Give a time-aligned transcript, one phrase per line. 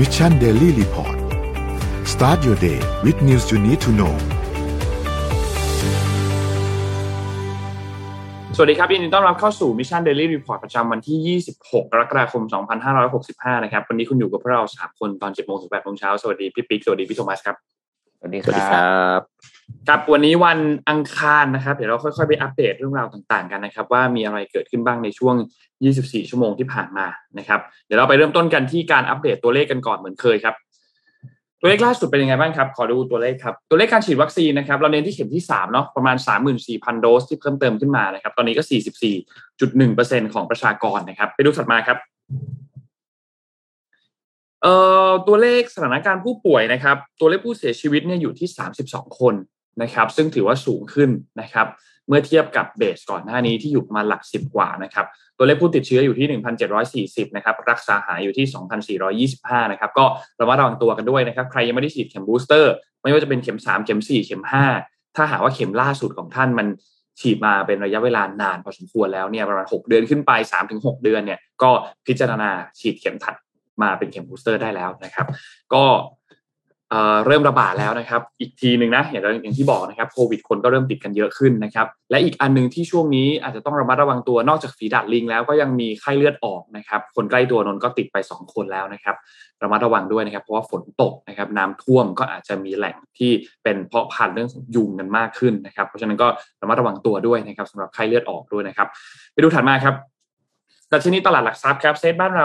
[0.00, 1.16] Mission Daily Report
[2.12, 4.14] start your day with news you need to know
[8.56, 12.42] สวัสดีครับยินดีต้อนรับเข้าสู่ Mission Daily Report ประจำวันที่ 26 กรกฎาคม
[13.02, 17.56] 2565 นะครับ วันนี้คุณอยู่กับพวกเรา 3 คนตอน7โมงถึง8โมงเช้า สวัสดีพี่ปิ๊ก สวัสดีพี่โทมัสครับ
[18.18, 18.80] สวัสดีสวัสดีครั
[19.18, 19.20] บ
[19.88, 20.58] ครับวันนี้วัน
[20.88, 25.36] อังคารนะครับ เดี๋ยวเราค่อยๆไปอัปเดตเรื่องราวต่างๆกันนะครับ ว่ามีอะไรเกิดขึ้นบ้างในช่วง
[25.82, 27.06] 24 ชั่วโมงที่ผ่านมา
[27.38, 30.54] นะครับ เดี๋ยวเราไปเริ่มต้นกันที่การอัปเดตตัวเลขกันก่อนเหมือนเคยครับ
[31.60, 36.16] ตัวเลขล่าสุดเป็นยังไงบ้างครับ ขอดูตัวเลขครับ ตัวเลขการฉีดวัคซีนนะครับ เราเน้นที่เข็มที่3เนาะ ประมาณ
[36.58, 38.62] 34,000 โดสที่เพิ่มเติมขึ้นมานะครับ ตอนนี้ก็
[39.68, 41.98] 44.1%ของประชากรนะครับ ไปดูถัดมาครับ
[44.62, 44.74] เอ่
[45.08, 48.48] อตัวเลขสถานการณ์ผู้ป่วยนะครับ ตัวเลขผู้เสียชีวิตเนี่ยอยู่ที่
[48.84, 49.34] 32 คน
[49.82, 51.66] นะครับ ซึ่งถือว่าสูงขึ้นนะครับ
[52.10, 55.06] เมื่อเทียบกับ base ก่อนหน้านี้ที่อยู่ประมาณหลักสิบกว่านะครับ
[55.38, 56.26] ตัวเลขผู้ติดเชื้ออยู่ที่
[57.26, 60.04] 1,740 นะครับ รักษาหายอยู่ที่ 2,425 นะครับ ก็
[60.40, 64.42] ระมัดระวังตัวกันด้วยนะครับ ใครยังไม่ได้ฉีดเข็ม booster ไม่ว่าจะเป็นเข็ม 3 เข็ม 4 เข็ม
[64.78, 66.66] 5 ถ้าหากว่าเข็มล่าสุดของท่านมัน
[67.20, 70.32] ฉีดมาเป็นระยะเวลานานพอสมควรแล้วเนี่ยประมาณ 6 เดือนขึ้นไป
[70.68, 71.70] 3-6 เดือนเนี่ยก็
[72.06, 73.34] พิจารณาฉีดเข็มถัด
[73.82, 75.26] มาเป็นเข็ม booster ได้แล้วนะครับ
[75.74, 75.84] ก็
[77.26, 89.16] เริ่มระบาดแล้วนะครับ อีกทีหนึ่งนะอย่างที่บอกนะครับโควิดคนก็เริ่มติดกันเยอะขึ้นนะครับ และอีกอันนึงที่ช่วงนี้อาจจะต้องระมัดระวังตัวนอกจากฝีดาดลิงแล้วก็ยังมีไข้เลือดออกนะครับ คนใกล้ตัวนนก็ติดไป 2 คนแล้วนะครับ
[89.62, 93.30] ระมัดระวังด้วยนะครับ เพราะว่าฝนตกนะครับ น้ำท่วมก็อาจจะมีแหล่งที่
[93.62, 96.28] เป็นเพาะพันธุ์เรื่องของยุงกันมากขึ้นนะครับ เพราะฉะนั้นก็
[96.62, 98.88] ระมัดระวังตัวด้วยนะครับสำหรับไข้เลือดออกด้วยนะครับ
[99.32, 99.94] ไปดูถัดมาครับ
[100.92, 102.44] ดัชนีตลาดหลักทรัพย์ครับเซ็ตบ้านเรา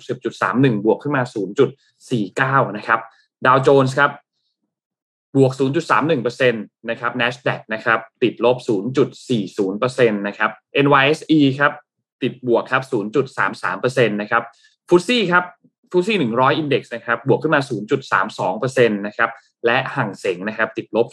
[0.00, 1.22] 1,560.31 บวกขึ้นมา
[2.60, 3.00] 0.49 นะครับ
[3.46, 4.10] ดาวโจนส์ครับ
[5.36, 8.56] บวก 0.31%นะครับ NASDAQ นะครับ ติดลบ
[9.28, 10.50] 0.40%นะครับ
[10.84, 11.72] NYSE ครับ
[12.22, 12.82] ติดบวกครับ
[13.46, 14.42] 0.33%นะครับ
[14.88, 15.44] ฟุตซี่ครับ
[15.90, 17.60] ฟุตซี่100 Index นะครับ บวกขึ้นมา
[18.28, 19.30] 0.32%นะครับ
[19.66, 21.06] และห่างเสงนะครับ ติดลบ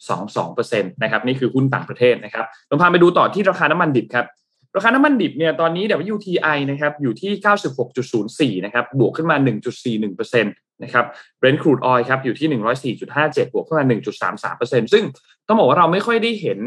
[0.00, 4.26] 0.22%นะครับ นี่คือหุ้นต่างประเทศนะครับเราพาไปดูต่อที่ราคาน้ำมันดิบครับ
[4.76, 9.36] ราคาน้ำมันดิบเนี่ยตอนนี้ WTI นะครับอยู่ที่ 96.04 นะครับบวกขึ้นมา
[9.84, 11.04] 1.41%นะครับ
[11.40, 13.84] Brent crude oil ครับอยู่ที่ 104.57 บวกขึ้นมา
[14.40, 15.04] 1.33%ซึ่ง
[15.46, 16.60] ต้องบอกว่าเราไม่ค่อยได้เห็น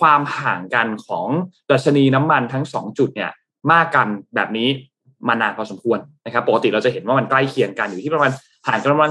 [0.00, 1.26] ความห่างกันของ
[1.70, 3.30] ดัชนีน้ำมันทั้ง 2 จุดเนี่ย
[3.72, 4.68] มากกันแบบนี้
[5.28, 8.30] มานานพอสมควรนะครับปกติเราจะเห็นว่ามันใกล้เคียงกันอยู่ที่ประมาณ
[8.68, 9.10] ห่างกันประมาณ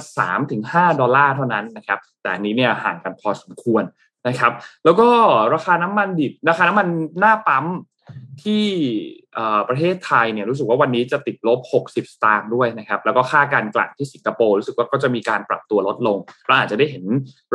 [0.50, 3.84] 3-5 ดอลลาร์เท่านั้นนะครับแต่อันนี้เนี่ยห่างกันพอสมควร
[4.28, 4.52] นะครับ
[4.86, 5.08] แล้วก็
[5.54, 6.88] ราคาน้ำมันดิบราคาน้ำมัน
[7.20, 7.66] หน้าปั๊ม
[8.44, 8.66] ที่
[9.70, 17.04] ประเทศไทยเนี่ยรู้สึกว่าวันนี้จะติดลบ 60 สตางค์ด้วยนะครับ แล้วก็ค่าการกลั่นที่สิงคโปร์รู้สึกว่าก็จะมีการปรับตัวลดลงเราอาจจะได้เห็น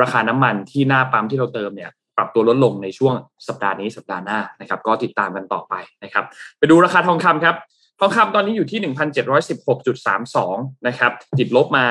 [0.00, 3.14] ราคาน้ำมันที่หน้าปั๊มที่เราเติมเนี่ยปรับตัวลดลงในช่วง
[3.48, 5.74] สัปดาห์นี้สัปดาห์หน้านะครับ ก็ติดตามกันต่อไป
[6.04, 6.24] นะครับ
[6.58, 7.56] ไปดูราคาทองคำครับ
[8.00, 8.80] ทองคำตอนนี้อยู่ที่
[9.64, 11.86] 1,716.32 นะครับ ติดลบมา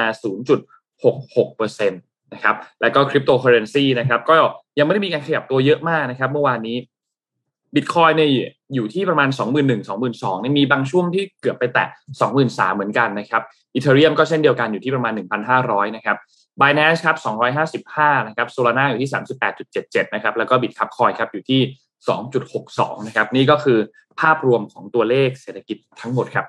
[0.74, 4.34] 0.66%นะครับ แล้วก็คริปโตเคอเรนซีนะครับ ก็
[4.78, 6.78] ยังไม่ได้มีการขยับตัวเยอะมากนะครับ เมื่อวานนี้
[7.76, 8.30] บิตคอยเนี่ย
[8.76, 11.88] อยู่ที่ประมาณ 2 1 0 0 0 2 2 0 0 0เนี่ยมีบางช่วงที่เกือบไปแตะ
[12.32, 13.44] 23,000 เหมือนกันนะครับ
[13.76, 15.14] อีเทเรียมก็เช่นเดียวกันอยู่ที่ประมาณ
[15.56, 16.18] 1,500 นะครับ
[16.62, 17.18] บ i น a n c e ครับ
[17.72, 19.12] 255 นะครับโซลาร่าอยู่ที่
[19.64, 21.62] 38.77 นะครับ แล้วก็บิตคับคอยครับ อยู่ที่
[22.34, 23.80] 2.62 นะครับ นี่ก็คือ
[24.20, 26.46] ภาพรวมของตัวเลขเศรษฐกิจทั้งหมดครับ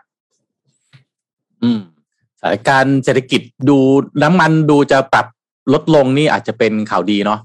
[1.63, 1.81] อืม
[2.41, 3.79] สถานการณ์เศรษฐกิจดู
[4.23, 5.27] น้ำมันดูจะปรับ
[5.73, 7.41] ลดลงนี่อาจจะเป็นข่าวดีเนาะ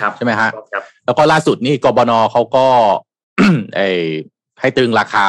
[0.00, 2.66] ครับใช่ไหมฮะครับ แล้วก็ล่าสุดนี่กบนเขาก็
[3.76, 3.80] ไอ
[4.60, 5.26] ให้ตึงราคา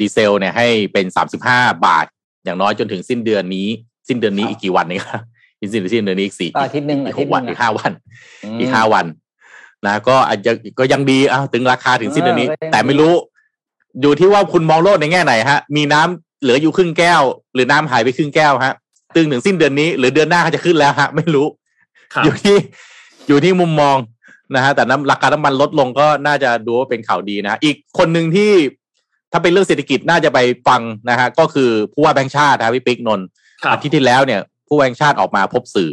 [0.00, 2.06] ดีเซลเนี่ยให้เป็นสามสิบห้าบาท
[2.44, 3.68] อย่างน้อยจนถึงสิ้นเดือนนี้
[4.08, 5.20] สิ้นเดือนนี้อีกกี่วันนี่ครับ
[5.60, 7.92] สิ้นสิ้นเดือนนี้อีกสี่อาทิตย์หนึ่งอีกหกวันอีกห้าวัน
[8.60, 9.06] อีกห้าวัน
[9.86, 13.14] นะก็อาจจะก็ยังดีอะตึงราคาถึงสิ้นเดือนนี้ แต่ไม่รู้
[14.00, 17.22] อยู่ที่ว่าคุณมองโลกในแง่ไหนฮะ มีน้ำเหลืออยู่ครึ่งแก้ว
[17.54, 18.74] หรือน้ำหายไปครึ่งแก้วฮะ
[19.16, 21.46] ตึงถึงสิ้นเดือนนี้ หรือเดือนหน้าเขาจะขึ้นแล้วฮะ ไม่รู้
[22.24, 22.56] อยู่ที่
[23.26, 23.96] อยู่ที่มุมมอง
[24.54, 28.52] นะฮะแต่น้ำราคาน้ำมันลดลงก็น่าจะดูว่าเป็นข่าวดีนะอีกคนหนึ่งที่
[29.32, 30.38] ถ้าเป็นเรื่องเศรษฐกิจน่าจะไป
[30.68, 30.80] ฟัง
[31.10, 33.26] นะฮะก็คือผู้ว่าแบงค์ชาตินะพี่ปิ๊กนนท์
[33.72, 35.90] อาทิตย์ที่แล้วเนี่ย ผู้ว่าแบงค์ชาติออกมาพบสื่อ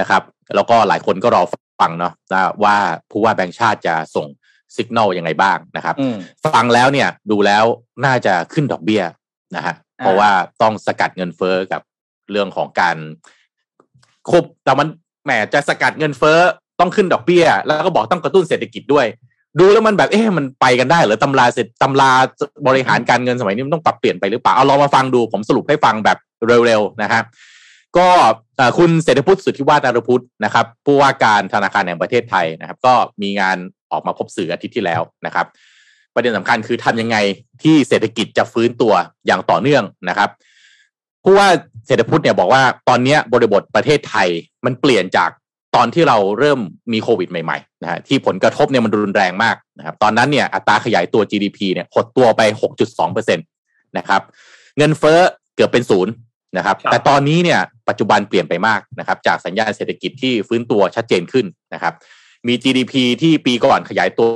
[0.00, 0.22] นะครับ
[0.54, 1.42] แล้วก็หลายคนก็รอ
[1.80, 2.12] ฟังเนาะ
[2.64, 2.76] ว่า
[3.10, 4.26] ผู้ว่าแบงค์ชาติจะส่ง
[4.76, 5.94] สัญญาณยังไงบ้างนะครับ
[6.54, 7.64] ฟังแล้วเนี่ยดูแล้ว
[8.04, 9.02] น่าจะขึ้นดอกเบี้ย
[9.56, 10.30] นะฮะเพราะว่า
[10.62, 11.82] ต้องสกัดเงินเฟ้อกับ
[12.30, 12.96] เรื่องของการ
[14.28, 14.88] ควบแต่มัน
[15.28, 16.38] แหมจะสกัดเงินเฟ้อ
[16.80, 19.06] ต้องขึ้นดอกเบี้ย แล้วก็บอกต้องกระตุ้นเศรษฐกิจด้วย
[19.58, 22.10] ดูแล้วมันแบบเอ๊ะมันไปกันได้หรือตำราเสร็จตำรา
[22.66, 26.18] บริหารการเงินสมัยนี้มันต้องปรับเปลี่ยนไปหรือเปล่าเอาลองมาฟังดูผมสรุปให้ฟังแบบ
[26.66, 27.24] เร็วๆนะครับ
[27.96, 28.08] ก็
[28.78, 33.56] คุณเศรษฐพุทธสุทธิวาฒนารพุทธนะครับผู้ว่าการธนาคารแห่งประเทศไทยนะครับ ก็มีงาน
[33.92, 35.46] ออกมาพบสื่ออาทิตย์ที่แล้วนะครับ
[36.14, 37.16] ประเด็นสำคัญคือทำยังไง
[37.62, 38.92] ที่เศรษฐกิจจะฟื้นตัว
[39.26, 40.30] อย่างต่อเนื่องนะครับ
[41.24, 41.48] ผู้ว่า
[41.86, 44.28] เศรษฐพุทธเนี่ยบอกว่าตอนนี้บริบทประเทศไทย
[44.64, 45.30] มันเปลี่ยนจาก
[45.76, 46.60] ตอนที่เราเริ่ม
[46.92, 52.42] มีโควิดใหม่ๆนะฮะที่ผลกระทบเนี่ยมันรุนแรงมากนะครับตอนนั้นเนี่ยอัตราขยายตัว GDP เนี่ยหดตัวไป
[53.00, 54.22] 6.2%นะครับ
[54.78, 55.18] เงินเฟ้อ
[55.54, 56.12] เกือบเป็นศูนย์
[56.56, 61.94] นะครับแต่ตอนนี้เนี่ยปัจจุบันเปลี่ยนไปมากนะครับจากสัญญาณเศรษฐกิจที่ฟื้นตัวชัดเจนขึ้นนะครับ
[62.46, 64.28] มี GDP ที่ปีก่อนขยายตัว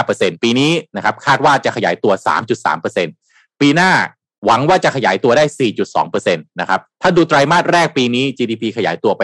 [0.00, 2.12] 1.5%ปีนี้นะครับคาดว่าจะขยายตัว
[2.86, 3.90] 3.3%ปีหน้า
[4.46, 5.44] หวังว่าจะขยายตัวได้
[5.84, 9.22] 4.2%นะครับ ถ้าดูไตรมาสแรกปีนี้ GDP ขยายตัวไป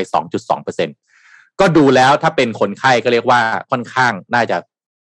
[0.61, 3.41] 2.2%ก็ดูแล้วถ้าเป็นคนไข้ก็เรียกว่า
[3.71, 4.57] ค่อนข้างน่าจะ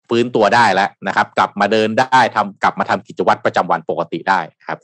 [0.09, 4.79] ฟื้นตัวได้แล้วนะครับ กลับมาเดินได้ทำกลับมาทำกิจวัตรประจำวันปกติได้ครับ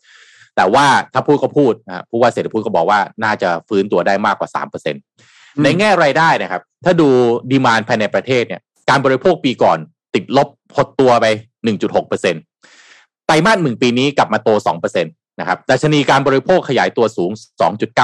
[0.56, 4.48] แต่ว่าถ้าพูดก็พูดนะผู้ว่าเศรษฐพูดก็บอกว่าน่าจะฟื้นตัวได้มากกว่า
[5.02, 7.08] 3%ในแง่รายได้นะครับ ถ้าดู
[7.50, 8.60] ดีมานภายในประเทศเนี่ย
[8.90, 9.78] การบริโภคปีก่อน
[10.14, 11.26] ติดลบหดตัวไป
[11.64, 12.14] 1.6%ไต
[13.32, 17.30] รมาสหนึ่งปีนี้กลับมาโต2%นะครับดัชนีการบริโภคขยายตัวสูง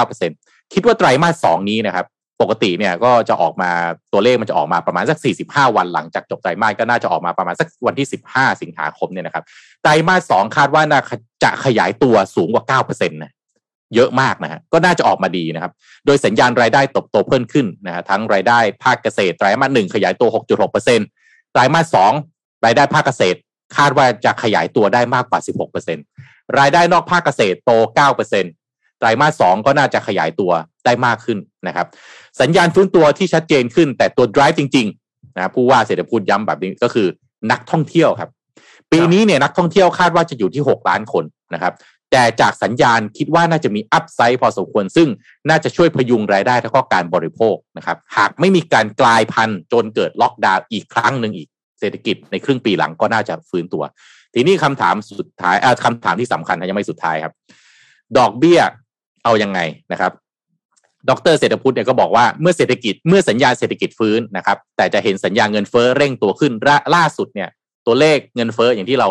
[0.01, 2.07] 2.9%คิดว่าไตรมาสสองนี้นะครับ
[2.41, 3.71] ปกติเนี่ยก็จะออกมา
[4.13, 9.45] ตัวเลขมันจะออกมาประมาณสัก 45 วันหลังจากจบไตรมาสก็น่าจะออกมาประมาณสักวันที่ 15 สิงหาคมเนี่ยนะครับ
[9.83, 11.01] ไตรมาสสองคาดว่าน่า
[11.45, 13.33] จะขยายตัวสูงกว่า9%นะ
[13.95, 15.73] เยอะมากนะฮะก็น่าจะออกมาดีนะครับ
[16.07, 20.29] โดยสัญญาณรายได้ตบโตเพิ่มขึ้นนะฮะทั้งรายได้ภาคเกษตรไตรมาสหนึ่งขยายตัว
[20.91, 22.13] 6.6%ไตรมาสสอง
[22.65, 23.39] รายได้ภาคเกษตร
[23.77, 25.41] คาดว่าจะขยายตัวได้มากกว่า
[25.99, 27.71] 16%รายได้นอกภาคเกษตรโต
[28.37, 30.53] 9%ไตรมาสสองก็น่าจะขยายตัว
[30.85, 31.87] ได้มากขึ้นนะครับ
[32.41, 37.09] สัญญาณฟื้นตัวที่ชัดเจนขึ้น แต่ตัว drive จริงๆนะผู้ว่าเศรษฐพูดย้ำแบบนี้ก็คือ
[37.51, 38.31] นักท่องเที่ยวครับ
[38.93, 41.25] ปีนี้เนี่ยนักท่องเที่ยวคาดว่าจะอยู่ที่ 6 ล้านคน
[41.55, 41.75] นะครับ
[42.13, 45.09] แต่จากสัญญาณคิดว่าน่าจะมีอัพไซด์พอสมควร ซึ่ง
[45.49, 51.49] น่าจะช่วยพยุงรายได้แล้วก็การบริโภคนะครับ หากไม่มีการกลายพันธุ์จนเกิดล็อกดาวน์อีกครั้งหนึ่งอีก
[51.81, 53.83] เศรษฐกิจในครึ่งปีหลังก็น่าจะฟื้นตัว
[54.35, 57.33] ทีนี้คำถามสุดท้ายคำถามที่สำคัญยังไม่สุดท้ายครับ
[58.19, 58.61] ดอกเบี้ย
[59.25, 59.61] เอายังไง
[59.93, 60.13] นะครับ
[61.11, 66.53] ดรเศรษฐพุทธเนี่ยก็บอกว่าเมื่อเศรษฐกิจเมื่อสัญญาเศรษฐกิจฟื้นนะครับ แต่จะเห็นสัญญาเงินเฟ้อเร่งตัวขึ้น
[66.95, 67.49] ล่าสุดเนี่ย
[67.87, 69.09] ตัวเลขเงินเฟ้ออย่างที่เรา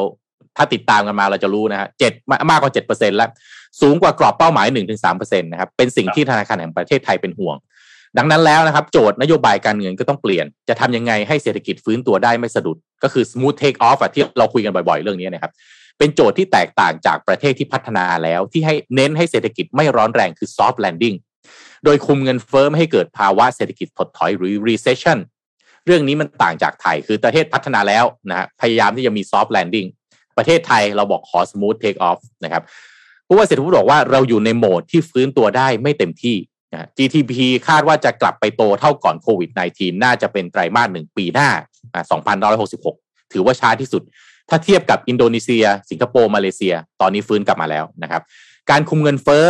[0.58, 2.14] ถ้าติดตามกันมาเราจะรู้นะฮะเจ็ด
[2.50, 3.30] มากกว่าเจ็ดเปอร์เซ็นแล้ว
[3.82, 7.56] สูงกว่ากรอบเป้าหมายหนึ่งถึงสามเปอร์เซ็นตนะครับ เป็นสิ่งที่ธนาคารแห่งประเทศไทยเป็นห่วง
[8.18, 15.52] ดังนั้นแล้วนะครับ โจทย์นโยบายการเงินก็ต้องเปลี่ยน จะทำยังไงให้เศรษฐกิจฟื้นตัวได้ไม่สะดุด ก็คือ smooth take off ที่เราคุยกันบ่อยๆ เรื่องนี้นะครับ
[15.98, 21.18] เป็นโจทย์ที่แตกต่างจากประเทศที่พัฒนาแล้วที่ให้เน้นให้เศรษฐกิจไม่ร้อนแรงคือ soft landing
[21.86, 25.18] โดยคุมเงินเฟ้อไม่ให้เกิดภาวะเศรษฐกิจถดถอยหรือ recession
[25.86, 29.88] เรื่องนี้มันต่างจากไทยคือประเทศพัฒนาแล้วนะฮะพยายามที่จะมี soft landing
[30.38, 32.64] ประเทศไทยเราบอกขอ smooth take off นะครับ
[33.28, 36.36] ผู้ว่าเศรษฐพูดบอกว่าเราอยู่ในโหมดที่ฟื้นตัวได้ไม่เต็มที่
[36.74, 37.34] นะ GDP
[37.68, 41.50] คาดว่าจะกลับไปโตเท่าก่อนโควิด -19 น่าจะเป็นไตรมาสหนึ่งปีหน้า
[42.62, 44.04] 2566 ถือว่าช้าที่สุด
[44.50, 48.22] ถ้าเทียบกับอินโดนีเซีย สิงคโปร์ มาเลเซีย ตอนนี้ฟื้นกลับมาแล้วนะครับ
[48.72, 49.46] การคุมเงินเฟ้อ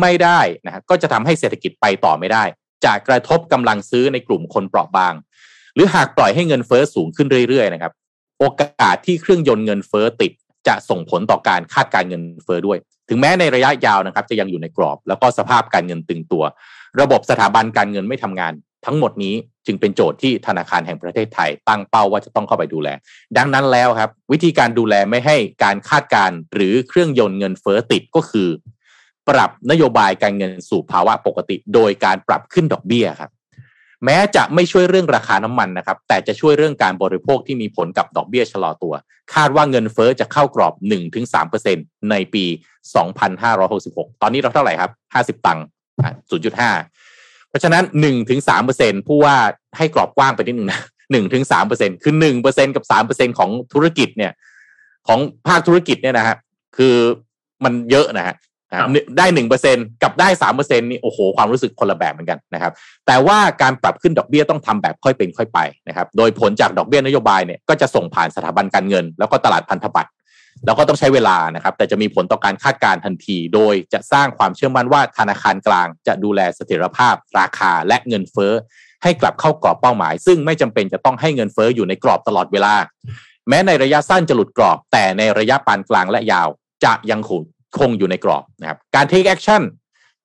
[0.00, 2.44] ไม่ได้นะก็จะทำให้เศรษฐกิจไปต่อไม่ได้
[2.84, 5.14] จะกระทบกำลังซื้อในกลุ่มคนเปราะบาง
[5.74, 7.92] หรือหากปล่อยให้เงินเฟ้อสูงขึ้นเรื่อยๆนะครับ
[8.38, 10.32] โอกาสที่เครื่องยนต์เงินเฟ้อติด
[10.68, 12.78] จะส่งผลต่อการคาดการเงินเฟ้อด้วย
[13.12, 16.44] ถึงแม้ในระยะยาวนะครับ จะยังอยู่ในกรอบ แล้วก็สภาพการเงินตึงตัว
[17.00, 18.52] ระบบสถาบันการเงินไม่ทำงาน
[18.86, 19.34] ทั้งหมดนี้
[19.66, 22.88] จึงเป็นโจทย์ที่ธนาคารแห่งประเทศไทย ตั้งเป้าว่าจะต้องเข้าไปดูแล
[23.36, 28.48] ดังนั้นแล้วครับ วิธีการดูแลไม่ให้การคาดการหรือเครื่องยนต์เงินเฟ้อติดก็คือ
[29.28, 33.30] ปรับนโยบายการเงินสู่ภาวะปกติ โดยการปรับขึ้นดอกเบี้ยครับ
[34.04, 38.94] แม้จะไม่ช่วยเรื่องราคาน้ำมันนะครับ แต่จะช่วยเรื่องการบริโภคที่มีผลกับดอกเบี้ยชะลอตัว
[39.34, 40.74] คาดว่าเงินเฟอ้อจะเข้ากรอบ
[41.42, 42.44] 1-3%ในปี
[43.34, 44.90] 2566 ตอนนี้เราเท่าไหร่ครับ
[45.38, 45.64] 50 ตังค์
[46.32, 49.36] 0.5 เพราะฉะนั้นหนึ่งถึงสามเปอร์เซ็นผู้ว่า
[49.76, 50.80] ให้กรอบกว้างไปนิดหนึ่งนะ
[51.12, 54.32] หนึ่งถึงสามเปอร์เซ็นคือหนึ่งเปอร์เซ็นกับสามเปอร์เซ็นของธุรกิจเนี่ย
[55.08, 56.36] ของภาคธุรกิจเนี่ยนะฮะ
[56.76, 56.94] คือ
[57.64, 58.36] มันเยอะนะฮะ
[59.18, 62.72] ได้หนึ่งเปอร์เซ็นกับได้สามเปอร์เซ็นนี่โอ้โหความรู้สึกคนละแบบเหมือนกันนะครับ
[63.06, 70.10] แต่ว่าการปรับขึ้นดอกเบี้ยต้องทำแบบค่อยเป็นค่อยไปนะครับ โดยผลจากดอกเบี้ยนโยบายเนี่ยก็จะส่งผ่านสถาบันการเงิน แล้วก็ตลาดพันธบัตร
[70.66, 78.52] แล้วก็ต้องใช้เวลานะครับ แต่จะมีผลต่อการคาดการทันที โดยจะสร้างความเชื่อมั่นว่าธนาคารกลาง จะดูแลเสถียรภาพ ราคาและเงินเฟ้อ
[79.02, 82.74] ให้กลับเข้ากรอบเป้าหมาย ซึ่งไม่จำเป็นจะต้องให้เงินเฟ้ออยู่ในกรอบตลอดเวลา
[83.48, 86.48] แม้ในระยะสั้นจะหลุดกรอบ แต่ในระยะปานกลางและยาว
[86.84, 87.42] จะยังคง
[87.78, 89.62] คงอยู่ในกรอบนะครับการ take action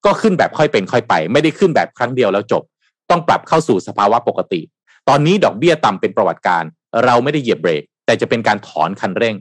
[0.05, 2.63] ก็ขึ้นแบบค่อยเป็นค่อยไป ไม่ได้ขึ้นแบบครั้งเดียวแล้วจบ
[3.09, 4.61] ต้องปรับเข้าสู่สภาวะปกติ
[5.09, 6.63] ตอนนี้ดอกเบี้ยต่ำเป็นประวัติการ
[7.05, 9.35] เราไม่ได้เหยียบเบรก แต่จะเป็นการถอนคันเร่ง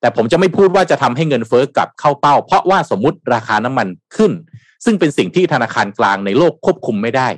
[0.00, 4.32] แต่ผมจะไม่พูดว่าจะทำให้เงินเฟ้อกลับเข้าเป้า เพราะว่าสมมติราคาน้ำมันขึ้น
[4.84, 7.28] ซึ่งเป็นสิ่งที่ธนาคารกลางในโลกควบคุมไม่ได้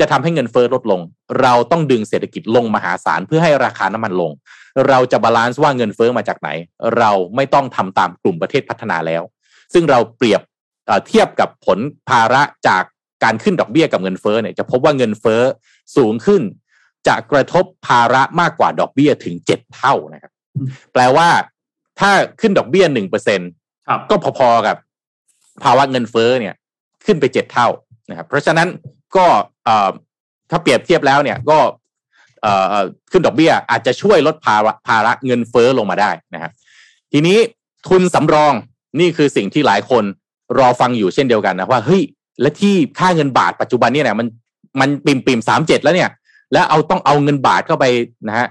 [0.00, 1.00] จะทำให้เงินเฟอ้อลดลง
[1.42, 4.32] เราต้องดึงเศรษฐกิจลงมหาศาลเพื่อให้ราคาน้ำมันลง
[4.88, 6.48] เราจะ balance ว่าเงินเฟ้อมาจากไหน
[6.98, 9.22] เราไม่ต้องทำตามกลุ่มประเทศพัฒนาแล้ว
[9.72, 10.42] ซึ่งเราเปรียบ
[11.06, 12.82] เทียบกับผลภาระจาก
[13.24, 15.42] การขึ้นดอกเบี้ยกับเงินเฟ้อเนี่ยจะพบว่าเงินเฟ้อ
[15.96, 16.42] สูงขึ้น
[17.08, 20.32] จะกระทบภาระมากกว่าดอกเบี้ยถึงเจ็ดเท่านะครับ
[20.92, 21.28] แปลว่า
[22.00, 22.10] ถ้า
[22.40, 23.40] ขึ้นดอกเบี้ยหนึ่งเปอร์เซ็น
[24.10, 24.76] ก็พอๆกับ
[25.62, 26.54] ภาวะเงินเฟ้อเนี่ย
[27.06, 27.68] ขึ้นไปเจ็ดเท่า
[28.10, 28.68] นะครับ เพราะฉะนั้น
[29.16, 29.26] ก็
[30.50, 31.58] ถ้าเปรียบเทียบแล้วเนี่ยก็
[33.10, 36.52] ขึ้นดอกเบี้ยอาจจะช่วยลดภาระภาระเงินเฟ้อลงมาได้นะครับ
[37.12, 37.38] ทีนี้
[37.88, 38.54] ทุนสำรอง
[39.00, 40.04] นี่คือสิ่งที่หลายคน
[40.58, 42.02] รอฟังอยู่เช่นเดียวกันนะว่าเฮ้ย
[42.40, 44.26] และที่ค่าเงินบาทปัจจุบันเนี่ยมัน
[44.80, 46.10] มันปิ่มปิ่มสามเจ็ดแล้วเนี่ย
[46.52, 47.84] แล้วเอาต้องเอาเงินบาทเข้าไป
[48.28, 48.46] นะฮะ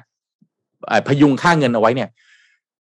[1.08, 2.10] พยุงค่าเงินเอาไว้เนี่ย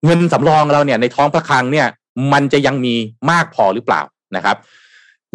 [0.06, 1.88] เงินสำรองเราเนี่ยในท้องพระคลังเนี่ย
[2.34, 2.96] มันจะยังมี
[3.32, 4.02] มากพอหรือเปล่า
[4.36, 4.58] นะครับ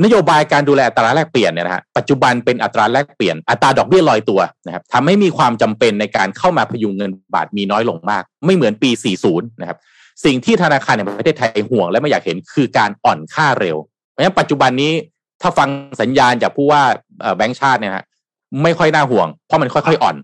[0.04, 8.90] นโยบายการดูแลอัตราแลกเปลี่ยนเนี่ยนะฮะปัจจุบันเป็นอัตราแลกเปลี่ยนอัตราดอกเบี้ยลอยตัวนะครับทำให้มีความจำเป็นในการเข้ามาพยุงเงินบาทมีน้อยลงมาก ไม่เหมือนปี
[9.24, 9.78] 40 นะครับ
[10.24, 13.76] สิ่งที่ธนาคารแห่งประเทศไทยห่วง และไม่อยากเห็นคือการอ่อนค่าเร็ว
[14.10, 14.92] เพราะฉะนั้นปัจจุบันนี้
[15.42, 15.68] ถ้าฟัง
[16.00, 16.82] สัญญาณจากผู้ว่า
[17.36, 18.04] แบงค์ชาติเนี่ยฮะ
[18.62, 20.16] ไม่ค่อยน่าห่วง เพราะมันค่อยๆอ่อน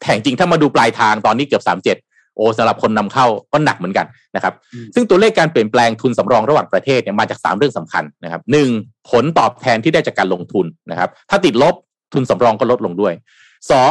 [0.00, 1.96] แต่จริงถ้ามาดูปลายทางตอนนี้เกือบสามเจ็ด
[2.36, 4.54] โอ้สำหรับคนนำเข้าก็หนักเหมือนกันนะครับ
[4.94, 8.68] ซึ่งตัวเลขการเปลี่ยนแปลงทุนสำรองระหว่างประเทศเนี่ยมาจากสามเรื่องสำคัญนะครับหนึ่ง
[9.10, 11.74] ผลตอบแทนที่ได้จากการลงทุนนะครับ ถ้าติดลบ
[12.14, 13.12] ทุนสำรองก็ลดลงด้วย
[13.70, 13.90] สอง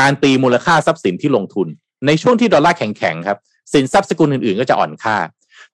[0.00, 1.68] การตีมูลค่าทรัพย์สินที่ลงทุน
[2.06, 3.38] ในช่วงที่ดอลลาร์แข็งๆครับ
[3.72, 5.16] สินทรัพย์สกุลอื่นๆ ก็จะอ่อนค่า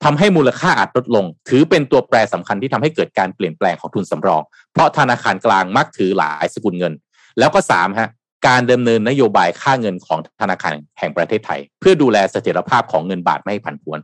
[0.04, 6.92] ทำให้มูลค่าอาจลดลง ถือเป็นตัวแปรสำคัญที่ทำให้เกิดการเปลี่ยนแปลงของทุนสำรอง เพราะธนาคารกลางมักถือหลายสกุลเงิน
[7.38, 8.10] แล้วก็สามฮะ
[8.46, 13.98] การดำเนินนโยบายค่าเงินของธนาคารแห่งประเทศไทย เพื่อดูแลเสถียรภาพของเงินบาทไม่ให้ผันผวน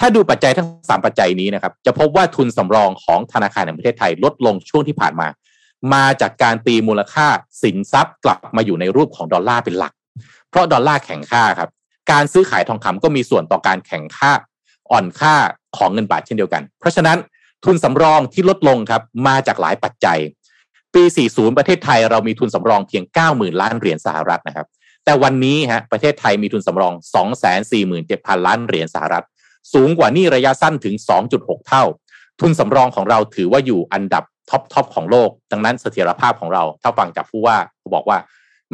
[0.00, 5.28] ถ้าดูปัจจัยทั้งสามปัจจัยนี้นะครับ จะพบว่าทุนสำรองของธนาคารแห่งประเทศไทยลดลงช่วงที่ผ่านมา
[5.94, 7.26] มาจากการตีมูลค่า
[7.62, 9.92] สินทรัพย์กลับมาอยู่ในรูปของดอลลาร์เป็นหลัก
[10.50, 11.70] เพราะดอลลาร์แข็งค่าครับ
[12.10, 14.32] การซื้อขายทองคำก็มีส่วนต่อการแข่งค่า
[14.90, 15.34] อ่อนค่า
[15.76, 17.18] ของเงินบาทเช่นเดียวกัน เพราะฉะนั้น
[17.64, 20.18] ทุนสำรองที่ลดลงครับมาจากหลายปัจจัย
[20.94, 24.66] ปี 40 ประเทศไทยเรามีทุนสำรองเพียง 90,000 ล้านเหรียญสหรัฐนะครับ
[25.04, 26.92] แต่วันนี้ฮะประเทศไทยมีทุนสำรอง
[27.70, 29.24] 247,000 ล้านเหรียญสหรัฐ
[29.74, 30.94] สูงกว่านี่ระยะสั้นถึง
[31.32, 31.84] 2.6 เท่า
[32.40, 37.56] ทุนสำรองของเราถือว่าอยู่อันดับท็อปทอปของโลก ดังนั้นเสถียรภาพของเราถ้าฟังจากผู้ว่า
[37.94, 38.18] บอกว่า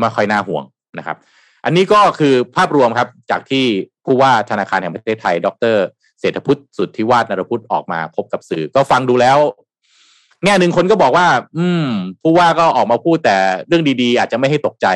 [0.01, 0.65] ไม่ค่อยน่าห่วง
[0.99, 1.17] นะครับ
[1.65, 3.65] อันนี้ก็คือภาพรวมครับจากที่
[4.05, 5.77] ผู้ว่าธนาคารแห่งประเทศไทย ดร.
[6.21, 9.39] เศรษฐพุฒิ สุทธิวาทนฤพุฒิออกมาพบกับสื่อ ก็ฟังดูแล้ว
[10.45, 11.87] แง่หนึ่งคนก็บอกว่า อืม
[12.23, 14.87] ผู้ว่าก็ออกมาพูดแต่เรื่องดีๆ อาจจะไม่ให้ตกใจ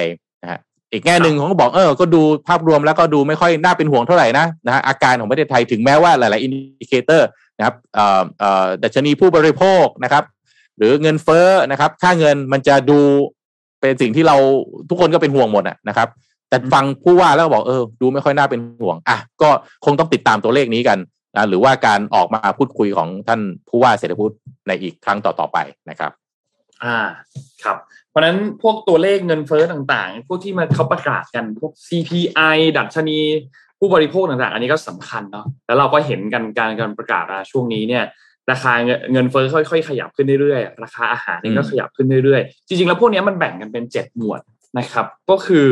[0.42, 0.58] นะฮะ
[0.92, 10.24] อีกแง่หนึ่งเขาก็บอกเออก็ดูภาพรวมแล้วก็ดูไม่ค่อยน่าเป็นห่วงเท่าไหร่นะนะฮะอาการของประเทศไทยถึงแม้ว่าหลายๆอินดิเคเตอร์นะครับเอ่อเอ่อดัชนีผู้บริโภคนะครับ
[10.78, 12.98] หรือเงินเฟ้อนะครับ ค่าเงินมันจะดู
[13.80, 14.36] เป็นสิ่งที่เรา
[14.88, 16.08] ทุกคนก็เป็นห่วงหมดนะครับ
[16.48, 19.48] แต่ฟังผู้ว่าแล้วบอกเออดูไม่ค่อยน่าเป็นห่วงอะก็
[19.84, 20.98] คงต้องติดตามตัวเลขนี้กัน
[21.36, 24.34] นะหรือว่าการออกมาพูดคุยของท่านผู้ว่าเศรษฐพุทธ
[24.68, 25.58] ในอีกครั้งต่อๆไป
[25.90, 26.12] นะครับ
[26.84, 26.98] อ่า
[27.64, 27.76] ครับ
[28.10, 33.18] เพราะฉะนั้นพวกตัวเลขเงินเฟ้อต่างๆ พวกที่มาเขาประกาศกันพวก CPI ดัชนี
[33.78, 38.04] ผู้บริโภคต่างๆ อันนี้ก็สำคัญเนาะแล้วเราก็เห็นกันการการประกาศช่วงนี้เนี่ย
[38.50, 38.72] ราคา
[39.12, 44.40] เงินเฟ้อค่อยๆ ขยับขึ้นเรื่อยๆ ราคาอาหารนี่ก็ขยับขึ้นเรื่อยๆ จริงๆ แล้วพวกนี้มันแบ่งกันเป็นเจ็ดหมวด
[44.78, 45.68] นะครับ ก็คือ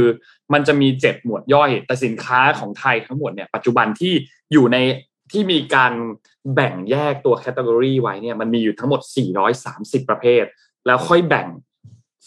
[0.53, 4.13] มันจะมีเจ็ดหมวดย่อย แต่สินค้าของไทยทั้งหมดเนี่ยปัจจุบันที่
[4.53, 4.77] อยู่ใน
[5.33, 5.93] ที่มีการ
[6.55, 9.01] แบ่งแยกตัวแคตตากรีไว้เนี่ยมันมีอยู่ทั้งหมด
[9.55, 10.45] 430 ประเภท
[10.87, 11.49] แล้วค่อยแบ่ง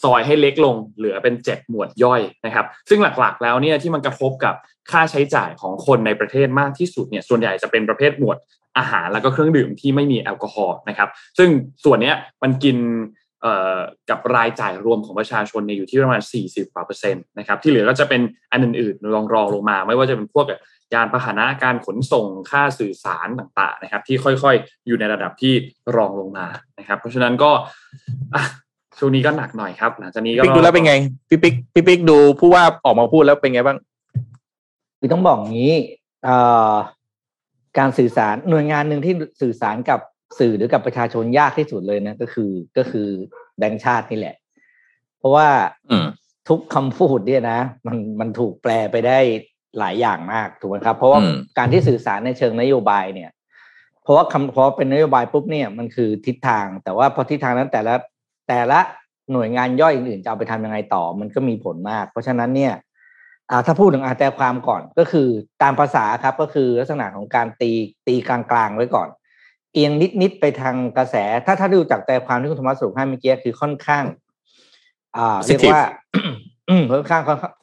[0.04, 4.56] ซอยให้เล็กลงเหลือเป็น 7 หมวดย่อยนะครับ ซึ่งหลักๆแล้วเนี่ยที่มันกระทบกับ
[4.92, 8.38] ค่าใช้จ่ายของคนในประเทศมากที่สุดเนี่ยส่วนใหญ่จะเป็นประเภทหมวด
[8.78, 11.50] อาหารแล้วก็เครื่องดื่มที่ไม่มีแอลกอฮอล์นะครับ ซึ่ง
[11.84, 12.78] ส่วนนี้มันกิน
[14.10, 20.46] กับรายจ่ายรวมของประชาชนเนี่ยอยู่ที่ประมาณ 40กว่าเปอร์เซ็นต์นะครับที่เหลือก็จะเป็นอันอื่นๆรองรองลงมา ไม่ว่าจะเป็นพวก
[20.94, 25.54] ยานพาหนะการขนส่งค่าสื่อสารต่างๆนะครับ ที่ค่อยๆ อยู่ในระดับที่
[25.96, 26.48] รองลงมา
[26.80, 27.52] นะครับ เพราะฉะนั้นก็
[29.00, 30.94] ช่วงนี้ก็หนักหน่อยครับหลังจากนี้ก็ปิ๊กดูแล้วเป็นไง
[31.30, 33.78] พี่ปิ๊กพี่ปิ๊กดูผู้ว่าออกมาพูดแล้วเป็นไงบ้าง
[35.00, 35.74] คือต้องบอกงี้
[37.78, 40.00] การสื่อสารหน่วยงานหนึ่งที่สื่อสารกับ
[40.38, 43.08] สื่อหรือกับประชาชนยากที่สุดเลยนะ ก็คือก็คือ
[43.58, 44.36] แบงค์ชาตินี่แหละ
[45.20, 45.48] เพราะว่า
[46.50, 49.20] ทุกคำพูดเนี่ยนะ มันมันถูกแปลไปได้
[49.80, 51.20] หลายอย่างมากถูกไหมครับ เพราะว่า
[51.58, 53.30] การที่สื่อสารในเชิงนโยบายเนี่ย
[54.04, 57.96] เพราะว่าคำเพราะเป็นนโยบายปุ๊บเนี่ยมันคือทิศทาง แต่ว่าพอทิศทางนั้นแต่ละ
[58.50, 58.80] แต่ละ
[59.32, 62.74] หน่วยงานย่อยอื่นๆจะเอาไปทำยังไงต่อ มันก็มีผลมาก เพราะฉะนั้นเนี่ย
[63.66, 65.28] ถ้าพูดถึงอาแต่ความก่อนก็คือ
[65.62, 67.72] ตามภาษาครับก็คือลักษณะของการตี
[68.08, 69.10] ตีกลางๆไว้ก่อน
[69.74, 74.04] เอียงนิด ๆ ไปทางกระแส ถ้าถ้าดูจากแต่ความที่คุณธรรมสรุปให้เมื่อกี้คือค่อนข้าง
[75.18, 75.84] อ่า เรียกว่า
[76.70, 77.22] อืมค่อนข้าง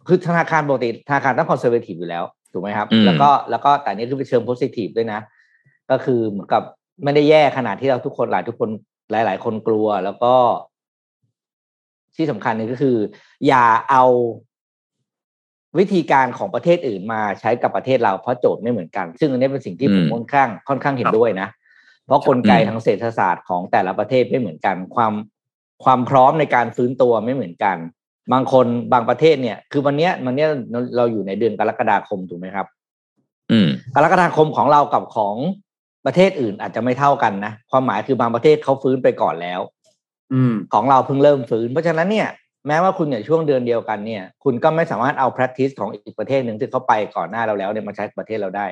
[0.08, 5.20] คือธนาคารปกติธนาคารต้องคอนเซอร์เวทีฟอยู่แล้วถูกไหมครับ แล้วก็แล้วก็แต่นี้คือเป็นเชิงโพสิทีฟด้วยนะ
[5.90, 6.62] ก็คือเหมือนกับ
[7.04, 8.70] ไม่ได้แย่ขนาดที่เราทุกคนหลายทุกคน
[9.10, 10.34] หลาย ๆ คนกลัวแล้วก็
[12.16, 12.96] ที่สำคัญนึงก็คือ
[13.46, 14.04] อย่าเอา
[15.78, 21.48] วิธีการของประเทศอื่นมาใช้กับประเทศเราเพราะโจทย์ไม่เหมือนกัน ซึ่งอันนี้เป็นสิ่งที่ผมค่อนข้างค่อนข้างเห็นด้วยนะ
[22.06, 25.12] เพราะกลไกทางเศรษฐศาสตร์ของแต่ละประเทศไม่เหมือนกัน ความ
[25.84, 27.76] ความพร้อมในการฟื้นตัวไม่เหมือนกัน
[28.32, 30.46] บางคนบางประเทศเนี่ย คือวันนี้วันนี้
[30.96, 32.66] เราอยู่ในเดือนกรกฎาคมถูกไหมครับ
[33.50, 35.36] อืมกรกฎาคมของเรากับของ
[36.06, 39.60] ประเทศอื่นอาจจะไม่เท่ากันนะความหมายคือบางประเทศเขาฟื้นไปก่อนแล้ว
[40.32, 42.28] อืม ของเราเพิ่งเริ่มฟื้น เพราะฉะนั้นเนี่ย
[42.66, 48.66] แม้ว่าคุณเนี่ยช่วงเดือนเดียวกันเนี่ย คุณก็ไม่สามารถเอา practice ของอีกประเทศหนึ่งที่เขาไปก่อนหน้าเราแล้วเนี่ยมาใช้ประเทศเราได้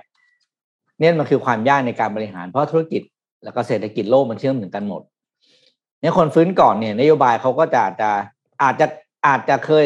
[0.99, 3.03] เนี่ยมันคือความยากในการบริหารเพราะธุรกิจ
[3.45, 5.03] แล้วก็เศรษฐกิจโลกมันเชื่อมถึงกันหมด
[6.01, 8.11] เนี่ยคนฟื้นก่อนเนี่ย นโยบายเขาก็จะอาจจะ
[8.63, 8.87] อาจจะ
[9.27, 9.85] อาจจะเคย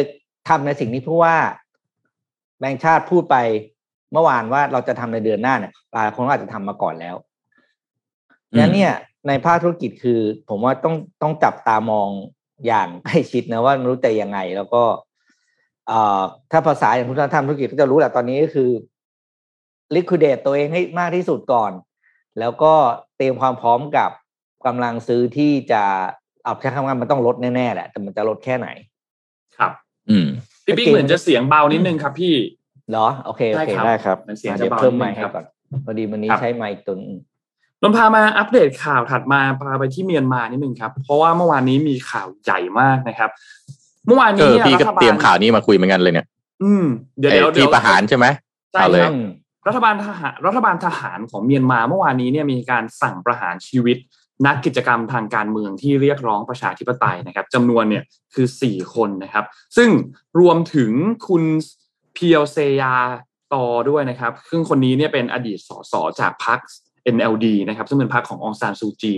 [0.49, 1.37] ทำในสิ่งนี้เพราะว่า
[2.59, 3.37] แบงค์ชาติพูดไป
[4.13, 7.17] เมื่อวานว่าเราจะทำในเดือนหน้าเนี่ยหลายคนอาจจะทำมาก่อนแล้ว
[8.57, 8.93] นั้นเนี่ย
[9.29, 12.09] ในภาคธุรกิจคือ ผมว่าต้องต้องจับตามอง
[12.67, 14.83] อย่างใกล้ชิดนะว่ามรู้แต่ยังไง แล้วก็
[15.87, 18.71] เอ่อถ้าภาษาอย่างคุณธรรมธุรกิจก็จะรู้แหละตอนนี้ก็คือ
[19.95, 21.73] liquidate ตัวเองให้มากที่สุดก่อน
[22.39, 22.73] แล้วก็
[23.17, 24.11] เตรียมความพร้อมกับ
[24.67, 25.83] กำลังซื้อที่จะ
[26.45, 28.69] เอาใช้คำว่ามันต้องลดแน่ๆแหละแต่มันจะลดแค่ไหน
[29.59, 29.73] ครับ
[30.11, 30.27] อืม
[30.65, 32.35] พี่ปิ๊กเหมือนจะเสียงเบานิดนึงครับพี่
[32.91, 35.45] เหรอโอเคโอเคได้ครับเสียงจะเพิ่มไมค์ให้ก่อน
[35.85, 37.01] พอดีวันนี้ใช้ไมค์ตัวน
[37.83, 43.31] นนพามาอัปเดตข่าวถัดมาพาไปที่เมียนมานิดนึงครับ เพราะว่าเมื่อวานนี้มีข่าวใหญ่มากนะครับ
[44.07, 46.27] เมื่อวานนี้พี่ก็เตรียมข่าวนี้มาคุยเหมือนกันเลยเนี่ย
[46.63, 46.85] อืม
[47.19, 48.27] เดี๋ยวเดี๋ยวที่ประหารใช่ไหม
[48.73, 49.09] ใช่เลย
[49.69, 53.97] รัฐบาลทหารรัฐบาลทหารของเมียนมาเมื่อวานนี้เนี่ยมีการสั่งประหารชีวิต
[54.47, 59.45] นักกิจกรรมทางการเมืองที่เรียกร้องประชาธิปไตยนะครับจำนวนเนี่ยคือสี่คนนะครับ
[59.77, 59.91] ซึ่ง
[60.41, 60.93] รวมถึง
[61.29, 61.43] คุณ
[62.15, 62.95] เพียวเซยา
[63.55, 66.59] ต่อด้วยนะครับ ซึ่งคนนี้เนี่ยเป็นอดีตสสจากพรรค
[67.17, 69.15] NLD นะครับ ซึ่งเป็นพรรคขององซานซูจี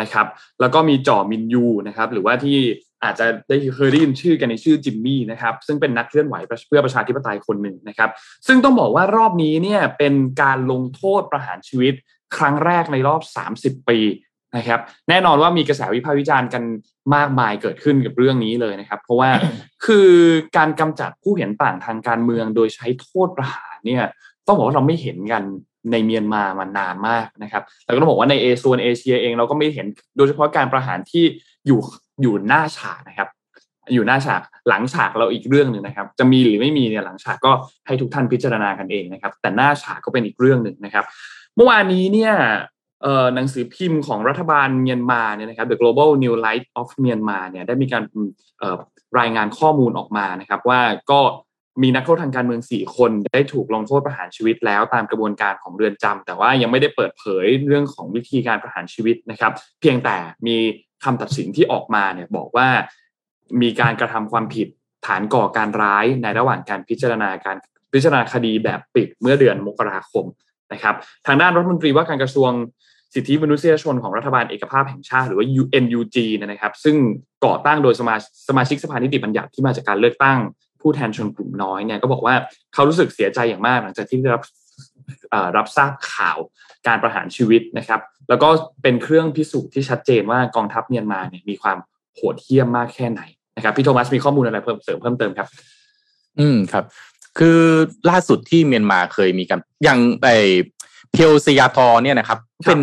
[0.00, 0.26] นะครับ
[0.60, 2.58] แล้วก็มีจ่อมินยูนะครับ หรือว่าที่
[3.04, 6.36] อาจจะได้เคยได้ยินชื่อกันในชื่อจิมมี่นะครับซึ่งเป็นนักเคลื่อนไหว
[6.66, 8.10] เพื่อประชาธิปไตยคนหนึ่งนะครับ
[8.46, 11.94] ซึ่งต้องบอกว่ารอบนี้เนี่ยเป็นการลงโทษประหารชีวิต
[12.36, 13.22] ครั้งแรกในรอบ
[13.74, 13.98] 30 ปี
[14.56, 16.62] นะครับ แน่นอนว่ามีกระแสวิพากษ์วิจารณ์กัน
[17.14, 19.30] มากมายเกิดขึ้นกับเรื่องนี้เลยนะครับ เพราะว่า
[19.86, 20.10] คือ
[20.56, 24.04] การกำจัดผู้เห็นต่างทางการเมืองโดยใช้โทษประหารเนี่ย
[24.46, 25.42] ต้องบอกว่าเราไม่เห็นกัน
[25.92, 29.86] ในเมียนมามานานมากนะครับแล้วก็ต้องบอกว่าในเอส่วนเอเชียเองเราก็ไม่เห็น
[30.16, 31.24] โดยเฉพาะการประหารที่
[31.66, 31.80] อยู่
[32.22, 33.28] อยู่หน้าฉากนะครับ
[33.94, 37.52] อยู่หน้าฉากหลังฉากเราอีกเรื่องหนึ่งนะครับ จะมีหรือไม่มีเนี่ยหลังฉากก็
[37.86, 41.04] ให้ทุกท่านพิจารณากันเองนะครับ แต่หน้าฉากก็เป็นอีกเรื่องหนึ่งนะครับ
[41.56, 42.34] เมื่อวานนี้เนี่ย
[43.34, 48.02] หนังสือพิมพ์ของรัฐบาลเมียนมาเนี่ยนะครับ The Global New Light of Myanmar เนี่ยได้มีการ
[49.18, 51.20] รายงานข้อมูลออกมานะครับ ว่าก็
[51.82, 60.56] มีนักโทษทางการเมืองสี่คนได้ถูกลงโทษประหารชีวิตแล้วตามกระบวนการของเรือนจำแต่ว่ายังไม่ได้เปิดเผยเรื่องของวิธีการประหารชีวิตนะครับ เพียงแต่มี
[61.04, 62.68] คำตัดสินที่ออกมาเนี่ยบอกว่า
[63.62, 64.68] มีการกระทำความผิด
[65.06, 67.56] ฐานก่อการร้ายในระหว่างการพิจารณาการ
[67.92, 70.24] พิจารณาคดีแบบปิดเมื่อเดือนมกราคม
[70.72, 70.94] นะครับ
[71.26, 72.52] ทางด้านรัฐมนตรีว่าการกระทรวง
[73.14, 76.96] สิทธิมนุษยชนของรัฐบาลเอกภาพแห่งชาติหรือว่า UNUG นะครับ ซึ่ง
[77.44, 78.16] ก่อตั้งโดยสมา
[78.48, 80.38] สมาชิกสภานิติบัญญัติที่มาจากการเลือกตั้ง
[80.84, 82.34] ผู้แทนชนกลุ่มน้อยเนี่ยก็บอกว่า
[82.74, 84.42] เขารู้สึกเสียใจอย่างมากหลังจากที่ได้รับ
[85.56, 86.38] รับทราบข่าว
[86.86, 88.48] การประหารชีวิตนะครับ แล้วก็
[88.82, 91.78] เป็นเครื่องพิสูจน์ที่ชัดเจนว่ากองทัพเมียนมาเนี่ยมีความ
[92.14, 93.22] โหดเหี้ยมมากแค่ไหน
[93.56, 95.48] นะครับพี่โทมัสมีข้อมูลอะไรเพิ่มเสริมเพิ่มเติมครับ
[96.40, 96.84] อืมครับ
[97.38, 97.60] คือ
[98.10, 100.28] ล่าสุดที่เมียนมาเคยมีการอย่างนาย
[101.12, 102.80] เพียวเซยาตอเนี่ยนะครับ เป็น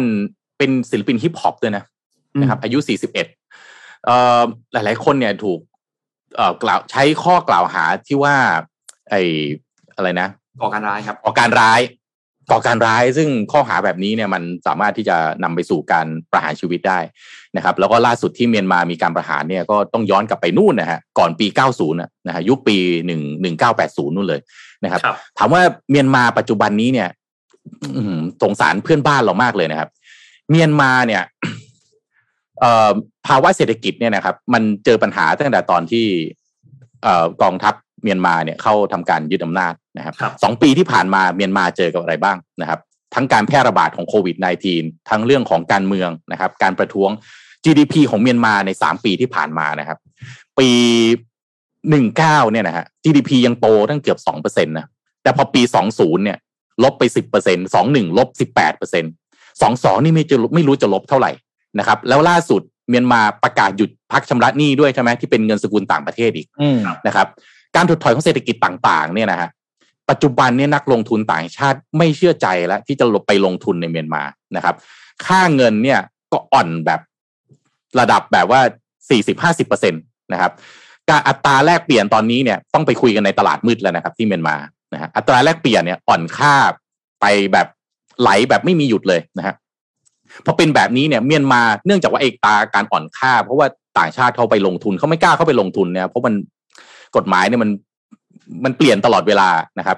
[0.58, 1.84] เป็นศิลปินฮิปฮอปด้วยนะ
[2.40, 3.28] นะครับ อายุสี่สิบเอ็ด
[4.06, 4.42] เอ่อ
[4.74, 5.71] หลาย ๆ คนเนี่ยถูกเอ่อ
[6.63, 8.36] กล่าวใช้ข้อกล่าวหาที่ว่า
[9.10, 9.22] ไอ้
[9.96, 10.30] อะไรนะ
[10.62, 11.82] ก่อการร้ายครับก่อการร้าย
[12.52, 17.00] ก่อการร้ายซึ่งข้อหาแบบนี้เนี่ยมันสามารถที่จะนำไปสู่การประหารชีวิตได้
[17.56, 21.48] นะครับ แล้วก็ล่าสุดที่เมียนมามีการประหารเนี่ยก็ต้องย้อนกลับไปนู่นนะฮะก่อนปี
[21.88, 24.41] 90นะฮะยุคปี 1 1980 นู่นเลย
[24.84, 25.02] นะครับ
[25.38, 27.10] ถามว่าเมียนมาปัจจุบันนี้เนี่ย
[28.44, 29.89] สงสารเพื่อนบ้านเรามากเลยนะครับ
[30.50, 31.24] เมียนมาเนี่ย
[33.28, 36.06] ภาวะเศรษฐกิจเนี่ยนะครับ มันเจอปัญหาตั้งแต่ตอนที่
[37.41, 42.80] กองทัพเมียนมาเนี่ยเข้าทำการยึดอำนาจนะครับสองปีที่ผ่านมาเมียนมาเจอกับอะไรบ้างนะครับ
[43.15, 44.36] ทั้งการแพร่ระบาดของโควิด
[44.74, 47.10] -19 ทั้งเรื่องของการเมืองนะครับ การประท้วง
[47.63, 49.97] GDP ของเมียนมาในสามปีที่ผ่านมานะครับ
[50.60, 50.69] ปี
[51.89, 54.88] หนึ่งเก้าเนี่ยนะฮะ GDP ยังโตตั้งเกือบสองเปอร์เซ็นต์นะ
[55.24, 56.38] แต่พอปีสองศูนย์เนี่ย
[56.84, 59.06] ลบไปสิบเปอร์เซ็นสองหนึ่งลบสิบแปดเปอร์เซ็น
[59.62, 61.32] สองสองนี่ไม่จะไม่รู้จะลบเท่าไหร่
[61.80, 66.48] นะครับ แล้วล่าสุดเมียนมาประกาศหยุดพักชำระหนี้ด้วยใช่ไหมที่เป็นเงินสกุลต่างประเทศอีก
[67.08, 67.28] นะครับ
[67.76, 69.50] การถดถอยของเศรษฐกิจต่างๆ เนี่ยนะฮะ
[70.10, 74.24] ปัจจุบันเนี่ยนักลงทุนต่างชาติไม่เชื่อใจแล้วที่จะลงไปลงทุนในเมียนมา
[74.56, 74.76] นะครับ
[75.26, 76.00] ค่าเงินเนี่ย
[76.32, 77.00] ก็อ่อนแบบ
[78.00, 78.62] ระดับแบบว่า
[79.10, 79.98] สี่สิบห้าสิบเปอร์เซ็นต
[80.34, 80.52] นะครับ
[81.10, 84.56] การอัตราแลกเปลี่ยนตอนนี้เนี่ยต้องไปคุยกันในตลาดมืดแล้วนะครับ ที่เมียนมา
[84.94, 86.56] นะฮะอัตราแลกเปลี่ยนเนี่ยอ่อนค่า
[87.22, 87.68] ไปแบบ
[88.22, 89.56] ไหลแบบไม่มีหยุดเลยนะฮะ
[90.46, 93.67] พอเป็นแบบนี้เนี่ยเมียนมาเนื่องจากว่าเอกตาการอ่อนค่า เพราะว่า
[94.00, 96.34] ต่างชาติเขาไปลงทุนเขาไม่กล้าเข้าไปลงทุนเนี่ยเพราะมัน
[97.15, 97.70] กฎหมายเนี่ยมัน
[98.65, 99.98] มันเปลี่ยนตลอดเวลานะครับ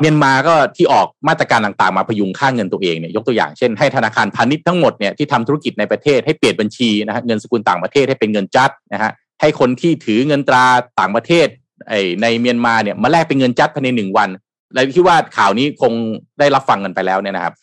[0.00, 10.64] เมียนมาก็ที่ออกมาตรการต่างๆ มาพยุงค่าเงินตัวเองเนี่ยยกตัวอย่างเช่นให้ธนาคารพาณิชย์ทั้งหมดเนี่ยที่ทำธุรกิจในประเทศให้เปลี่ยนบัญชีนะฮะเงินสกุลต่างประเทศให้เป็นเงินจัดนะฮะให้คนที่ถือเงินตรา
[11.00, 11.46] ต่างประเทศ
[11.88, 14.28] ไอในเมียนมาเนี่ยมาแลกเป็นเงินจัดภายในหนึ่งวัน
[14.74, 15.92] และคิดว่าข่าวนี้คง
[16.38, 17.54] ได้รับฟังกันไปแล้วเนี่ยนะครับ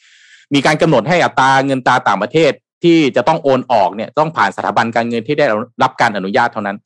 [0.54, 2.52] มีการกำหนดให้อัตราเงินตราต่างประเทศ
[2.84, 5.46] ที่จะต้องโอนออกเนี่ยต้องผ่านสถาบันการเงินที่ได้
[5.84, 6.78] รับการอนุญาตเท่านั้น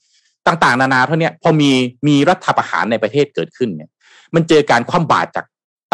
[0.48, 1.72] ต่างๆ นานาเท่านี้พอมี
[2.08, 3.90] มีรัฐประหารในประเทศเกิดขึ้นเนี่ย
[4.36, 5.46] มันเจอการคว่ำบาตรจาก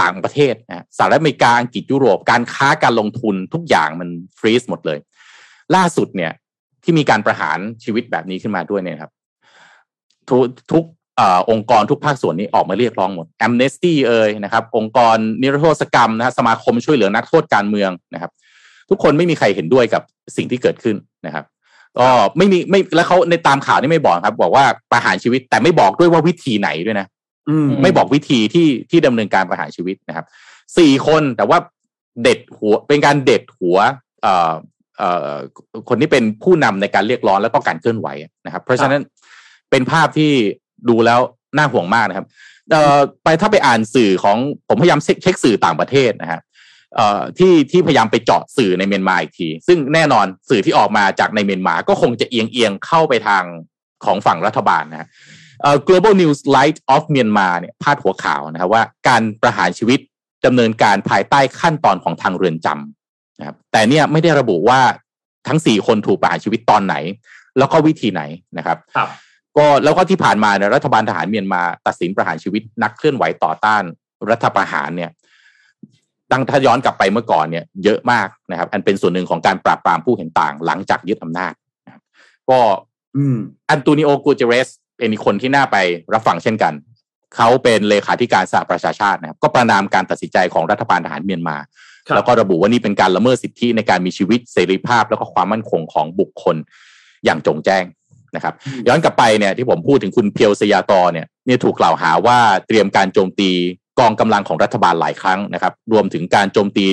[0.02, 5.00] ต่างประเทศนะสหรัฐอเมริกาอังกฤษยุโรปการค้าการลงทุนทุกอย่างมันฟรีซหมดเลย
[5.76, 6.32] ล่าสุดเนี่ย
[6.84, 9.12] ที่มีการประหารชีวิตแบบนี้ขึ้นมาด้วยเนี่ยครับ
[10.72, 10.86] ทุก
[11.50, 18.32] องค์กรทุกภาคส่วนนี้ออกมาเรียกร้องหมดแอมเนสตี้เอ่ยนะครับ องค์กรนิรโทษกรรมนะสมาคมช่วยเหลือนักโทษการเมืองนะครับ
[18.90, 20.02] ทุกคนไม่มีใครเห็นด้วยกับ
[20.38, 21.46] สิ่งที่เกิดขึ้นนะครับ
[22.00, 27.08] ก็ไม่มีไม่แล้วเขาในตามข่าวนี่ไม่บอกครับ บอกว่าประหารชีวิตแต่ไม่บอกด้วยว่าวิธีไหนด้วยนะ
[27.84, 30.26] ไม่บอกวิธีที่ที่ดำเนินการประหารชีวิตนะครับ
[30.78, 31.58] สี่คนแต่ว่า
[32.24, 33.78] เด็ดหัวเป็นการเด็ดหัว
[34.22, 34.54] เอ่อ
[34.98, 35.34] เอ่อ
[35.90, 38.08] คนที่เป็นผู้นำในการเรียกร้องและต้องการเคลื่อนไหว
[38.46, 39.02] นะครับ เพราะฉะนั้น
[39.70, 40.34] เป็นภาพที่
[40.90, 41.20] ดูแล้ว
[41.58, 42.28] น่าห่วงมากนะครับ
[42.72, 44.38] เอ่อไปถ้าไปอ่านสื่อของ
[44.68, 46.42] ผมพยายามเช็คสื่อต่างประเทศนะฮะ
[46.96, 53.44] เอ่อที่ที่พยายามไปเจาะสื่อในเมียนมาอีกที ซึ่งแน่นอนสื่อที่ออกมาจากในเมียนมาก็คงจะเอียงเอียงเข้าไปทาง
[54.06, 55.10] ของฝั่งรัฐบาลนะ
[55.88, 60.00] global news light of Myanmar เนี่ยพาดหัวข่าวนะครับว่าการประหารชีวิต
[60.46, 64.80] ดำเนินการภายใต้ขั้นตอนของทางเรือนจำนะครับแต่เนี่ยไม่ได้ระบุว่า
[65.48, 66.96] ทั้งสี่คนถูกประหารชีวิตตอนไหน
[67.58, 68.22] แล้วก็วิธีไหน
[68.58, 69.10] นะครับครับ
[69.58, 73.84] ก็แล้วก็ที่ผ่านมาเนี่ยรัฐบาลทหารเมียนมาตัดสินประหารชีวิตนักเคลื่อนไหวต่อต้าน
[74.30, 75.12] รัฐประหารเนี่ย
[76.32, 81.54] ตั้งถ้าย้อนกลับไปเมื่อก่อนเนี่ยเยอะมากนะครับ อันเป็นส่วนหนึ่งของการปราบปรามผู้เห็นต่างหลังจากยึดอำนาจ
[82.50, 82.60] ก็
[83.70, 85.78] อันโตนิโอกูเจเรสเป็นคนที่น่าไป
[86.14, 86.74] รับฟังเช่นกัน
[87.36, 91.58] เขาเป็นเลขาธิการสหประชาชาตินะครับ ก็ประนามการตัดสินใจของรัฐบาลทหารเมียนมา
[92.16, 96.56] แล้วก็ระบุว่านี่เป็นการละเมิดสิทธิในการมีชีวิตเสรีภาพ แล้วก็ความมั่นคงของบุคคล
[97.26, 97.84] อย่างโจ่งแจ้ง
[98.36, 98.54] นะครับ
[98.88, 103.52] ย้อนกลับไปเนี่ยที่ผมพูดถึงคุณเพียวเซยาตอเนี่ยนี่ถูกกล่าวหาว่าเตรียมการโจมตี
[104.00, 106.88] กองกำลังของรัฐบาลหลายครั้งนะครับ รวมถึงการโจมตี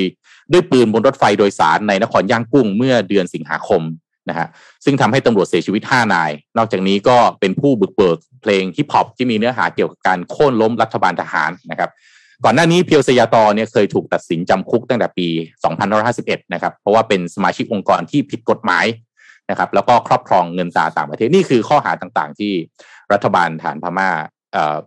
[0.52, 3.82] ด้วยปืนบนรถไฟโดยสารในนครย่างกุ้งเมื่อเดือนสิงหาคม
[4.28, 4.48] นะฮะ
[4.84, 11.90] ซึ่งทำให้ตำรวจเสียชีวิต 5 นาย นอกจากนี้ก็เป็นผู้บุกเบิกเพลงฮิปฮอปที่มีเนื้อหาเกี่ยวกับการโค่นล้มรัฐบาลทหารนะครับ
[12.44, 15.28] ก่อนหน้านี้เพียวเซยาตอเนี่ยเคยถูกตัดสินจำคุกตั้งแต่ปี
[15.90, 18.84] 2551 นะครับ เพราะว่าเป็นสมาชิกองค์กรที่ผิดกฎหมาย
[19.50, 22.52] นะครับ แล้วก็ครอบครองเงินตราต่างประเทศนี่คือข้อหาต่างๆ ที่
[23.12, 24.10] รัฐบาลฐานพม่า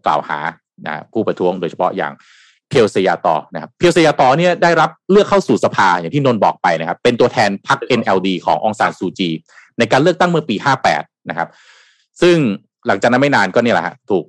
[0.05, 0.39] กล่าวหา
[0.85, 2.13] นะผู้ประท้วงโดยเฉพาะอย่าง
[2.69, 9.29] เพียวเซียตอนะครับเพียวเซียตอเนี่ยได้รับเลือกเข้าสู่สภาอย่างที่นนบอกไปนะครับ เป็นตัวแทนพรรค NLD ขององซานซูจี
[9.77, 10.55] ในการเลือกตั้งเมื่อปี
[10.91, 11.49] 58 นะครับ
[12.21, 12.37] ซึ่ง
[12.87, 14.25] หลังจากนั้นไม่นานก็เนี่ยแหละฮะถูก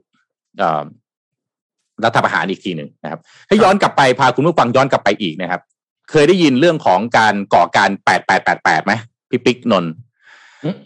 [2.04, 5.60] รัฐประหารอีกทีหนึ่งนะครับให้ย้อนกลับไปพาคุณผู้ฟังย้อนกลับไปอีกนะครับ
[6.10, 7.90] เคยได้ยินเรื่องของการก่อการ
[8.38, 8.92] 8888ไหม
[9.30, 9.84] พี่ปิ๊กนน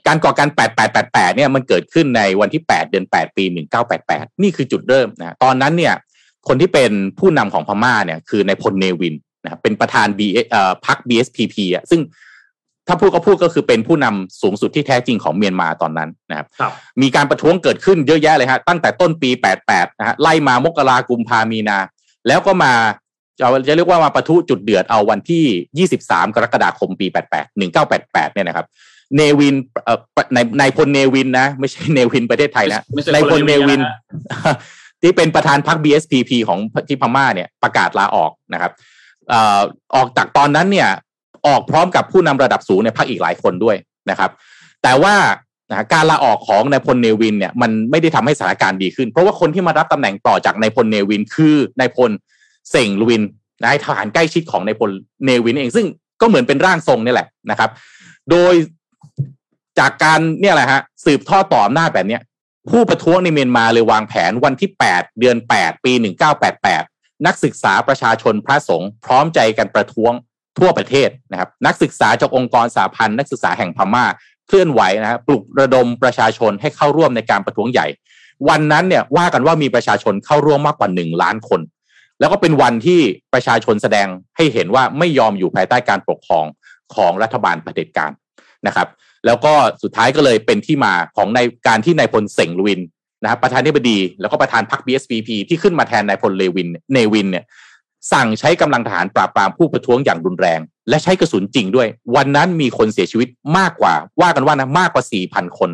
[0.06, 0.48] การก่อการ
[0.92, 3.44] 8888 เนี่ยมันเกิดขึ้นในวันที่ 8 เดือน 8 ปี
[3.92, 5.94] 1988 นี่คือจุดเริ่มนะตอนนั้นเนี่ย
[6.48, 12.00] คนที่เป็นผู้นำของพม่าเนี่ยคือนายพลเนวินนะครับเป็นประธานบีเอ่อพรรค BSPP อะซึ่ง
[12.88, 19.30] ถ้าพูดก็พูดก็คือเป็นผู้นำสูงสุดที่แท้จริงของเมียนมาตอนนั้นนะครับรบมีการประท้วงเกิดขึ้นเยอะแยะเลยฮะตั้งแต่ต้นปี
[19.66, 21.78] 88 นะฮะไล่มามกรากุมภามีนา
[22.28, 22.72] แล้วก็มา
[23.40, 28.66] จะจะเรียกว่ามาประทุจุดเดือดเอาวันที่ 23 กรกฎาคมปี 88 1988 เนี่ยนะครับ
[29.16, 29.98] เนวินเอ่อ
[30.34, 32.82] ในในพลเนวินนะ ไม่ใช่เนวินประเทศไทยนะ
[33.14, 33.80] ในพลเนวิน
[35.02, 38.72] ที่เป็นประธานพรรค BSPP ของที่พม่าเนี่ยประกาศลาออกนะครับ
[39.94, 40.88] ออกจากตอนนั้นเนี่ย
[41.46, 43.76] ออกพร้อมกับผู้นำระดับสูงในพรรคอีกหลายคนด้วย
[44.10, 44.30] นะครับ
[44.82, 45.14] แต่ว่า
[45.92, 52.10] การลาออกของนายพลเนวินเนี่ยมันไม่ได้ทำให้สถานการณ์ดีขึ้น เพราะว่าคนที่มารับตำแหน่งต่อจากนายพลเนวิน คือนายพล
[52.70, 53.22] เส่งลวิน
[53.62, 54.90] นายทหารใกล้ชิดของนายพล
[55.24, 55.86] เนวินเองซึ่ง
[56.20, 57.70] ก็เหมือนเป็นร่างทรงนี่แหละนะครับ
[58.30, 58.54] โดย
[59.78, 62.22] จากการเนี่ยแหละฮะสืบทอดต่ออำนาจแบบเนี้ย
[62.70, 65.92] ผู้ประท้วงในเมียนมาเลยวางแผนวันที่ 8 เดือน 8 ปี
[66.58, 70.12] 1988 นักศึกษาประชาชนพระสงฆ์พร้อมใจกันประท้วง
[70.58, 74.04] ทั่วประเทศนะครับ นักศึกษาจากองค์กรสาพันธ์นักศึกษาแห่งพม่า
[74.46, 77.86] เคลื่อนไหวนะครับปลุกระดมประชาชนให้เข้าร่วมในการประท้วงใหญ่
[78.48, 81.60] วันนั้นเนี่ยว่ากันว่ามีประชาชนเข้าร่วมมากกว่าหนึ่งล้านคน
[82.20, 83.00] แล้วก็เป็นวันที่
[83.34, 86.46] ประชาชนแสดงให้เห็นว่าไม่ยอมอยู่ภายใต้การปกครอง
[86.94, 88.10] ของรัฐบาลเผด็จการ
[88.66, 88.88] นะครับ
[89.26, 92.80] แล้วก็สุดท้ายก็เลยเป็นที่มาของในการที่นายพลเสงลุวิน
[93.22, 97.44] นะครับประธานธิบดี แล้วก็ประธานพรรค BSPP ที่ขึ้นมาแทนนายพลเลวินเนวินเนี่ย
[98.12, 105.70] สั่งใช้กำลังทหารปราบปรามผู้ประท้วงอย่างรุนแรง และใช้กระสุนจริงด้วย วันนั้นมีคนเสียชีวิตมากกว่า ว่ากันว่านะมากกว่าสี่พันคน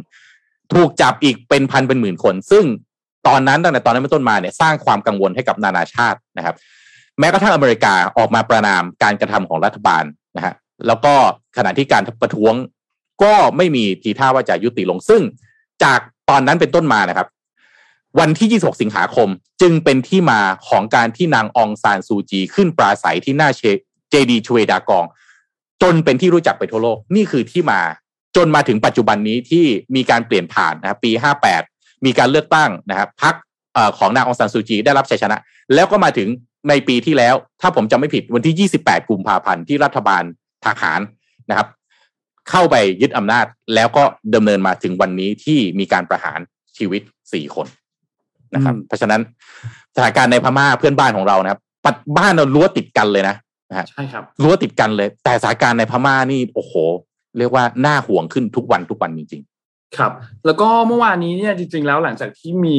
[0.75, 2.65] ถูกจับอีกเป็นพันเป็นหมื่นคน ซึ่ง
[3.27, 6.55] ตอนนั้นตั้งแต่ตอนนั้นเป็นต้นมาเนี่ยสร้างความกังวลให้กับนานาชาตินะครับ
[7.19, 10.05] แม้กระทั่งอเมริกาออกมาประนามการกระทำของรัฐบาล
[10.37, 10.55] นะฮะ
[10.87, 11.15] แล้วก็
[11.57, 12.55] ขณะที่การประท้วง
[13.23, 15.23] ก็ไม่มีทีท่าว่าจะยุติลงซึ่ง
[15.83, 16.01] จาก
[16.31, 17.29] ตอนนั้นเป็นต้นมานะครับ
[18.21, 19.29] วันที่ 26 สิงหาคม
[19.63, 23.51] จึงเป็นที่มาของการที่นางองซานซูจีขึ้นปราศัยที่หน้า
[24.11, 25.05] เจดีชเวดากอง
[25.83, 27.81] จนเป็นที่รู้จักไปทั่วโลก นี่คือที่มา
[28.37, 29.65] จนมาถึงปัจจุบันนี้ที่
[29.97, 31.11] มีการเปลี่ยนผ่านนะครับปี
[31.59, 33.35] 58 มีการเลือกตั้งนะครับพัก
[33.99, 35.37] ของนางองซานซูจีได้รับชัยชนะ
[35.75, 36.29] แล้วก็มาถึง
[36.69, 40.23] ในปีที่แล้ว ถ้าผมจำไม่ผิดวันที่ 28 กุมภาพันธ์ที่รัฐบาล
[40.67, 41.01] ทหาร
[41.51, 41.69] นะครับ
[42.51, 44.03] เข้าไปยึดอำนาจแล้วก็
[44.35, 46.39] ดำเนินมาถึงวันนี้ที่มีการประหาร
[46.79, 47.67] ชีวิตสี่คน
[48.55, 49.21] นะครับ เพราะฉะนั้น
[49.95, 53.37] สถานการณ์ในพม่าเพื่อนบ้านของเรานะครับปัดบ้านเรารั้วติดกันเลยนะ
[53.71, 56.73] นะฮะใช่ครับรั้วติดกันเลย แต่สถานการณ์ในพม่านี่โอ้โห
[57.39, 60.13] เรียกว่าน่าห่วงขึ้นทุกวันทุกวันจริง ๆ ครับ
[60.47, 62.79] แล้วก็เมื่อวานนี้เนี่ยจริง ๆ แล้วหลังจากที่มี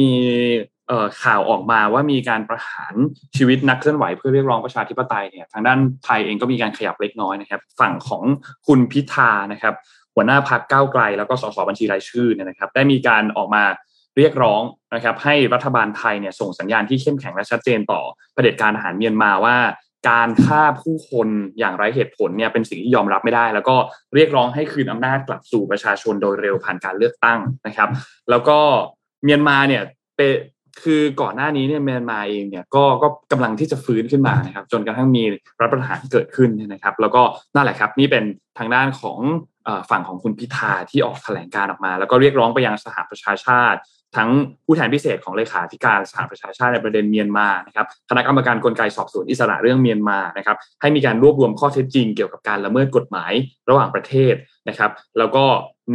[1.22, 2.94] ข่าวออกมาว่ามีการประหาร
[3.36, 8.22] ชีวิตนักเคลื่อนไหวเพื่อเรียกร้องประชาธิปไตยเนี่ยทางด้านไทยเองก็มีการขยับเล็กน้อยนะครับ ฝั่งของ
[8.66, 9.74] คุณพิธานะครับ
[10.14, 13.64] หัวหน้าพักก้าวไกล แล้วก็สสบัญชีรายชื่อเนี่ยนะครับ ได้มีการออกมา
[14.16, 14.62] เรียกร้อง
[14.94, 18.00] นะครับ ให้รัฐบาลไทยเนี่ยส่งสัญญาณที่เข้มแข็งและชัดเจนต่อ
[18.34, 19.56] เผด็จการทหารเมียนมาว่า
[20.10, 23.76] การฆ่าผู้คนอย่างไร้เหตุผลเนี่ยเป็นสิ่งที่ยอมรับไม่ได้ แล้วก็
[24.14, 27.88] เรียกร้องให้คืนอำนาจกลับสู่ประชาชนโดยเร็วผ่านการเลือกตั้งนะครับ
[28.30, 28.58] แล้วก็
[29.24, 29.82] เมียนมาเนี่ย
[30.16, 30.28] เป็
[30.82, 35.22] คือก่อนหน้านี้เนี่ยเมียนมาเองเนี่ยก็ก็กำลังที่จะฟื้นขึ้นมานะครับ จนกระทั่งมี
[35.60, 37.22] รัฐประหารเกิดขึ้นนะครับ แล้วก็
[37.54, 38.24] นั่นแหละครับนี่เป็น
[38.58, 39.18] ทางด้านของ
[39.90, 43.80] ฝั่งของคุณพิธาที่ออกแถลงการออกมา แล้วก็เรียกร้องไปยังสหประชาชาติ
[44.16, 44.30] ทั้ง
[44.64, 53.32] ผู้แทนพิเศษของเลขาธิการสหประชาชาติในประเด็นเมียนมานะครับคณะกรรมการกลไกสอบสวนอิสระเรื่องเมียนมานะครับ ให้มีการรวบรวมข้อเท็จจริงเกี่ยวกับการละเมิดกฎหมาย
[53.68, 54.34] ระหว่างประเทศ
[54.68, 55.44] นะครับ แล้วก็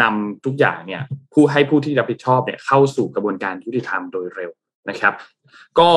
[0.02, 1.02] นำทุกอย่างเนี่ย
[1.34, 4.52] ผู้ให้ผู้ที่รับผิดชอบเนี่ยเข้าสู่กระบวนการยุติธรรมโดยเร็ว
[4.90, 5.14] นะครับ
[5.80, 5.90] ก็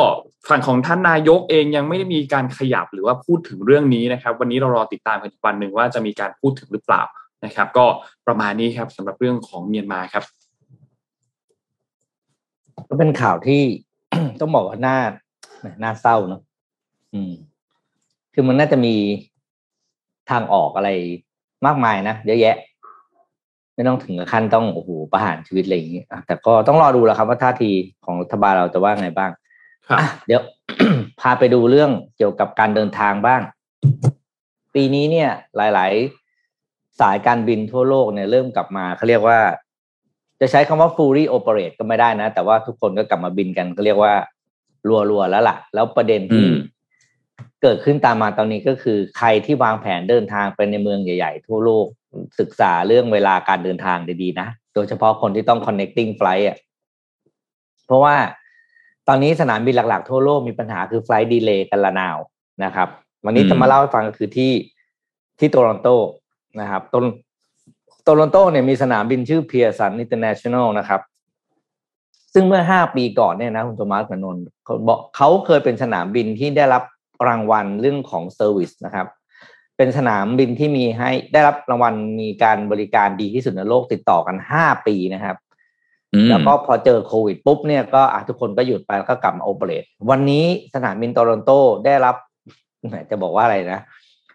[0.49, 7.03] ฝั่งของท่านนายกเองยังไม่ได้มีการขยับหรือว่าพูดถึงเรื่องนี้นะครับ วันนี้เรารอติดตามกันอีกวันหนึ่งว่าจะมีการพูดถึงหรือเปล่า
[7.45, 7.87] นะครับ ก็
[8.27, 10.25] ประมาณนี้ครับสำหรับเรื่องของเมียนมาครับ
[12.89, 13.63] ก็เป็นข่าวที่
[14.41, 14.99] ต้องบอกว่าน่า
[15.83, 16.41] น่าเศร้าเนาะ
[17.15, 17.33] อืม
[18.35, 18.95] คือมันน่าจะมี
[20.31, 20.91] ทางออกอะไร
[21.67, 22.57] มากมายนะเยอะแยะ
[23.79, 27.71] ไม่ต้องถึงกับขั้นต้องโอ้โหประหารชีวิตอะไรอย่างนี้แต่ก็ต้องรอดูแหละครับว่าท่าที
[28.05, 29.31] ของรัฐบาลเราจะว่าไงบ้าง
[30.27, 30.43] เดี๋ยว
[31.21, 33.41] พาไปดูเรื่องเกี่ยวกับการเดินทางบ้าง
[34.75, 35.93] ปีนี้เนี่ย หลาย
[36.45, 39.39] ๆ สายการบินทั่วโลกเนี่ยเริ่มกลับมาเขาเรียกว่า
[40.41, 44.15] จะใช้คำว่า fully operate ก็ไม่ได้นะ แต่ว่าทุกคนก็กลับมาบินกันก็เรียกว่า
[45.11, 46.47] รัวๆแล้วล่ะ แล้วประเด็นที่
[47.63, 51.87] เกิดขึ้นตามมาตอนนี้ก็คือ ใครที่วางแผนเดินทางไปในเมืองใหญ่ ๆ ทั่วโลก
[52.39, 56.59] ศึกษาเรื่องเวลาการเดินทางดีๆนะ โดยเฉพาะคนที่ต้อง connecting flight อะ
[57.87, 58.17] เพราะว่า
[59.09, 62.17] ตอนนี้สนามบินหลัก ๆ ทั่วโลกมีปัญหาคือ flight delay กันระนาว
[62.65, 62.89] นะครับ
[63.25, 64.53] วันนี้จะมาเล่าให้ฟังก็คือที่
[65.39, 65.89] ที่โตรอนโต
[66.61, 66.97] นะครับโต
[68.05, 71.01] โตรอนโตเนี่ยมีสนามบินชื่อ Pearson International นะครับ
[72.35, 76.83] ซึ่งเมื่อห้าปีก่อนเนี่ยนะคุณโทมัสกับนนท์เขาบอกเขาเคยเป็นสนามบินที่ได้รับ
[77.29, 79.07] รางวัลเรื่องของ service นะครับ
[79.79, 85.37] เป็นสนามบินที่มีให้ได้รับรางวัลมีการบริการดีที่สุดในโลกติดต่อกันห้าปีนะครับ
[86.31, 91.51] แล้วก็พอเจอโควิดปุ๊บเนี่ยก็ทุกคนก็หยุดไปแล้วก็กลับมา operate วันนี้สนามบินโตรอนโต
[91.85, 92.17] ได้รับ
[93.11, 93.81] จะบอกว่าอะไรนะ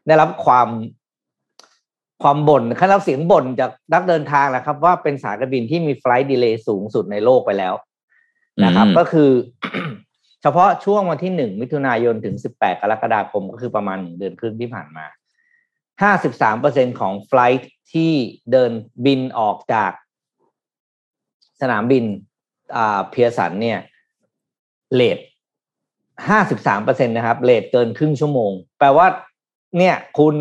[0.08, 0.68] ได้รับความ
[2.24, 7.74] ความบ่นขั้นรับเสียงบ่นจากนักเดินทางแหละครับ ว่าเป็นสายการบินที่มี flight delay สูงสุดในโลกไปแล้ว
[8.64, 9.32] นะครับ ก็คือ
[10.42, 15.06] เฉพาะช่วงวันที่หนึ่งมิถุนายนถึงสิบแปดกรกฎาคมก็คือประมาณหนึ่งเดือนครึ่งที่ผ่านมา
[16.02, 18.14] ห้าสิบสามเปอร์เซ็นต์ของ flight ที่
[18.52, 18.72] เดิน
[19.06, 19.92] บินออกจาก
[21.62, 22.06] สนามบิน
[22.76, 23.80] อ่า Pearson เนี่ย
[24.96, 25.20] late
[26.30, 29.08] ห้าสิบสามเปอร์เซ็นต์นะครับ late เกินครึ่งชั่วโมง แปลว่า
[29.78, 30.34] เนี่ยคุณ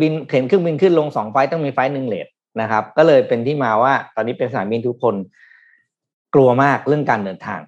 [0.00, 2.26] บินเข็นเครื่องบินขึ้นลงสองไฟต้องมี flight หนึ่ง late
[2.60, 5.14] นะครับ ก็เลยเป็นที่มาว่า ตอนนี้เป็นสนามบินทุกคน
[6.34, 7.60] กลัวมากเรื่องการเดินทาง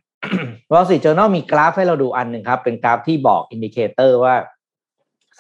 [0.73, 4.35] Wall Street Journal มีกราฟให้เราดูอันหนึ่งครับ เป็นกราฟที่บอก indicator ว่า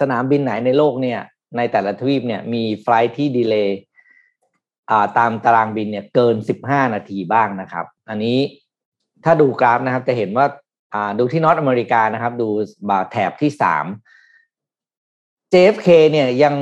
[0.01, 1.20] สนามบินไหนในโลกเนี่ย
[1.56, 3.79] ในแต่ละทวีปเนี่ยมี flight ที่ delay
[5.18, 8.38] ตามตารางบินเนี่ยเกิน 15 นาทีบ้างนะครับ อันนี้
[9.24, 10.46] ถ้าดูกราฟนะครับจะเห็นว่า
[11.18, 12.48] ดูที่ North America นะครับ ดู
[12.88, 13.50] บาแถบที่
[14.32, 16.54] 3 JFK เนี่ยยัง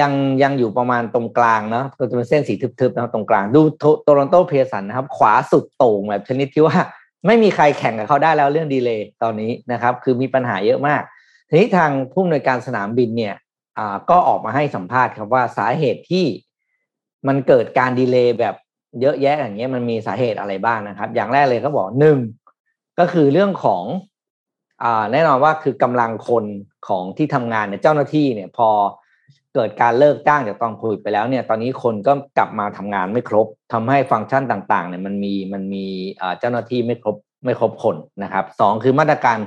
[0.00, 0.12] ยัง
[0.42, 3.60] ยังอยู่ประมาณตรงกลางเนาะก็จะเป็นเส้นสีทึบๆนะตรงกลาง ดู
[4.04, 6.78] โตลอนโตเพสันนะครับ ขวาสุดโต่งแบบชนิดที่ว่า
[7.26, 11.02] ไม่มีใครแข่งกับเขาได้แล้วเรื่องดีเลย์ตอนนี้นะครับ คือมีปัญหาเยอะมาก
[11.48, 13.34] ทีนี้ทางผู้อำนวยการสนามบินเนี่ย
[13.78, 16.26] อ่าก็ออกมาให้สัมภาษณ์ครับว่าสาเหตุที่
[17.28, 18.54] มันเกิดการดีเลย์แบบ
[19.00, 22.18] เยอะแยะอย่างเงี้ยมันมีสาเหตุอะไรบ้างนะครับ อย่างแรกเลยเขาบอกหนึ่ง
[22.98, 23.84] ก็คือเรื่องของ
[24.82, 26.44] อ่าแน่นอนว่าคือกำลังคน
[26.88, 28.68] ของที่ทำงานเนี่ยเจ้าหน้าที่เนี่ยพอ
[29.54, 35.84] เกิดการเลิกจ้างจากตอนโควิดไปแล้วเนี่ย ตอนนี้คนก็กลับมาทำงานไม่ครบทำให้ฟังก์ชันต่างๆเนี่ยมันมีมันมี
[36.40, 39.38] เจ้าหน้าที่ไม่ครบไม่ครบคนนะครับสองคือมาตรการ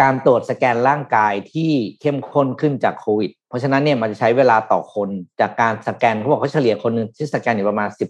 [0.00, 5.08] การตรวจสแกนร่างกายที่เข้มข้นขึ้นจากโควิด เพราะฉะนั้นเนี่ยมันจะใช้เวลาต่อคน
[5.40, 8.08] จากการสแกนเขาบอกเขาเฉลี่ยคนหนึ่งที่สแกนอยู่ประมาณสิบ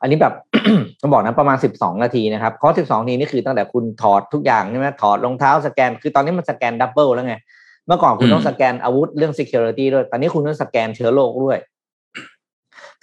[0.00, 0.34] อันนี้แบบ
[1.00, 7.36] ต้องบอกนะประมาณสิบสองนาทีนะครับเพราะสิบสองนาทีนี่คือตั้งแต่คุณถอดทุกอย่างใช่ไหมถอดรองเท้าสแกน คือตอนนี้มันสแกน double แล้วไง
[7.86, 11.58] เมื่อก่อนคุณต้องสแกนอาวุธเรื่อง security ด้วย ตอนนี้คุณต้องสแกนเชื้อโรคด้วย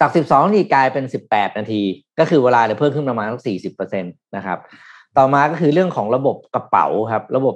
[0.00, 1.82] จากสิบสองนาทีกลายเป็นสิบแปดนาที
[2.18, 4.58] ก็คือเวลาเลยเพิ่มขึ้นประมาณสักสี่สิบเปอร์เซ็นตนะครับ
[5.16, 7.54] ต่อมาก็คือเรื่องของระบบกระเป๋าครับ ระบบ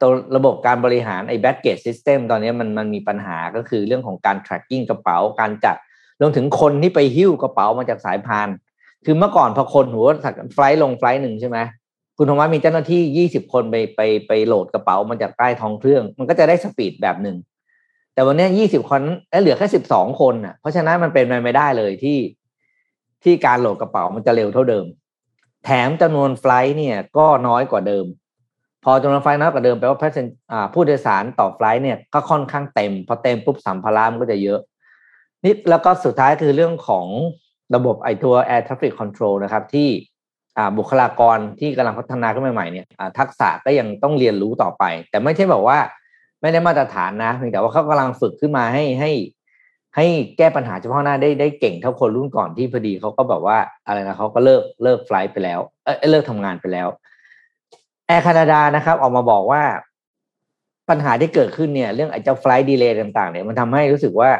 [0.00, 5.76] ตัวระบบการบริหารไอ้ baggage system ตอนนี้มันมันมีปัญหาก็คือเรื่องของการ tracking กระเป๋าการจัด
[6.20, 8.48] รวมถึงคนที่ไปหิ้วกระเป๋ามาจากสายพาน
[9.04, 11.58] คือเมื่อก่อนพอคนหัวสักไฟล์ลงไฟล์หนึ่งใช่ไหม
[12.16, 17.36] คุณธรรมะมีเจ้าหน้าที่ยี่สิบคนไปไปไปโหลดกระเป๋ามาจากใต้ท้องเครื่อง มันก็จะได้สปีดแบบหนึ่ง
[18.14, 22.18] แต่วันนี้ยี่สิบคนแล้วเหลือแค่สิบสองคนอะ เพราะฉะนั้นมันเป็นไปไม่ได้เลยที่
[23.24, 24.86] ที่การโหลดกระเป๋ามันจะเร็วเท่าเดิม
[25.64, 28.04] แถมจำนวนไฟล์เนี่ยก็น้อยกว่าเดิม
[28.84, 29.98] พอจำนวนไฟล์น้อยกว่าเดิมแปลว่า
[30.74, 34.60] ผู้โดยสารต่อไฟล์เนี่ยก็ค่อนข้างเต็ม พอเต็มปุ๊บสัมภาระมันก็จะเยอะ
[35.44, 37.06] นี่แล้วก็สุดท้ายคือเรื่องของ
[37.74, 39.88] ระบบไอตัว Air Traffic Control นะครับ ที่
[40.76, 42.86] บุคลากรที่กำลังพัฒนาขึ้นใหม่ๆเนี่ย
[43.18, 45.78] ทักษะก็ยังต้องเรียนรู้ต่อไป แต่ไม่ใช่บอกว่า
[46.40, 49.10] ไม่ได้มาตรฐานนะเพียงแต่ว่าเขากำลังฝึกขึ้นมาให้ให้
[49.96, 50.06] ให้
[50.38, 56.88] แก้ปัญหาเฉพาะหน้าได้ได้เก่งเท่าคนรุ่นก่อนที่พอดีเขาก็แบบว่าอะไรนะเขาก็เลิกเลิกไฟล์ไปแล้วเออเลิกทำงานไปแล้ว
[58.08, 59.62] แอร์แคนาดานะครับ ออกมาบอกว่า
[60.88, 64.30] ปัญหาที่เกิดขึ้นเนี่ย เรื่องไอ้เจ้าไฟล์ดีเลย์ต่าง ๆ เนี่ยมันทำให้รู้สึกว่า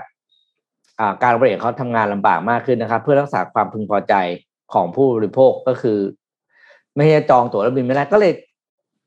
[1.22, 4.14] การบริหารเขาทำงานลำบากมากขึ้นนะครับ เพื่อรักษาความพึงพอใจ
[4.72, 5.98] ของผู้บริโภคก็คือ
[6.94, 8.32] ไม่ใช่จองตั๋วแล้วบินไม่ได้ก็เลย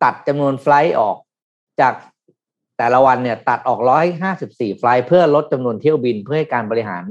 [0.03, 1.17] ตัดจำนวน flight ออก
[1.81, 1.93] จาก
[2.77, 7.03] แต่ละวันเนี่ย ตัดออกร้อยห้าสิบสี่ flight เพื่อลดจำนวนเที่ยวบินเพื่อให้การบริหาร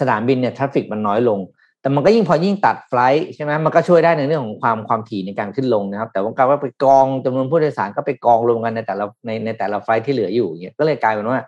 [0.00, 1.38] สนามบินเนี่ย traffic มันน้อยลง
[1.80, 11.38] แต่มันก็ยิ่งพอยิ่งตัด flight ใช่ไหมมันก็ช่วยได้ในเรื่องของความความถี่ในการขึ้นลงนะครับ แต่ว่าการว่าไปกองจำนวนผู้โดยสารก็ไปกองรวมกันในแต่ละในในแต่ละ flight ที่เหลืออยู่เนี่ยก็เลยกลายเป็นว่า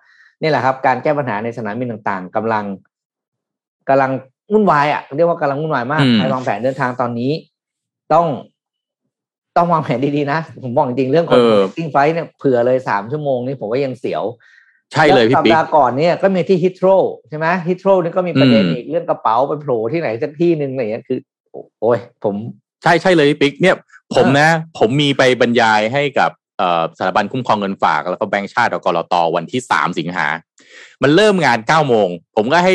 [0.43, 2.65] นี่แหละครับ การแก้ปัญหาในสนามบินต่างๆกำลัง
[3.89, 4.11] กำลัง
[4.53, 7.33] วุ่นวายอะเรียกว่ากำลังวุ่นวายมากใครวางแผนเดินทางตอนนี้
[8.13, 8.27] ต้อง
[9.57, 11.41] ต้องวางแผนดีๆนะ ผมบอกจริงเรื่องของ
[11.77, 14.23] ติ้งไฟเนี่ยเผื่อเลยสามชั่วโมงนี่ผมว่ายังเสียว
[14.93, 16.89] ใช่เลยพี่ปิ๊กสัปดาห์ก่อนเนี่ยก็มีที่ฮิตโร
[17.29, 21.19] ใช่ไหมฮิตโรนี่ก็มีประเด็นอีกเรื่องกระเป๋าไปโผล่ที่ไหนสักที่หนึ่งอะไรเงี้ยคือ
[21.81, 22.35] โอ้ยผม
[22.83, 23.77] ใช่ใช่เลยพี่ปิ๊กเนี่ย
[24.15, 26.31] ผมนะ ผมมีไปบรรยายให้กับ
[26.99, 30.27] สถาบันคุ้มครองเงินฝากแล้วก็แบงก์ชาติกรตวันที่สามสิงหา
[31.03, 32.75] มันเริ่มงานเก้าโมง ผมก็ให้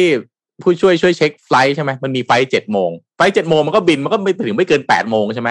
[0.63, 5.49] ผู้ช่วยช่วยเช็ค flight ใช่ไหมมันมี flight เจ็ดโมง flight เจ็ดโมงมันก็บินมันก็ไม่ถึงไม่เกินแปดโมงใช่ไหม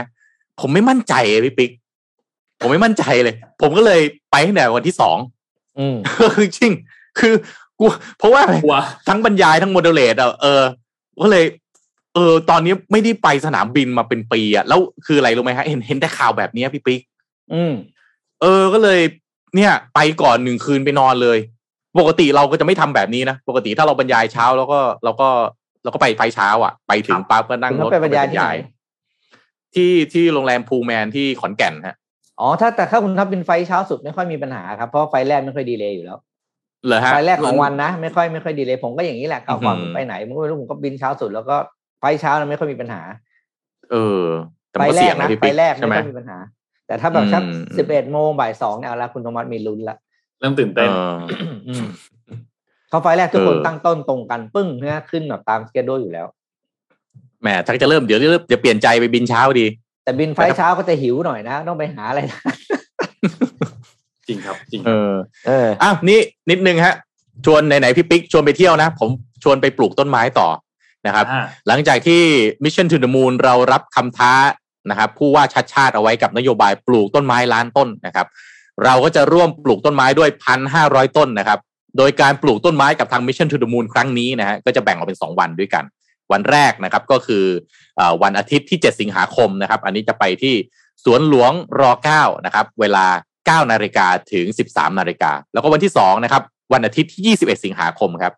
[0.61, 1.71] ผมไม่มั่นใจพี่ปิ๊ก
[2.61, 4.01] ผมไม่มั่นใจเลย ผมก็เลย
[4.31, 5.17] ไปตั้งแต่วันที่สอง
[5.79, 5.97] อืม
[6.57, 6.73] จริง
[7.19, 7.35] คือ
[7.79, 7.87] กู
[8.19, 8.43] เพราะว่า
[9.09, 10.63] ทั้งบรรยายทั้ง moderate อะเออ
[11.23, 11.45] ก็เลย
[12.15, 17.01] เออ ตอนนี้ไม่ได้ไปสนามบินมาเป็นปีอะแล้วคืออะไรรู้ไหมฮะเห็นเห็นแต่ข่าวแบบนี้พี่ปิ๊ก
[17.53, 17.73] อืม
[18.43, 19.01] เออก็เลย
[19.57, 21.39] เนี่ย ไปก่อนหนึ่งคืนไปนอนเลย
[22.01, 25.29] ปกติเราก็จะไม่ทำแบบนี้นะปกติถ้าเราบรรยายเช้าแล้วก็เราก็
[25.83, 28.53] เราก็ไปไฟเช้า อะ ไปถึงปั๊บก็นั่งรถไปบรรยายที่ไหน
[29.75, 31.97] ที่ที่โรงแรมพูแมนที่ขอนแก่นฮะ
[32.41, 36.19] อ๋อถ้าแต่ถ้าคุณทับเป็นไฟเช้าสุดไม่ค่อยมีปัญหาครับเพราะไฟแรกไม่ค่อยดีเลยอยู่แล้ว
[36.87, 41.57] เหรอฮะไฟแรกของวันนะไม่ค่อยไม่ค่อยดีเลยผมก็อย่างนี้แหละก่อนไปไหนผมไม่รู้ผมก็บินเช้าสุด แล้วก็
[42.01, 43.03] ไฟเช้านั้นไม่ค่อยมีปัญหา
[43.91, 44.25] เออ
[44.73, 46.39] ไฟแรกนะไฟแรกไม่ค่อยมีปัญหา
[46.87, 47.43] แต่ถ้าแบบสัก
[47.79, 49.97] สิบเอ็ดโมงบ่ายสองเนี่ยแล้วคุณธรรมมีลุ้นละ
[50.41, 50.89] เริ่มตื่นเต้น
[52.91, 56.27] เขาไฟแรกทุกคนตั้งต้นตรงกันปึ้งเนี่ยขึ้นแบบตามสเกดูอยู่แล้ว
[57.43, 59.67] แหมถ้าจะเริ่มเดี๋ยวเริ่มจะเปลี่ยนใจไปบินเช้าดี
[60.07, 62.21] แต่บินไฟเช้าก็จะหิวหน่อยนะ ต้องไปหาอะไร
[64.29, 65.13] จริงครับจริงเออ
[65.47, 66.19] เอออะนี่
[66.51, 66.95] นิดนึงฮะ
[67.45, 69.11] ชวนไหนๆพี่ปิ๊กชวนไปเที่ยวนะ ผม
[69.43, 70.49] ชวนไปปลูกต้นไม้ต่อ
[71.07, 71.27] นะครับ
[71.69, 72.23] หลังจากที่
[72.65, 74.33] Mission to the Moon เรารับคำท้า
[74.91, 78.27] นะครับ ผู้ว่าชัดชาติเอาไว้กับนโยบายปลูกต้นไม้ล้านต้นนะครับ
[78.85, 81.59] เราก็จะร่วมปลูกต้นไม้ด้วยพันห้าร้อยต้นนะครับ
[81.99, 85.85] โดยการปลูกต้นไม้กับทาง Mission to the Moon ครั้งนี้นะฮะก็จะแบ่งออกเป็น2วันด้วยกัน
[86.33, 87.45] วันแรกนะครับก็คือ
[87.99, 90.55] อวันอาทิตย์ที่ 7 สิงหาคมนะครับ อันนี้จะไปที่
[91.05, 93.07] สวนหลวงรอ9นะครับเวลา
[93.65, 98.33] 9 นาฬิกาถึง 13 นาฬิกา แล้วก็วันที่2นะครับวันอาทิตย์ที่ 21 สิงหาคมครับ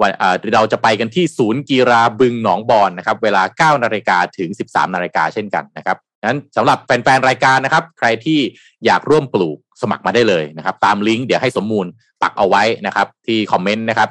[0.00, 0.10] วัน
[0.54, 5.96] เราจะไปกันที่ศูนย์กีฬาบึงหนองบอนนะครับ เวลา 9 นาฬิกาถึง 13 นาฬิกาเช่นกันนะครับ
[6.26, 8.38] นั้นสำหรับแฟนๆ รายการนะครับ ใครที่
[8.84, 11.86] อยากร่วมปลูกสมัครมาได้เลยนะครับ ตามลิงก์เดี๋ยวให้สมมูล
[12.22, 14.08] ปักเอาไว้นะครับ ที่คอมเมนต์นะครับ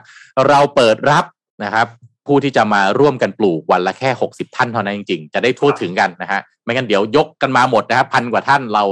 [0.48, 1.26] เราเปิดรับ
[1.64, 1.88] นะครับ
[2.28, 8.84] ผู้ที่จะมาร่วมกันปลูกวันละแค่ 60 ท่านเท่านั้นจริงๆ จะได้ทั่วถึงกันนะฮะไม่งั้นเดี๋ยวยกกันมาหมดนะครับพันกว่าท่านเรา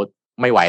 [0.42, 0.60] ไม่ไหว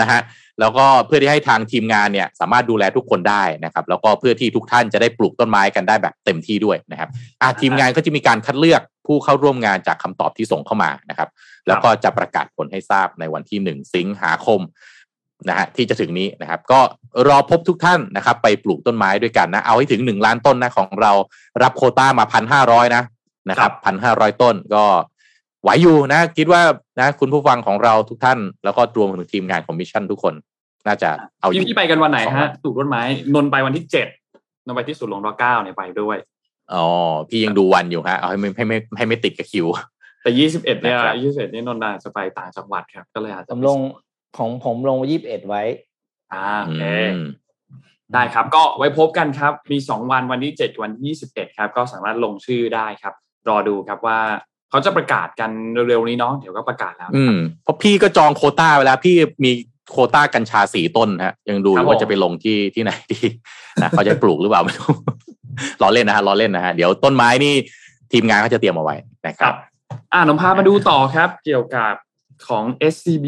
[0.00, 0.20] นะฮะ
[0.60, 7.08] แล้วก็เพื่อที่ให้ทางทีมงานเนี่ยสามารถดูแลทุกคนได้นะครับ แล้วก็เพื่อที่ทุกท่านจะได้ปลูกต้นไม้กันได้แบบเต็มที่ด้วยนะครับ
[7.42, 11.28] อาทีมงานก็จะมีการคัดเลือกผู้เข้าร่วมงานจากคำตอบที่ส่งเข้ามานะครับ
[11.66, 14.60] แล้วก็จะประกาศผลให้ทราบในวันที่หนึ่งสิงหาคม
[15.48, 16.80] นะฮะที่จะถึงนี้นะครับ ก็
[17.28, 21.12] รอพบทุกท่านนะครับ ไปปลูกต้นไม้ด้วยกันนะเอาให้ถึงหนึ่งล้านต้นนะของเรา
[21.62, 23.02] รับโคต้ามาพันห้าร้อยนะ
[23.50, 24.84] นะครับพันห้าร้อยต้นก็
[25.62, 26.62] ไหวอยู่นะ คิดว่า
[27.00, 30.34] นะคุณผู้ฟังของเราทุกท่าน แล้วก็รวมถึงทีมงานของมิชชั่นทุกคน
[30.86, 31.10] น่าจะ
[31.40, 33.02] เอาอยู่พี่ไปกันวันไหนฮะปลูกต้นไม้
[33.34, 34.08] นนไปวันที่เจ็ด
[34.64, 36.18] นนไปที่สุดลงรอเก้าเนี่ยไปด้วย
[36.72, 36.86] อ๋อ
[37.28, 39.66] พี่ยังดูวันอยู่ฮะเอาให้ไม่ให้ไม่ให้ไม่ติดกับคิว
[40.22, 43.78] แต่ยี่สิบเอ็ดเนี่ยยี่สิบเอ็ดนี่นนท์จะไปต่างจังหวัดครับ ก็เลยอาจจะผมลง
[44.36, 45.62] ของผมลงยี่สิบเอ็ดไว้
[46.32, 46.82] อ่าโอเค
[48.14, 53.14] ได้ครับ ก็ไว้พบกันครับ มีสองวันวันที่เจ็ดวันที่ยี่สิบเอ็ดครับ ก็สามารถลงชื่อได้ครับ
[53.48, 54.18] รอดูครับว่า
[54.70, 55.50] เขาจะประกาศกัน
[55.88, 59.50] เร็วๆนี้เนาะเดี๋ยวก็ประกาศแล้วอืมเพราะพี่ก็จองโคต้าไว้แล้วพี่มี
[59.90, 63.18] โคต้ากัญชาสีต้นฮะ ยังดูว่าจะไปลงที่ที่ไหนดี
[63.82, 64.94] นะเขาจะปลูกหรือเปล่าไม่รู้
[65.82, 67.54] รอเล่นนะฮะรอเล่นนะฮะเดี๋ยวต้นไม้นี่
[68.12, 69.54] ทีมงานเขาจะเตรียมเอาไว้นะครับ
[70.12, 71.94] อ่านมพามาดูต่อครับ เกี่ยวกับ
[72.48, 73.26] ของ SCB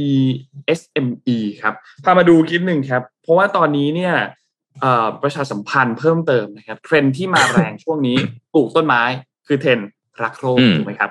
[0.78, 4.14] SME ครับ พามาดูคลิปหนึ่งครับ เพราะว่าตอนนี้เนี่ย
[5.22, 8.16] ประชาสัมพันธ์เพิ่มเติมนะครับ เทรนที่มาแรงช่วงนี้
[8.52, 9.02] ปลูกต้นไม้
[9.46, 9.78] คือเทรน
[10.22, 11.10] รักโลกถูกไหมครับ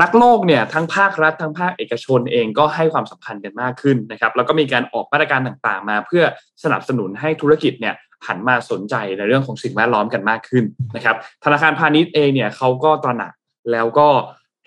[0.00, 6.24] รักโลกเนี่ยทั้งภาครัฐทั้งภาคเอกชนเองก็ให้ความสำคัญกันมากขึ้นนะครับ แล้วก็มีการออกมาตรการต่างๆ มาเพื่อ
[6.64, 7.94] สนับสนุนให้ธุรกิจเนี่ย
[8.26, 10.64] หันมาสนใจในเรื่องของสิ่งแวดล้อมกันมากขึ้น
[10.96, 13.32] นะครับ ธนาคารพาณิชย์เองเนี่ยเขาก็ตระหนัก
[13.72, 14.08] แล้วก็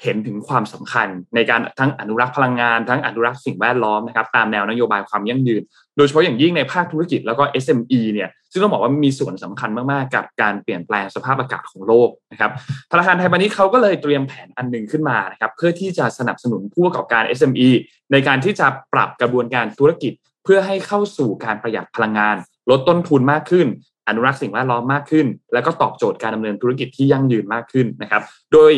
[0.04, 5.62] เห็นถึงความสำคัญในการทั้งอนุรักษ์พลังงาน ทั้งอนุรักษ์สิ่งแวดล้อมนะครับตามแนวนโยบายความยั่งยืน
[5.98, 12.52] โดยเฉพาะอย่างยิ่งในภาคธุรกิจแล้วก็ SME เนี่ยซึ่งต้องบอกว่ามีส่วนสำคัญมาก ๆ กับการเปลี่ยนแปลงสภาพอากาศของโลกนะครับ
[12.92, 17.70] ธนาคารไทยพาณิชย์เขาก็เลยเตรียมแผนอันหนึ่งขึ้นมานะครับเพื่อที่จะสนับสนุนผู้ประกอบการ SME
[18.12, 22.36] ในการที่จะปรับกระบวนการธุรกิจ เพื่อให้เข้าสู่การประหยัดพลังงาน
[22.70, 23.68] ลดต้นทุนมากขึ้น
[24.08, 28.22] อนุรักษ์สิ่งแวดล้อมมากขึ้น แล้วก็ตอบโจทย์การดำเนินธุรกิจที่ยั่งยืนมากขึ้นนะครับ
[28.54, 28.72] โดย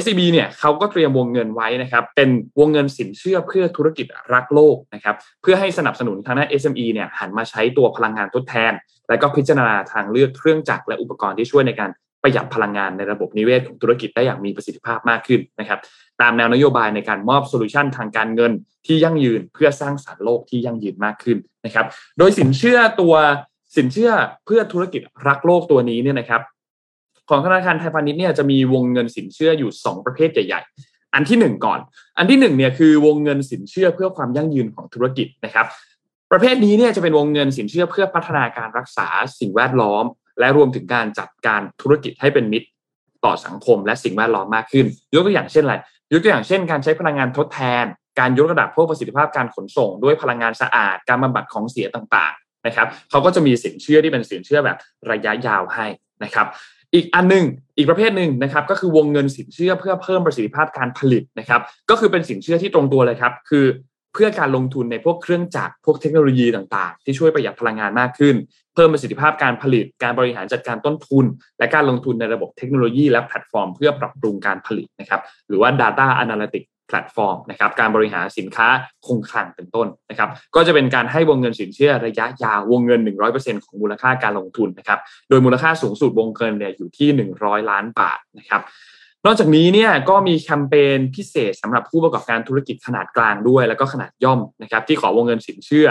[0.00, 2.30] SCB เนี่ยเขาก็เตรียมวงเงินไว้นะครับเป็น
[2.60, 8.72] วงเงินสินเชื่อเพื่อธุรกิจรักโลกนะครับเพื่อให้สนับสนุนทางด้าน SME เนี่ยหันมาใช้ตัวพลังงานทดแทน
[9.08, 11.90] และก็พิจารณาทางเลือกเครื่องจักรและอุปกรณ์ที่ช่วยในการ
[12.22, 15.78] ประหยัดพลังงานในระบบนิเวศของธุรกิจได้อย่างมีประสิทธิภาพมากขึ้นนะครับ
[16.20, 18.52] ตามแนวนโยบายในการมอบ solution ทางการเงิน
[18.86, 21.86] ที่ยั่งยืนเพื่อสร้างสรรค์โลกที่ยั่งยืนมากขึ้นนะครับ
[22.18, 23.14] โดยสินเชื่อตัว
[23.76, 24.12] สินเชื่อ
[24.46, 26.40] เพื่อธุรกิจรักโลกตัวนี้เนี่ยนะครับ
[27.30, 31.80] ของธนาคารไทยพาณิชย์เนี่ยจะมีวงเงินสินเชื่ออยู่ 2 ประเภทใหญ่ ๆ อันที่ 1 ก่อน
[32.18, 35.66] อันที่1เนี่ยคือวงเงินสินเชื่อเพื่อความยั่งยืนของธุรกิจนะครับ
[36.30, 39.06] ประเภทนี้เนี่ยจะเป็นวงเงินสินเชื่อเพื่อพัฒนาการรักษา
[39.38, 40.04] สิ่งแวดล้อม
[40.38, 42.68] และรวมถึงการจัดการธุรกิจให้เป็นมิตร
[43.24, 45.74] ต่อสังคมและสิ่งแวดล้อมมากขึ้น ยกตัวอย่างเช่นอะไร
[46.12, 47.84] ยกตัวอย่างเช่น การใช้พลังงานทดแทน
[48.20, 54.76] การยกระดับเพิ่มประสิทธิภาพการขนส่ง ด้วยพลังงานสะอาด การบำบัดของเสียต่างๆนะครับเขาก็จะมีสินเชื่อที่เป็นสินเชื่อแบบ
[55.10, 55.86] ระยะยาวให้
[56.24, 56.46] นะครับ
[56.94, 57.44] อีกอันหนึ่ง
[57.76, 63.66] อีกประเภทหนึ่งนะครับก็คือวงเงินสินเชื่อเพื่อเพิ่มประสิทธิภาพการผลิตนะครับ ก็คือเป็นสินเชื่อที่ตรงตัวเลยครับ คือ
[64.14, 68.34] เพื่อการลงทุนในพวกเครื่องจักรพวกเทคโนโลยีต่างๆ ที่ช่วยประหยัดพลังงานมากขึ้น
[68.74, 71.24] เพิ่มประสิทธิภาพการผลิต การบริหารจัดการต้นทุน
[71.58, 78.68] และการลงทุนในระบบเทคโนโลยีและแพลตฟอร์ม เพื่อปรับปรุงการผลิตนะครับหรือว่า Data Analytics แพลตฟอร์มนะครับการบริหารสินค้า
[79.06, 83.00] คงคลังเป็นต้นนะครับก็จะเป็นการให้วงเงินสินเชื่อระยะยาววงเงิน
[83.32, 87.08] 100%ของมูลค่าการลงทุนนะครับโดยมูลค่าสูงสุดวงเงินเนี่ยอยู่ที่
[87.40, 88.62] 100 ล้านบาทนะครับ
[89.26, 95.88] นอกจากนี้เนี่ยก็มีแคมเปญพิเศษสำหรับผู้ประกอบการธุรกิจขนาดกลางด้วย แล้วก็ขนาดย่อมนะครับที่ขอวงเงินสินเชื่อ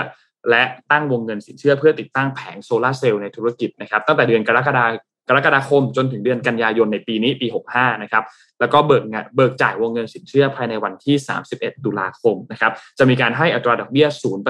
[0.49, 4.85] และตั้งวงเงินสินเชื่อเพื่อติดตั้งแผงโซลาเซลล์ในธุรกิจนะครับตั้งแต่เดือนกรกฎา
[5.27, 8.23] กรกฎาคมจนถึงเดือนกันยายนในปีนี้ปี 65 นะครับ
[8.59, 11.15] แล้วก็เบิกเงินเบิกจ่ายวงเงินสินเชื่อภายในวันที่
[11.51, 14.07] 31 ตุลาคมนะครับ จะมีการให้อัตราดอกเบี้ย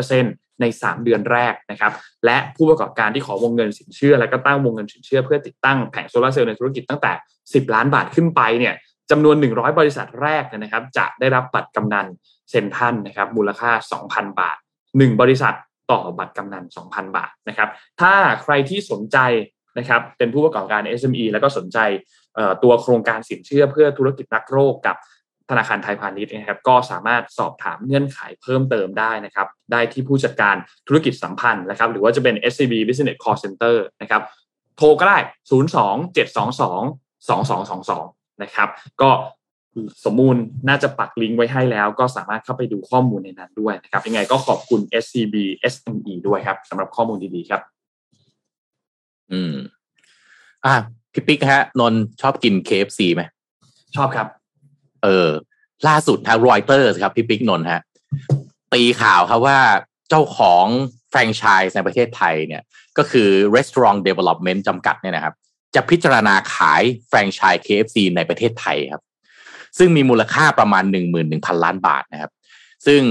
[0.09, 1.91] 0%ใน 3 เดือนแรกนะครับ
[2.25, 7.11] และผู้ประกอบการที่ขอวงเงินสินเชื่อ และก็ตั้งวงเงินสินเชื่อเพื่อติดตั้งแผงโซลาเซลล์ในธุรกิจตั้งแต่
[7.43, 8.73] 10 ล้านบาทขึ้นไปเนี่ย
[9.11, 12.07] จำนวน 100 บริษัทแรกนะครับ จะได้รับบัตรกำนัน
[12.49, 13.71] เซ็นทันนะครับ มูลค่า
[14.05, 14.57] 2,000 บาท
[14.89, 15.55] 1 บริษัท
[15.91, 17.69] ต่อบัตรกำนัน 2,000 บาทนะครับ
[18.01, 18.13] ถ้า
[18.43, 19.17] ใครที่สนใจ
[19.77, 21.77] นะครับเป็นผู้ประกอบการ SME แล้วก็สนใจ
[22.63, 24.95] ตัวโครงการสินเชื่อเพื่อธุรกิจรักโรคกับ
[25.49, 30.55] ธนาคารไทยพาณิชย์นะครับก็สามารถสอบถามเงื่อนไขเพิ่มเติมได้นะครับได้ที่ผู้จัดการ
[30.87, 34.21] ธุรกิจสัมพันธ์นะครับหรือว่าจะเป็น SCB Business Call Center นะครับ
[34.77, 35.17] โทรก็ได้
[35.49, 36.61] 0 2 7 2 2
[37.29, 38.69] 2 2 2 2 นะครับ
[39.01, 39.09] ก็
[40.05, 40.35] สมมูล
[40.67, 45.35] น่าจะปักลิงก์ไว้ให้แล้วก็สามารถเข้าไปดูข้อมูลในนั้นด้วยนะครับยังไงก็ขอบคุณ SCB
[45.73, 47.61] SME ด้วยครับสำหรับข้อมูลดีๆครับ
[49.33, 49.53] อืม
[50.65, 50.73] อ่า
[51.13, 53.23] พี่ปิ๊กฮะ นนชอบกิน KFC ไหม
[53.95, 54.27] ชอบครับ
[55.03, 55.29] เออ
[55.87, 57.81] ล่าสุดทางรอยเตอร์ครับพี่ปิ๊กนนฮะ
[58.73, 59.59] ตีข่าวครับว่า
[60.09, 60.65] เจ้าของ
[61.09, 62.63] แฟรนไชส์ในประเทศไทยเนี่ย
[62.97, 65.33] ก็คือ Restaurant Development จำกัดเนี่ยนะครับ
[65.75, 69.03] จะพิจารณาขายแฟรนไชส์ KFC ในประเทศไทยครับ
[69.77, 72.31] ซึ่งมีมูลค่าประมาณหนึ่งหมื่นหนึ่งพันล้านบาทนะครับ
[72.87, 73.01] ซึ่ง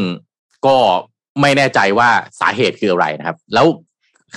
[0.66, 0.76] ก็
[1.40, 2.08] ไม่แน่ใจว่า
[2.40, 3.66] สาเหตุคืออะไรนะครับ แล้ว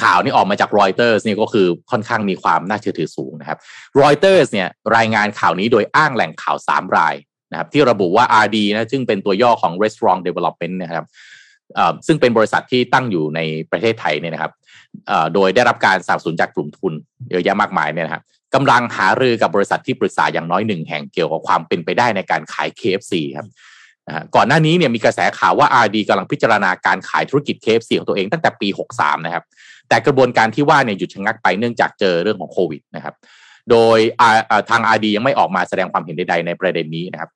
[0.02, 3.58] ข่าวนี้ออกมาจากรอยเตอร์สนี่ก็คือค่อนข้างมีความน่าเชื่อถือสูงนะครับ
[4.02, 7.16] รอยเตอร์สเนี่ยรายงานข่าวนี้โดยอ้างแหล่งข่าวสามราย
[7.52, 11.06] นะครับที่ระบุว่า RD นะซึ่งเป็นตัวย่อของ Restaurant Development นะครับ
[12.08, 13.40] ซึ่งเป็นบริษัทที่ตั้งอยู่ใน
[13.72, 14.52] ประเทศไทยเนี่ยนะครับ
[15.34, 16.94] โดยได้รับการสนับสนุนจากกลุ่มทุน
[17.30, 18.24] เยอะแยะมากมายเนี่ยนะครับ
[18.56, 23.48] กำลังหารือกับบริษัทที่ปรึกษาอย่างน้อยหนึ่งแห่งเกี่ยวกับความเป็นไปได้ในการขาย KFC ครับ
[24.36, 28.68] ก่อนหน้านี้เนี่ยมีกระแสข่าวว่า RD กำลังพิจารณาการขายธุรกิจ KFC ของตัวเองตั้งแต่ปี
[28.98, 29.44] 63 นะครับ
[29.90, 33.16] แต่กระบวนการที่ว่าเนี่ยหยุดชะงักไปเนื่องจากเจอเรื่องของโควิดนะครับ
[33.72, 34.00] โดย
[34.70, 37.30] ทาง RD ยังไม่ออกมาแสดงความเห็นใดๆในประเด็นนี้นะครับ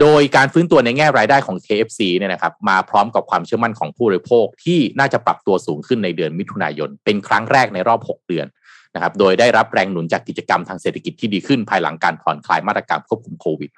[0.00, 8.46] โดยการฟื้นตัวในแง่รายได้ของ KFC เนี่ยนะครับมาพร้อมกับความเชื่อมั่นของผู้บริโภคที่น่าจะปรับตัวสูงขึ้นในเดือนมิถุนายน เป็นครั้งแรกในรอบ 6 เดือน
[8.94, 13.70] นะครับ โดยได้รับแรงหนุนจากกิจกรรมทางเศรษฐกิจที่ดีขึ้นภายหลังการผ่อนคลายมาตรการควบคุมโควิด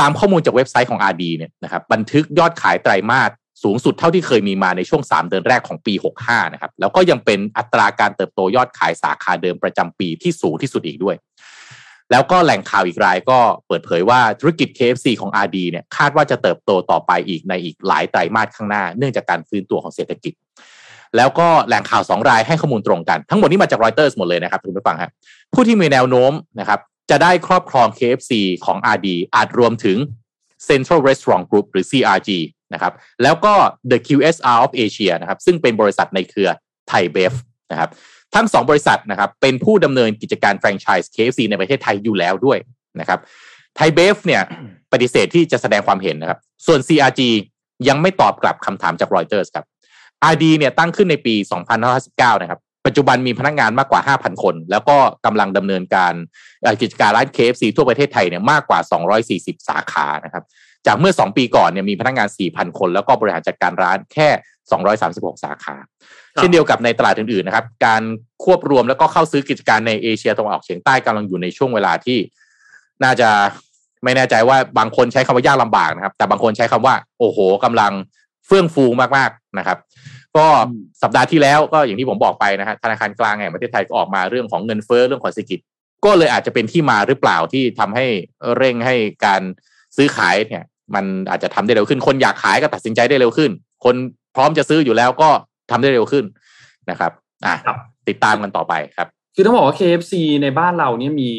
[0.00, 3.30] ตามข้อมูลจากเว็บไซต์ของ RD เนี่ยนะครับบันทึกยอดขายไตรมาส
[3.62, 5.94] สูงสุดเท่าที่เคยมีมาในช่วง 3 เดือนแรกของปี
[6.24, 11.16] 65 นะครับ แล้วก็ยังเป็นอัตราการเติบโตยอดขายสาขาเดิมประจำปีที่สูงที่สุดอีกด้วย
[12.10, 20.32] แล้วก็แหล่งข่าวอีกรายก็เปิดเผยว่าธุรกิจ KFC ของ RD เนี่ยคาดว่าจะเติบโตต่อไปอีกในอีกหลายไตรมาสข้างหน้า เนื่องจากการฟื้นตัวของเศรษฐกิจ
[21.16, 25.10] แล้วก็แหล่งข่าว 2 รายให้ข้อมูลตรงกัน ทั้งหมดนี้มาจากรอยเตอร์สหมดเลยนะครับคุณผู้ฟังครับ
[25.54, 26.80] ผู้ที่มีแนวโน้มนะครับ
[27.10, 28.32] จะได้ครอบครอง KFC
[28.64, 29.98] ของ RD อาจรวมถึง
[30.68, 32.30] Central Restaurant Group หรือ CRG
[32.74, 32.92] นะครับ
[33.22, 33.54] แล้วก็
[33.90, 36.50] The QSR of Asia นะครับซึ่งเป็นบริษัทในเครือ
[36.88, 37.32] ไทยเบฟ
[37.70, 37.90] นะครับ
[38.34, 42.58] ทั้งสองบริษัทนะครับเป็นผู้ดำเนินกิจการแฟรนไชส์ KFC ในประเทศไทยอยู่แล้วด้วย
[43.00, 43.20] นะครับ
[43.76, 44.42] ไทยเบฟเนี่ย
[44.92, 47.20] ปฏิเสธที่จะแสดงความเห็นนะครับส่วน CRG
[47.88, 49.66] ยังไม่ตอบกลับคำถามจากรอยเตอร์สครับ
[50.32, 51.34] RD เนี่ยตั้งขึ้นในปี
[51.88, 54.96] 2519นะครับ ปัจจุบันมีพนักงานมากกว่า 5,000 คน แล้วก็
[55.26, 56.14] กำลังดำเนินการ
[56.82, 58.80] กิจการร้าน KFC ทั่วประเทศไทยเนี่ยมากกว่า
[59.24, 60.44] 240 สาขานะครับ
[60.86, 64.28] จากเมื่อ 2 ปีก่อนเนี่ยมีพนักงาน 4,000 คน แล้วก็บริหารจัดการร้านแค่
[64.90, 65.76] 236 สาขา
[66.36, 68.02] เช่นเดียวกับในตลาดอื่นๆนะครับ การ
[68.44, 72.18] ควบรวมแล้วก็เข้าซื้อกิจการในเอเชียตะวันออกเฉียงใต้กำลังอยู่ในช่วงเวลาที่
[73.04, 73.28] น่าจะ
[74.04, 77.92] ไม่แน่ใจว่าบางคนใช้คำว่ายากลำบากนะครับ แต่บางคนใช้คำว่า โอ้โหกำลัง
[78.46, 78.84] เฟื่องฟู
[79.16, 79.78] มากๆนะครับ
[80.36, 80.46] ก็
[81.02, 85.60] สัปดาห์ที่แล้วก็อย่างที่ผมบอกไปนะฮะธนาคารกลางแห่งประเทศไทยก็ออกมาเรื่องของเงินเฟ้อเรื่องของเศรษฐกิจ
[86.04, 88.06] ก็เลยอาจจะเป็นที่มาหรือเปล่าที่ทำให้
[88.56, 89.42] เร่งให้การ
[89.98, 93.50] ซื้อขายเนี่ย มันอาจจะทำได้เร็วขึ้น คนอยากขายก็ตัดสินใจได้เร็วขึ้น
[93.84, 93.94] คน
[94.36, 95.28] พร้อมจะซื้ออยู่แล้วก็
[95.70, 96.24] ทำได้เร็วขึ้น
[96.90, 97.12] นะครับ
[97.46, 97.54] อะ
[98.08, 101.30] ติดตามกันต่อไปครับ คือต้องบอกว่า KFC ในบ้านเราเนี่ยมี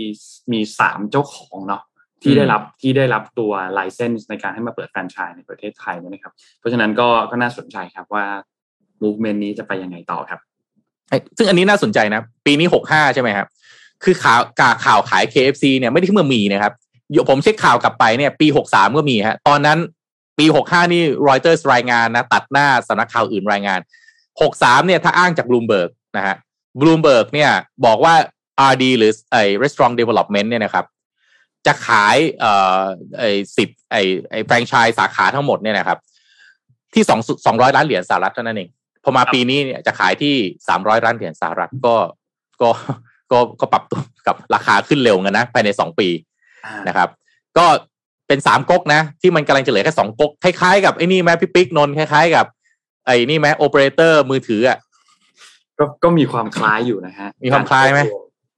[0.52, 1.84] มีสามเจ้าของเนาะ
[2.24, 8.26] ที่ได้รับที่ได้รับตัวไลเซนส์ในการให้มาเปิดแฟรนไชส์ในประเทศไทยนะครับ เพราะฉะนั้นก็ก็น่าสนใจครับว่า
[9.04, 10.40] movement นี้จะไปยังไงต่อครับ
[11.38, 13.48] ซึ่งอันนี้น่าสนใจนะ ปีนี้หกห้าใช่ไหมครับ
[14.04, 16.74] คือข่าวการขายข่าวขาย KFC เนี่ยไม่ได้เพิ่งมีนะครับ
[17.30, 19.80] ผมเช็คข่าวกลับไปเนี่ย ปีหกสามก็มีฮะ ตอนนั้น
[20.38, 23.80] ปีหกห้านี่รอยเตอร์สรายงานนะ ตัดหน้าสำนักข่าวอื่นรายงาน
[24.42, 26.36] หกสามเนี่ย ถ้าอ้างจากบลูมเบิร์กนะฮะ
[26.80, 27.52] บลูมเบิร์กเนี่ย
[27.86, 28.14] บอกว่า
[28.72, 30.86] RD หรือไอ้ Restaurant Development เนี่ยนะครับ
[31.66, 32.82] จะขายเอ่อ
[33.20, 34.02] ไอ้สิบไอ้
[34.32, 35.98] ไอ้แฟรนไชส์สาขาทั้งหมดเนี่ยนะครับ
[36.94, 38.70] ที่สองสองร้อยล้านเหรียญสหรัฐเท่านั้นเอง
[39.04, 40.36] พอมาปีนี้เนี่ยจะขายที่
[40.68, 41.96] สามร้อยล้านเหรียญสหรัฐก็
[42.62, 42.70] ก็
[43.32, 46.08] ก็ก็ปรับตัวกับราคาขึ้นเร็วกันนะภายในสองปี
[46.88, 47.10] นะครับ
[47.58, 47.66] ก็
[48.28, 52.46] เป็นสามก๊กนะ ที่มันกำลังจะเหลือแค่สองก๊กคล้ายๆกับไอ้นี่แม่พี่ปิ๊กนนคล้ายๆกับ
[53.06, 54.78] ไอ้นี่แม่โอเปอเรเตอร์มือถืออะ
[55.80, 58.02] ก็ก็มีความคล้ายอยู่นะฮะ มีความคล้ายไหม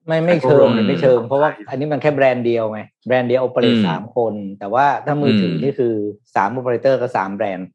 [0.07, 5.93] ไม่ไม่เชิงไม่เชิง เพราะว่าอันนี้มันแค่แบรนด์เดียวไงแบรนด์เดียว operate สามคน แต่ว่าถ้ามือถือนี่คือ
[6.35, 7.67] สามโอเปอเรเตอร์ก็สามแบรนด์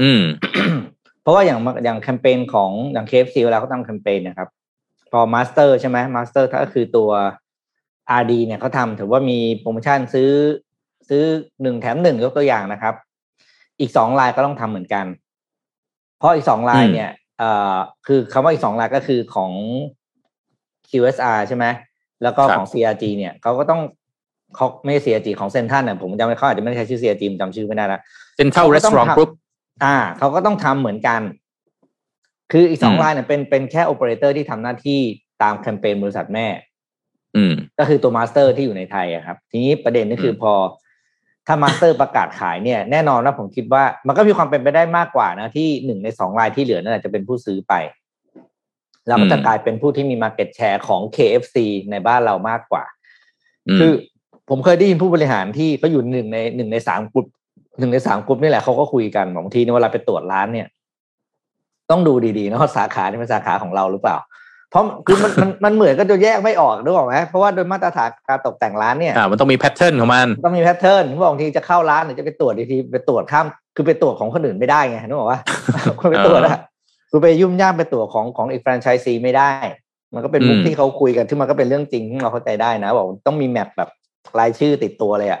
[0.00, 0.22] อืม
[1.22, 4.48] เพราะว่าอย่างอย่างแคมเปญของอย่าง KFC เวลาเขาทำแคมเปญนะครับ
[5.12, 7.10] พอ master ใช่ไหม master ถ้าคือตัว
[8.10, 10.30] RD เนี่ยเขาทำถือว่ามีโปรโมชั่นซื้อ
[11.08, 11.22] ซื้อ
[11.62, 12.94] หนึ่งแถมหนึ่งยกตัวอย่างนะครับ
[13.80, 15.06] อีกสองรายก็ต้องทำเหมือนกัน
[16.18, 17.76] เพราะอีกสองรายเนี่ยเอ่อ
[18.06, 19.52] คือคำว่าอีกสองรายก็คือของ
[20.88, 21.64] QSR ใช่ไหม
[22.22, 23.80] แล้วก็ของ CRG เนี่ยเขาก็ต้อง
[24.54, 28.00] เขาไม่ CRG ของเซ็นทรัลเนี่ยผมจำไม่เขาอาจจะไม่ได้ใช้ชื่อ CRG จำชื่อไม่ได้ละ
[28.36, 29.30] Central Restaurant Group
[29.84, 31.20] อ่าเขาก็ต้องทำเหมือนกัน
[32.52, 35.00] คืออีกสองรายเนี่ยเป็นเป็นแค่โอเปอเรเตอร์ที่ทำหน้าที่
[35.42, 36.75] ตามแคมเปญบริษัทแม่อืม
[37.78, 40.52] ก็คือตัว master ที่อยู่ในไทยอะครับ ทีนี้ประเด็นก็คือพอ
[41.46, 47.74] ถ้า master ประกาศขายเนี่ยแน่นอนนะผมคิดว่า มันก็มีความเป็นไปได้มากกว่านะที่หนึ่งในสองรายที่เหลือนั่นแหละจะเป็นผู้ซื้อไป
[49.06, 51.56] แล้วก็จะกลายเป็นผู้ที่มี market share ของ KFC
[51.90, 52.84] ในบ้านเรามากกว่า
[53.78, 53.92] คือ
[54.48, 57.26] ผมเคยได้ยินผู้บริหารที่เขาอยู่หนึ่งในหนึ่งในสามกลุ่ม
[57.78, 60.66] หนึ่งในสามกลุ่มนี่แหละเขาก็คุยกันบางทีเวลาไปตรวจร้านเนี่ย
[61.90, 64.35] ต้องดูดีๆนะว่าสาขานี่เป็นสาขาของเราหรือเปล่าเพ
[64.76, 73.46] ราะคือมันมันมันเหมือนก็จะแยกไม่ออกนึกออกไหมเพราะว่าโดยมาตรฐานการตกแต่งร้านเนี่ยอ่ามันต้องมี pattern ของมันต้องมี pattern บางทีจะเข้าร้านหรือจะไปตรวจทีไปตรวจข้าม
[73.76, 75.40] คือไปตรวจของคนอื่นไม่ได้ไงนึกออกว่า
[75.98, 76.58] คุณไปตรวจอะ
[77.10, 79.50] คุณไปยุ่มย่ามไปตรวจของของอีกแฟรนไชส์ซีไม่ได้
[80.14, 83.90] มันก็เป็นมุกที่เขาคุยกันที่มันก็เป็นเรื่องจริงที่เราเข้าใจได้นะบอกต้องมีแมปแบบ
[84.38, 85.40] รายชื่อติดตัวเลยอะ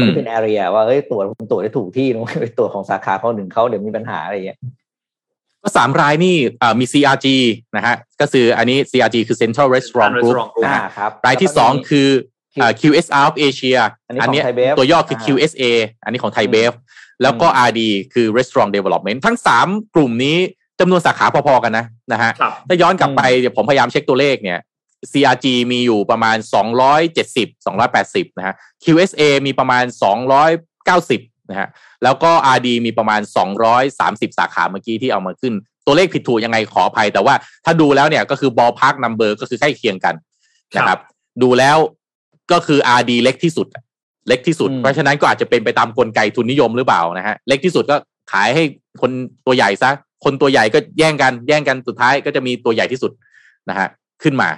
[0.00, 4.58] ที่เป็นแอเรียว่าเฮ้ยตรวจตรวจได้ถูกที่นะไปตรวจของสาขาเขาหนึ่งเขาเดี๋ยวมีปัญหาอะไรอย่างเงี้ย
[5.66, 6.36] ก็สามรายนี่
[6.80, 7.26] มี CRG
[7.76, 10.82] นะฮะก็คืออันนี้ CRG คือ Central Restaurant Group นะฮะ
[11.26, 12.08] รายที่สองคือ
[12.80, 13.78] QSR of Asia
[14.22, 14.40] อันนี้
[14.78, 15.64] ตัวย่อคือ QSR
[16.04, 16.72] อันนี้ของไทยเบฟ
[17.22, 17.80] แล้วก็ RD
[18.14, 20.38] คือ Restaurant Development ทั้งสามกลุ่มนี้
[20.80, 22.30] จำนวนสาขาพอๆกันนะนะฮะ
[22.68, 24.58] ถ้าย้อนกลับไปเดี๋ยวผมพยายามเช็คตัวเลขเนี่ย
[25.12, 26.36] CRG มีอยู่ประมาณ
[27.16, 29.84] 270 280 นะฮะ QSR มีประมาณ
[30.62, 31.68] 290 นะฮะ
[32.02, 33.20] แล้วก็ RD มีประมาณ
[33.78, 35.54] 230 สาขาเมื่อกี้ที่เอามาขึ้น
[35.86, 37.34] ตัวเลขผิดถูกยังไงขออภัย แต่ว่า
[37.64, 40.14] ถ้าดูแล้วเนี่ยก็คือ ballpark number ก็คือใกล้เคียงกัน
[40.76, 40.98] นะครับ
[41.42, 41.76] ดูแล้ว
[42.52, 43.66] ก็คือ RD เล็กที่สุด
[44.28, 47.96] เล็กที่สุด เพราะฉะนั้นก็อาจจะเป็นไปตามกลไกทุนนิยมหรือเปล่านะฮะเล็กที่สุดก็
[48.32, 48.64] ขายให้
[49.00, 49.10] คน
[49.46, 49.90] ตัวใหญ่ซะ
[50.24, 53.12] คนตัวใหญ่ก็แย่งกันแย่งกันสุดท้ายก็จะมีตัวใหญ่ที่สุด
[53.68, 53.88] นะฮะ
[54.22, 54.50] ขึ้นมา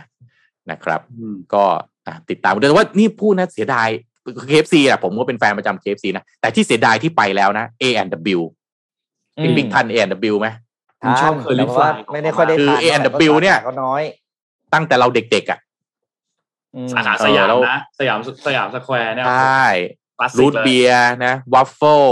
[0.71, 1.01] นะครับ
[1.55, 1.65] ก็
[2.31, 3.89] ติดตามแต่ว่านี่พูดนะเสียดาย
[4.51, 8.41] KFC อะผมก็เป็นแฟนประจำ KFC นะ แต่ที่เสียดายที่ไปแล้วนะ A&W
[9.35, 10.49] เป็นบิ๊กทัน A&W ไหม
[11.03, 14.03] ผมชอบเคอรี่ฟลายไม่ได้ค่อยได้คือ A&W เนี่ยก็น้อย
[14.75, 15.59] ตั้งแต่เราเด็กๆอะ
[16.93, 19.65] สาขาสยามนะสยามสยามสแควร์เนี่ยใช่
[20.39, 22.07] root beer นะวาฟเฟิล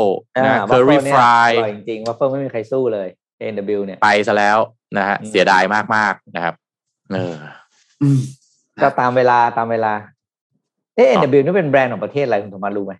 [0.46, 3.08] นะ curly fries จริงๆวาฟเฟิลไม่มีใครสู้เลย
[3.40, 4.58] A&W เนี่ยไปซะแล้ว
[4.96, 5.62] นะฮะเสียดาย
[5.94, 6.54] มากๆนะครับ
[7.12, 7.34] เออ
[8.82, 9.92] ก็ตามเวลาตามเวลา
[10.96, 12.92] เอ๊ะ A&W นี่เป็นแบรนด์ของประเทศอะไรคุณโทมัสรู้ไหม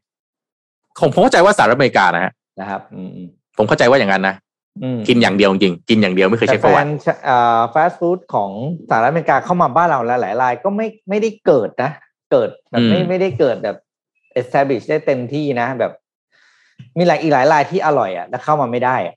[1.00, 3.10] ผมผมเข้าใจว่าสหรัฐอเมริกานะฮะนะครับ อืม
[3.56, 4.34] ผมเข้าใจว่าอย่างนั้นนะ
[5.08, 7.14] กินอย่างเดียวจริงกินอย่างเดียวไม่เคยเช็คประวัติแต่
[7.74, 8.50] ฟาสต์ฟู้ดของ
[8.90, 11.90] สหรัฐอเมริกาเข้ามาบ้านเราหลายรายก็ไม่ไม่ได้เกิดนะ
[12.32, 13.76] เกิดแบบไม่ไม่ได้เกิดแบบ
[14.40, 15.92] establish ได้เต็มที่นะแบบ
[16.98, 19.14] มีหลายอีกหลายรายที่อร่อยอะแต่เข้ามาไม่ได้อะ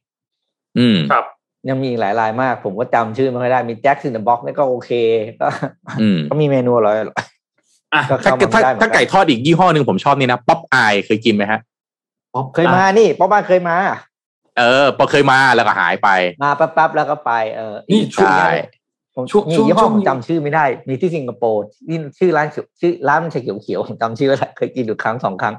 [0.77, 1.25] อืมครับ
[1.69, 4.91] ยังมีอีกหลายรายมาก ผมก็จำชื่อไม่ค่อยได้มี Jack in the Box นี่ก็โอเค
[5.41, 5.47] ก็
[6.01, 6.95] อืมก็มีเมนูอร่อย
[8.09, 8.17] ถ้า
[8.53, 11.59] ถ้าถ้าไก่ทอดอีกยี่ห้อหนึ่งผมชอบนี่นะ Popeyes เคยกินไหมฮะ
[12.33, 13.75] ป๊อปเคยมานี่ Popeyes เคยมา
[14.57, 16.09] เออพอเคยมาแล้วก็หายไป
[16.43, 18.31] มาแป๊บๆแล้วก็ไปเออนี่ช่วง
[19.15, 22.47] ผมช่วงยี่ห้อผมจำชื่อไม่ได้ มีที่สิงคโปร์ที่ชื่อร้าน
[22.81, 25.55] ชื่อร้านมันเขียวๆผมจำชื่อไม่ได้เคยกินอยู่ครั้งสองครั้ง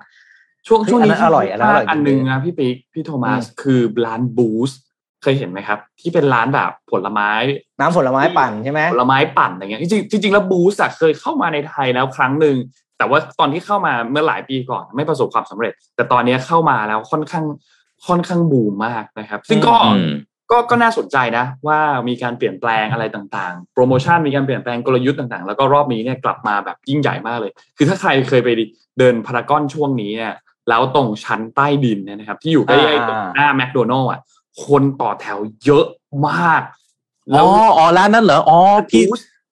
[0.66, 4.70] ช่วงช่วงนี้อร่อยอันนั้นอร่อยอันนึงนะพี่ปิ๊กพี่โทมัสคือร้าน Boost
[5.22, 7.30] เคยเห็นไหมครับ ที่เป็นร้านแบบผลไม้
[7.78, 12.56] น้ำผลไม้ปั่นใช่ไหมผลไม้ปั่นอะไรเงี้ยจริงจริงแล้ว Boost เคยเข้ามาในไทยแล้วครั้งหนึ่ง
[12.98, 17.44] แต่ว่าตอนที่เข้ามาเมื่อหลายปีก่อนไม่ประสบความสำเร็จ แต่ตอนนี้เข้ามาแล้วค่อนข้าง
[18.06, 19.76] ค่อนข้างบูมมากนะครับ ซึ่งก็
[20.50, 28.48] ก็ก็น่าสนใจนะ ว่ามีการเปลี่ยนแปลงอะไรต่างๆ โปรโมชั่นมีการเปลี่ยนแปลงกลยุทธ์ต่างๆ แล้วก็รอบนี้เนี่ยกลับมาแบบยิ่งใหญ่มากเลย คือถ้าใครเคยไป
[28.98, 30.34] เดินพารากอนช่วงนี้เนี่ย
[30.68, 34.20] แล้วตรงชั้นใต้ดินเนี่ยนะครับ ที่อยู่ใกล้ๆตรงหน้าแมคโดนัลล์อะ
[34.66, 35.86] คนต่อแถวเยอะ
[36.28, 36.62] มาก
[37.34, 37.46] อ๋อ
[37.76, 38.58] อ๋อร้านนั้นเหรออ๋อ
[38.90, 39.02] พี่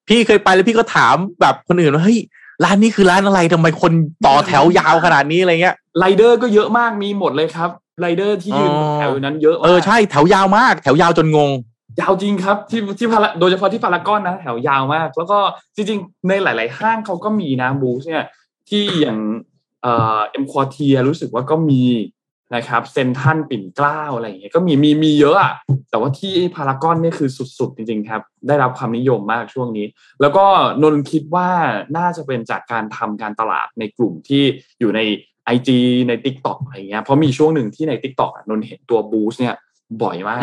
[0.07, 2.19] พี่เคยไปแล้วพี่ก็ถามแบบคนอื่นว่าเฮ้ย
[2.63, 3.91] ร้านนี้คือร้านอะไรทำไมคน
[4.25, 7.69] ต่อแถวยาวขนาดนี้อะไรเงี้ยไรเดอร์ก็เยอะมากมีหมดเลยครับ
[8.01, 11.49] ไรเดอร์ที่ยืนแถวนั้นเยอะเออใช่แถวยาวมากแถวยาวจนงง
[11.99, 15.37] ยาวจริงครับที่ที่พาโดยเฉพาะที่พารากอนนะ แถวยาวมาก แล้วก็
[15.75, 18.25] จริง ๆ ในหลาย ๆ ห้างเขาก็มีนะ Boost เนี่ย
[18.69, 19.19] ที่อย่าง
[19.83, 21.81] เอ่อเอ็มควอเทียร์รู้สึกว่าก็มี
[22.55, 25.53] นะครับเซ็นทรัลปิ่นเกล้าอะไรอย่างเงี้ยก็มีมีมีเยอะอะ
[25.89, 27.29] แต่ว่าที่พารากอนนี่คือ
[27.59, 29.85] สุดๆ จริงๆครับ ได้รับความนิยมมากช่วงนี้
[30.21, 30.45] แล้วก็
[30.83, 31.49] นนคิดว่า
[31.97, 34.43] น่าจะเป็นจากการทำการตลาดในกลุ่มที่
[34.79, 34.99] อยู่ใน
[35.55, 35.69] IG
[36.07, 39.55] ใน Tik t o อกอะไรเงี้ยเพราะมีช่วงหนึ่งที่ใน Tik t o อกนนเห็นตัวบูสเนี่ย
[40.01, 40.41] บ่อยมาก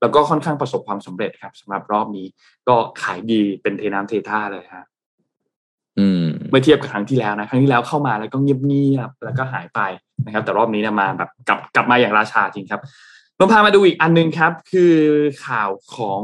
[0.00, 2.26] แล้วก็ค่อนข้างประสบความสำเร็จครับสำหรับรอบนี้
[2.68, 4.84] ก็ขายดีเป็นเทน้ำเทท่าเลยฮะ
[6.50, 9.80] เมื่อเทียบกับครั้งที่แล้วนะ ครั้งที่แล้วเข้ามาแล้วก็เงียบๆแล้วก็หายไป
[10.26, 12.80] นะครับ แต่รอบนี้นี่ยมาแบบกลับกลับมาอย่างราชาจริงครับ
[13.36, 14.94] เราพามาดูอีกอันนึงครับ คือ
[15.46, 16.22] ข่าวของ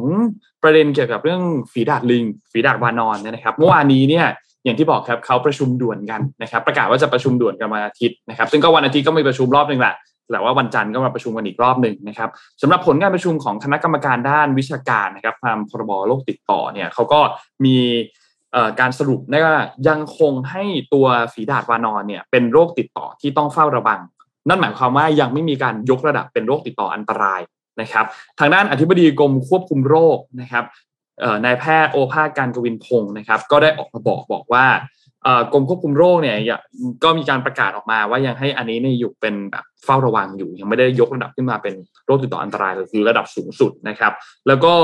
[0.63, 1.43] ประเด็นเกี่ยวกับเรื่อง
[1.73, 4.27] ฝีดาดลิง ฝีดาดวานอนเนี่ยนะครับ เมื่อวานนี้เนี่ย
[4.65, 9.95] อย่างที่บอกครับเขาประชุมด่วนกันนะครับ ประกาศว่าจะประชุมด่วนกันวันอาทิตย์นะครับ ซึ่งก็วันอาทิตย์ก็มีประชุมรอบหนึ่งแหละ
[10.33, 12.31] แต่ว่าวันจันทร์ก็มาประชุมกันอีกรอบหนึ่งนะครับ
[12.63, 17.21] สำหรับผลการประชุมของคณะกรรมการด้านวิชาการนะครับตามพรบโรคติดต่อเนี่ยเขาก็
[17.65, 17.77] มี
[18.81, 24.01] การสรุปนะว่ายังคงให้ตัวฝีดาดวานอนเนี่ยเป็นโรคติดต่อที่ต้องเฝ้าระวัง
[24.49, 27.41] นั่นหมายความว่ายังไม่มีการยกระดับเป็นโรคติดต่ออันตราย
[27.81, 28.07] นะครับ
[28.39, 30.65] ทางด้านอธิบดีกรมควบคุมโรคนะครับ
[31.45, 34.67] นายแพทย์โอภาสการกวินพงศ์นะครับ ก็ได้ออกมาบอกบอกว่า
[35.53, 36.37] กรมควบคุมโรคเนี่ย
[37.05, 41.75] ก็มีการประกาศออกมาว่ายังให้อันนี้เนี่ยอยู่เป็นแบบเฝ้าระวังอยู่ ยังไม่ได้ยกระดับขึ้นมาเป็น
[42.07, 44.13] โรคติดต่ออันตรายคือระดับสูงสุดนะครับ
[44.49, 44.75] แล้วก็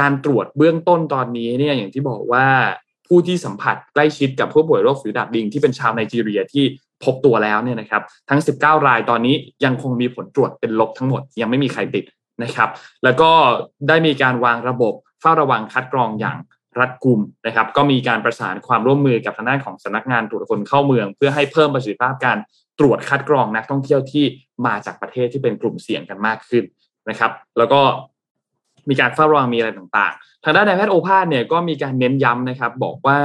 [0.00, 2.46] การตรวจเบื้องต้นตอนนี้เนี่ยอย่างที่บอกว่า
[3.06, 6.64] ผู้ที่สัมผัสใกล้ชิดกับผู้ป่วยโรคฝีดาดลิงที่เป็นชาวไนจีเรียที่
[7.04, 9.34] พบตัวแล้วเนี่ยนะครับทั้ง 19 รายตอนนี้
[9.64, 12.04] ยังคงมีผลตรวจเป็นลบทั้งหมด ยังไม่มีใครติด
[12.42, 12.68] นะครับ
[13.04, 13.30] แล้วก็
[13.88, 16.38] ได้มีการวางระบบเฝ้าระวังคัดกรองอย่าง
[16.78, 22.38] รัดกุมนะครับ ก็มีการประสานความร่วมมือกับทางด้านของสำนักงานตรวจคนเข้าเมือง เพื่อให้เพิ่มประสิทธิภาพการ
[22.78, 24.24] ตรวจคัดกรองนักท่องเที่ยวที่
[24.66, 26.64] มาจากประเทศที่เป็นกลุ่มเสี่ยงกันมากขึ้น
[27.08, 27.80] นะครับ แล้วก็
[28.88, 33.18] มีการเฝ้าระวังมีอะไรต่างๆ ทางด้านนายแพทย์โอภาสเนี่ยก็มีการเน้นย้ำนะครับ บอกว่า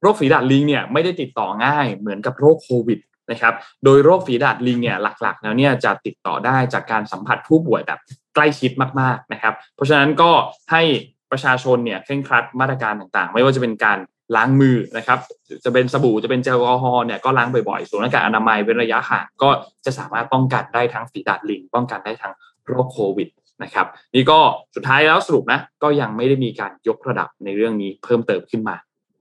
[0.00, 2.98] โรคฝีดาดลิงเนี่ยไม่ได้ติดต่อง่ายเหมือนกับโรคโควิด
[3.30, 3.54] นะครับ
[3.84, 8.00] โดยโรคฝีดาดลิงเนี่ยหลักๆ แล้วเนี่ยจะติดต่อได้จากการสัมผัสผู้ป่วยแบบ
[8.34, 10.30] ใกล้ชิดมากๆนะครับ เพราะฉะนั้นก็
[10.72, 10.82] ให้
[11.30, 13.98] ประชาชนเนี่ยเคร่งครัดมาตรการต่างๆ ไม่ว่าจะเป็นการ
[14.36, 15.18] ล้างมือนะครับ
[15.64, 19.50] จะเป็นสบู่จะเป็นเจลแอลกอฮอล์เนี่ยก็ล้างบ่อยๆสวมหน้ากากอนามัยเป็นระยะห่างก็
[19.84, 22.34] จะสามารถป้องกันได้ทั้งฝีดาดลิง ป้องกันได้ทั้ง
[22.66, 23.28] โรคโควิด
[23.62, 24.38] นะครับ นี่ก็
[24.74, 28.76] สุดท้ายแล้วสรุปนะ ก็ยังไม่ได้มีการยกระดับในเรื่องนี้เพิ่มเติมขึ้นมา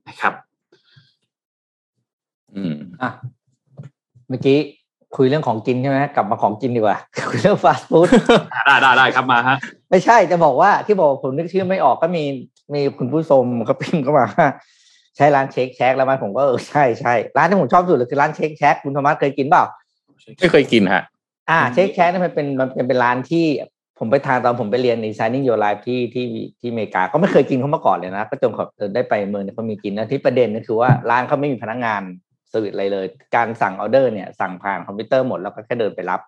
[0.09, 0.33] นะครับ
[2.55, 3.11] อืมอะ
[4.29, 4.57] เมื่อกี้
[5.15, 6.97] คุยเรื่องของกินใช่ไหมกลับมาของกินดีกว่า
[7.29, 8.07] คุยเรื่องฟาสต์ฟู้ด
[8.65, 9.57] ได้ได้ได้ครับมาฮะ
[9.89, 12.23] ไม่ใช่จะบอกว่าที่บอกผมนึกชื่อไม่ออกก็มี
[12.73, 14.25] มีคุณผู้ชมก็พิมพ์เข้ามา
[15.15, 19.63] ใช้ร้านเช็คแช็กแล้วมันผมก็เออใช่ใช่ร้านที่ผมชอบสุดเลยคือร้านเช็คแช็กคุณธรรมะเคยกินเปล่า
[20.39, 21.03] ไม่เคยกินฮะ
[21.49, 23.45] อ่า เช็คแช็กนี่มันเป็นมันเป็นร้านที่
[23.99, 26.25] ผมไปทานตอนผมไปเรียนใน Signing Your Life ที่ที่
[26.59, 32.01] ที่อเมริกา ก็ไม่เคยกินเขามาก่อนเลยนะ ก็จนเขาได้ไปเมืองเนี่ยเขามีกินนะที่ประเด็นก็คือว่าร้านเขาไม่มีพนักงาน
[32.51, 36.21] สวิตอะไรเลย การสั่งออเดอร์เนี่ยสั่งผ่านคอมพิวเตอร์หมดแล้วก็แค่เดินไปรับ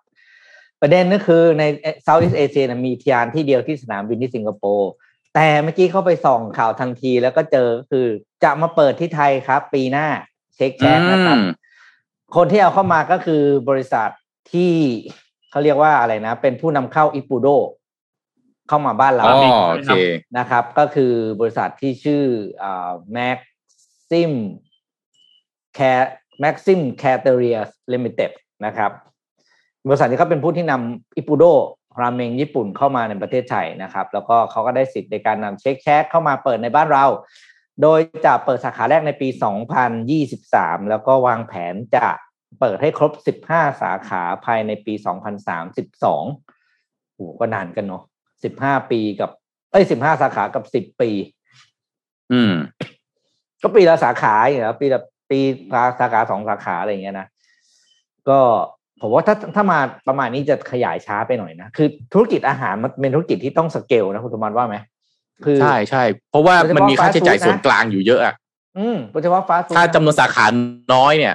[0.80, 1.62] ประเด็นก็คือใน
[2.02, 4.90] เซาท์อีสเอเชียมีทียานที่เดียวที่สนามบินที่สิงคโปร์
[5.34, 8.06] แต่เมื่อกี้เข้าไปส่องข่าวทันทีแล้วก็เจอคือ
[8.44, 10.06] จะมาเปิดที่ไทยครับ ปีหน้า
[10.56, 11.38] Shake Shack นะครับ
[12.36, 14.08] คนที่เอาเข้ามาก็คือบริษัท
[14.52, 14.72] ที่
[15.52, 17.46] เขาเรียกว่าอะไรนะ เป็นผู้นำเข้า Ippudo
[18.68, 19.26] เข้ามาบ้านเรา
[20.38, 22.22] นะครับ ก็คือบริษัทที่ชื่อ
[23.12, 24.32] Maxim's
[25.74, 28.30] Cater Maxim's Caterers Limited
[28.66, 28.90] นะครับ
[29.88, 31.44] บริษัทนี้เขาเป็นผู้ที่นำ Ippudo
[32.00, 37.04] ราเมงญี่ปุ่นเข้ามาในประเทศไทยนะครับ แล้วก็เขาก็ได้สิทธิ์ในการนำ Shake Shack เข้ามาเปิดในบ้านเรา
[37.82, 39.28] โดยจะเปิดสาขาแรกในปี
[40.08, 42.06] 2023 แล้วก็วางแผนจะ
[42.60, 43.12] เปิดให้ครบ
[43.48, 44.94] 15 สาขาภายในปี
[45.64, 48.02] 2032โอ้ก็นานกันเนาะ
[48.46, 49.30] 15 ปีกับ
[49.70, 51.10] เอ้ย 15 สาขากับ 10 ปี
[52.32, 52.54] อืม
[53.62, 55.00] ก็ปีละสาขาอย่างเงี้ยปีละ
[55.30, 55.38] ปี
[56.00, 57.26] สาขาสองสาขาอะไรเงี้ยนะ
[58.28, 58.38] ก็
[59.00, 59.78] ผมว่าถ้าถ้ามา
[60.08, 64.76] ประมาณนี้จะขยายช้าไปหน่อยนะ คือธุรกิจอาหารมันเป็นธุรกิจที่ต้องสเกลนะคุณธมันว่าไหม
[65.44, 68.34] คือใช่ใช่เพราะว่ามันมีค่าใช้จ่ายส่วนกลางอยู่เยอะอะ
[68.78, 70.46] อืมโดยเฉพาะ fastถ้าจำนวนสาขา
[70.94, 71.34] น้อยเนี่ย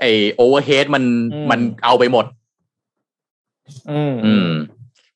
[0.00, 1.04] ไอ overhead มัน
[1.50, 2.24] มันเอาไปหมด
[3.90, 4.50] อืมอืม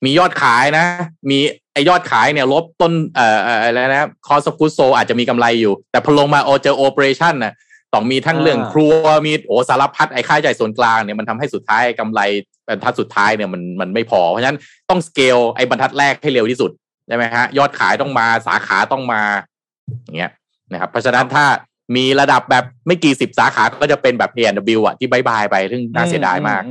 [0.05, 0.85] มียอดขายนะ
[1.29, 1.37] มี
[1.73, 7.53] ไอยอดขายเนี่ย ลบต้นเอ่ออะไรนะ cost food cost อาจจะมีกำไรอยู่ แต่พอลงมาโอเจอ operation น่ะ
[7.93, 12.21] ต้องมีทั้งเรื่องครัวมีโอสารพัดไอ้ค่าใช้จ่ายส่วนกลางเนี่ยมันทำให้สุดท้ายกำไร
[12.67, 14.59] บรรทัดสุดท้ายเนี่ยมันมันไม่พอ เพราะฉะนั้น
[14.89, 16.71] ต้องสเกลไอ้บรรทัดแรกให้เร็วที่สุด
[17.07, 19.21] ใช่ไหมฮะ ยอดขายต้องมาสาขาต้องมา
[20.03, 20.31] อย่างเงี้ย
[20.71, 21.45] นะครับ เพราะฉะนั้นถ้า
[21.95, 26.63] มีระดับแบบไม่กี่สิบสาขาก็จะเป็นแบบ A&W อะที่ bye bye ไปซึ่งน่าเสียดายมาก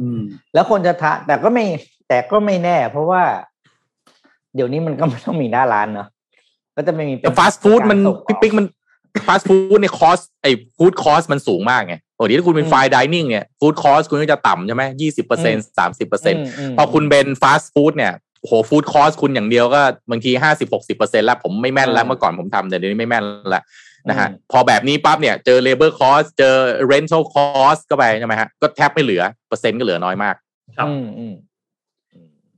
[0.00, 0.20] อืม
[0.54, 1.64] แล้วคนจะทะแต่ก็ไม่
[2.08, 3.22] แต่ก็ไม่แน่ เพราะว่า
[4.54, 6.08] เดี๋ยวนี้มันก็ไม่ต้องมีหน้าร้านเนาะ
[6.76, 7.98] ก็จะไม่มีแต่ฟาสต์ฟู้ดมัน
[8.28, 8.66] ปิ๊กปิ๊กมัน
[9.26, 16.34] ฟาสต์ฟู้ดใน cost ไอ้ food cost มันสูงมากไงโอ้ดีถ้าคุณเป็น fine dining เนี่ย food cost คุณก็จะต่ำใช่ไหมยี่สิบเปอร์เซ็นสามสิบเปอร์เซ็น
[16.76, 23.62] พอคุณเป็นฟาสต์ฟู้ดเนี่ยโห food cost คุณอย่างเดียวก็บางทีห้าสิบหกสิบเปอร์เซ็นแล้วผมไม่แม่นแล้วเมื่อก่อนผมทำแต่เดี๋ยวนี้ไม่แม่นละ
[24.08, 26.54] นะฮะพอแบบนี้ปั๊บเนี่ยเจอ labor cost เจอ
[26.86, 30.34] rental cost ก็ไปใช่ไหมฮะก็แทบไม่เหลือเปอร์เซ็นต์ก็เหลือน้อยมาก
[30.76, 30.86] ครับ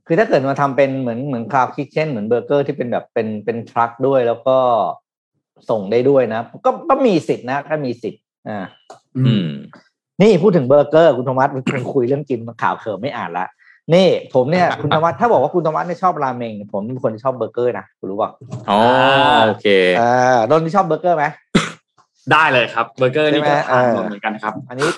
[0.07, 4.57] คือถ้าเกิดมาทำเป็นเหมือนเหมือน cloud kitchen เหมือนเบอร์เกอร์ที่เป็นแบบเป็นเป็น truck ด้วยแล้วก็
[5.69, 8.65] ส่งได้ด้วยนะ ก็ก็มีสิทธินะก็มีสิทธิ์อ่า
[9.17, 9.47] อืม
[10.21, 13.47] นี่พูดถึงเบอร์เกอร์คุณธมัสคุณคุยเรื่องกินข่าวเขิมไม่อ่านละ
[13.93, 18.31] นี่ผมเนี่ยคุณธมัสถ้าบอกว่าคุณธมัสเนี่ยชอบราเมง ผมเป็นคนที่ชอบเบอร์เกอร์นะคุณรู้ป่ะ
[18.69, 18.79] อ๋อ
[19.45, 19.67] โอเค
[19.99, 21.25] อ่าโดนที่ชอบเบอร์เกอร์ไหม
[22.31, 24.89] ได้เลยครับเบอร์เกอร์นี่ก็ใช่ไหมทานเออเหมือนกันครับ อันนี้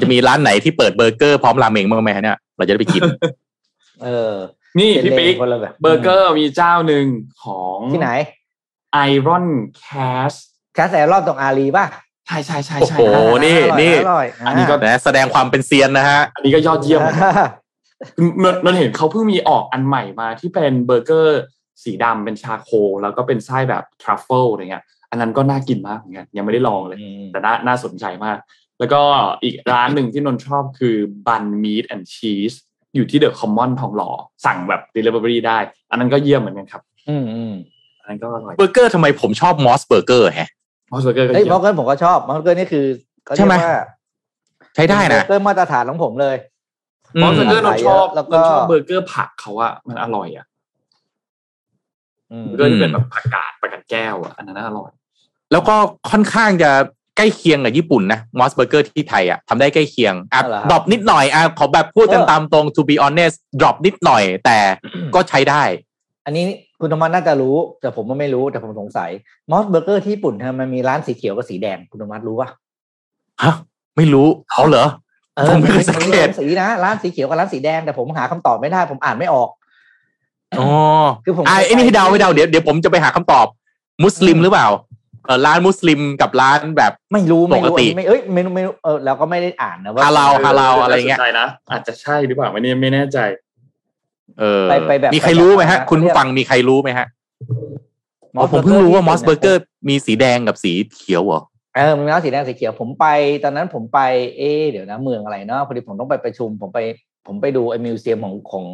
[0.00, 3.02] จะมีร้านไหนที่เปิดเบอร์เกอร์พร้อมราเมงบ้างไหมฮะเนี่ยเราจะได้ไปกิน
[4.02, 4.32] เออ
[4.78, 7.06] นี่เป็นพี่เลปิ๊กคนละแบบเบอร์เกอร์มีเจ้าหนึ่ง
[7.44, 8.10] ของที่ไหน
[8.92, 9.46] ไอรอน
[9.78, 10.32] Cast
[10.74, 11.86] Cast Iron ตรงอารีย์ป่ะ
[12.26, 13.02] ใช่ใช่ใช่โอ้ใช่โห
[13.44, 17.00] นี่อร่อยนี่อร่อยอันนี้ก็นะแสดงความเป็นเซียนนะฮะ อันนี้ก็ยอดเยี่ยม
[18.02, 21.40] อ่านนท์เห็นเขาเพิ่งมีออกอันใหม่มาที่เป็นเบอร์เกอร์
[21.82, 22.70] สีดำเป็น charcoal
[23.02, 26.98] แล้วก็เป็นไส้แบบทรัฟเฟิลอะไรเงี้ย อันนั้นก็น่ากินมากเหมือนกันยังไม่ได้ลองเลย
[27.32, 28.38] แต่น่าน่าสนใจมาก
[28.78, 29.02] แล้วก็
[29.44, 30.96] อีกร้านหนึ่งที่นนท์ชอบคือ
[31.26, 32.52] บันมีทแอนด์ชีส
[32.94, 34.10] อยู่ที่เดอะคอมมอนทองหล่อ
[34.46, 35.58] สั่งแบบ Delivery ได้
[35.90, 37.54] อันนั้นก็เยี่ยมเหมือนกันครับอืมอืม
[38.00, 40.50] อันนั้นก็อร่อยเบอร์เกอร์ทำไมผมชอบมอสเบอร์เกอร์แฮะ
[40.92, 42.84] มอสเบอร์เกอร์ก็เฮ้ยเยี่มมอสเบอร์เกอร์ผมก็ชอบมอสเกอร์นี่คือ
[43.24, 43.76] เขาเรียกใช่ไหมว่า
[44.74, 46.36] ใช้ได้เบอนะร์เกอร์มาตรฐานของผมเลย
[47.20, 50.46] มอสเบอร์เกอร์นนท์ชอบแล้วนก็นท์ชอบเบอร์เกอร์ผักเขาอะมันอร่อยอะ
[52.32, 54.90] อืมเบอร์เกอร์ที่เป็นแบบผักกาดผักกาดแก้วอะอันนั้นน่าอร่อย
[55.52, 55.76] แล้วก็
[56.10, 56.70] ค่อนข้างจะ
[57.16, 64.58] ใกล้เคียงกับญี่ปุ่นนะมอสเบอร์เกอร์ที่ไทยอะทำได้ใกล้เคียงอะอ๋อเหรอครับ drop นิดหน่อยอะขอแบบพูดกันตามตรง to be honest drop นิดหน่อย แต่
[65.14, 65.62] ก็ใช้ได้
[66.26, 66.44] อันนี้
[66.80, 69.10] คุณธรรมะน่าจะรู้ แต่ผมก็ไม่รู้แต่ผมสงสัย
[69.50, 72.48] มอสเบอร์เกอร์ที่ญี่ปุ่นทำไมมันมีร้านสีเขียวกับสีแดงคุณธรรมะรู้ป่ะ
[73.42, 73.54] ฮะ
[73.96, 74.86] ไม่รู้เขาเหรอ
[75.36, 79.48] เออผมไม่เคยสังเกตมันมีสอสีนะร้านสีเขียวกับร้านสีแดงแต่ผมหาคำตอบไม่ได้ ผมอ่านไม่ออก
[80.60, 80.68] อ๋อ
[81.24, 83.46] คือผมอะไอ้นี่ให้เดาให้เดาเดี๋ยวเดี๋ยวผมจะไปหาคำตอบ
[84.04, 84.68] มุสลิมหรือเปล่า
[85.26, 93.18] เออร้านมุสลิมกับร้านแบบไม่รู้ไม่ปกรู้ติอันนี้ไม่เอ้ยไม่รู้ไม่รู้เออเราก็ไม่ได้อ่านนะว่าฮาลาลฮาลาลอะไรเงี้ยน่าสนใจนะอาจจะใช่หรือเปล่าไม่แน่ไม่แน่ใจ
[94.38, 97.06] เออไปไปแบบมีใครรู้ไหมฮะไปแบบคุณผู้ฟังมีใครรู้ไหมฮะ
[98.36, 101.42] อ๋อผมเพิ่งรู้ว่ามอสเบอร์เกอร์มีสีแดงกับสีเขียวเหรอ
[101.76, 103.06] เออมันมีร้านสีแดงสีเขียวผมไป
[103.44, 104.00] ตอนนั้นผมไป
[104.38, 106.78] เอะเดี๋ยวนะ เมืองอะไรเนาะพอดีผมต้องไปประชุม ผมไป
[107.26, 108.66] ผมไปดูไอ้ museum ของของ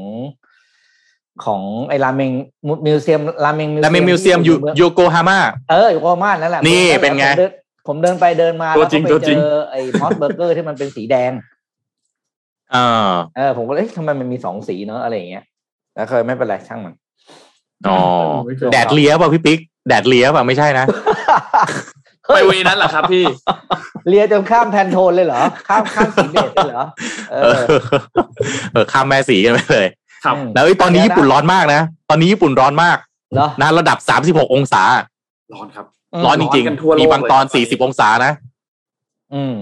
[1.45, 2.33] ของไอ้ราเมง
[2.87, 5.39] museum ราเมงแล้วมี museum อยู่โยโกฮาม่า
[5.71, 7.47] เอออยู่โกมานั่นแหละนี่เป็นไง ผมดิ
[7.87, 11.33] ผมเดินไปเดินมาตัวแล้วจริงก็ตัวไปจริเจงอไอ้มอสเบอร์เกอร์ที่มันเป็นสีแดง
[12.75, 15.45] อ่าเออผมก็เลยเอ๊ะทำไมมันมีสองสีเนอะอะไรอย่างเงี้ย
[15.95, 16.95] แล้วเคยไม่เป็นไรช่างมัน
[17.89, 17.99] อ๋อ
[18.47, 20.87] ไม่เคยแดดเลียเปล่าพี่ปิ๊กแดดเลียเปล่าไม่ใช่นะ
[22.35, 23.25] ไปเวนั้นเหรอครับพี่
[24.09, 26.85] เลียจนข้ามแพนโทนเลยเหรอ ข้ามข้ามสีเบจเลยเหรอ
[27.31, 27.81] เอเอออ
[28.73, 29.87] เออ ข้ามแม่สีกันไปเลย
[30.25, 32.99] ครับอืมแล้วไอ้ตอนนี้ญี่ปุ่นร้อนมากนะ ตอนนี้ญี่ปุ่นร้อนมาก
[33.35, 34.83] เหรอนะระดับสามสิบหกองศา
[35.55, 35.87] ร้อนครับ
[36.25, 38.33] ร้อนจริงร้อนกันทั่วโลกๆมีบางตอนเลยสี่สิบองศานะ
[39.35, 39.57] อืม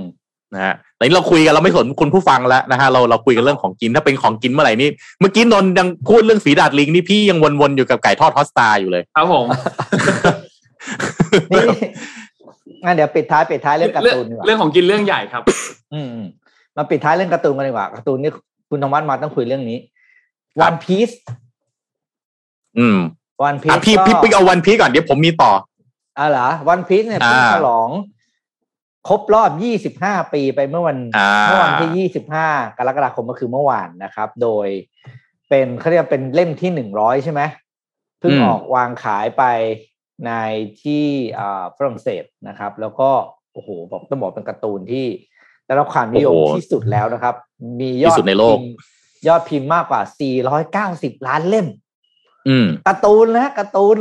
[0.55, 4.89] นะฮะแต่นี้เราคุยกันเราไม่สนคุณผู้ฟังแล้วนะฮะเราเราคุยกันเรื่องของกินถ้าเป็นของกินเมื่อไหร่นี่
[5.21, 9.47] เมื่อกี้นนท์ยังพูดเรื่องฝีดาดลิงนี่พี่ยังวนๆอยู่กับไก่ทอดทอสตาอยู่เลย ครับผม
[11.51, 11.65] นี่
[12.85, 15.43] งั้นเดี๋ยวปิดท้ายปิดท้ายเรื่องการ์เรื่องตูนดีกว่าเรื่องของกินเรื่องใหญ่ครับ
[15.95, 16.27] อืมอืม
[16.77, 18.31] มาปิดท้ายเรื่องการ์ตูนกันดีกว่าการ์ตูนนี่
[18.71, 19.79] คุณธรรมะมาต้องคุยเรื่องนี้
[20.67, 21.15] One Piece
[22.79, 22.99] อืม
[23.49, 25.53] One อะ Piece พี่ก็พี่ปิ๊กเอาวันพีก่อนเดี๋ยวผมมีต่อ
[26.19, 27.91] อ่าเหรอ One Piece เนี่ยเพิ่งอ่าฉลอง
[29.09, 29.51] ครบรอบ
[30.01, 34.69] 25 ปีไปเมื่อวันอ่าเมื่อวันที่ 25 กรกฎาคมก็คือเมื่อวานนะครับ โดย
[35.49, 37.41] เป็นเขาเรียกเป็นเล่มที่ 100 ใช่ไหม
[38.21, 39.45] เพิ่งอืมออกวางขายไป
[40.27, 40.33] ใน
[40.83, 41.05] ที่
[41.39, 43.11] อ่าฝรั่งเศสนะครับ แล้วก็
[43.53, 45.07] โอ้โหบอกต้องบอกเป็นการ์ตูนที่
[45.67, 47.35] ได้รับความนิยมที่สุดแล้วนะครับ
[47.81, 48.77] มียอดที่สุดในโลกพิมพ์
[49.29, 50.01] ยอดพิมพ์มากกว่า
[51.15, 51.67] 490 ล้านเล่ม
[52.49, 53.97] อืมการ์ตูนนะการ์ตูน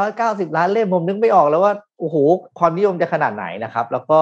[0.00, 2.16] 490 ล้านเล่มผมนึกไม่ออกแล้วว่าโอ้โห
[2.58, 4.20] ความนิยมจะขนาดไหนนะครับ แล้วก็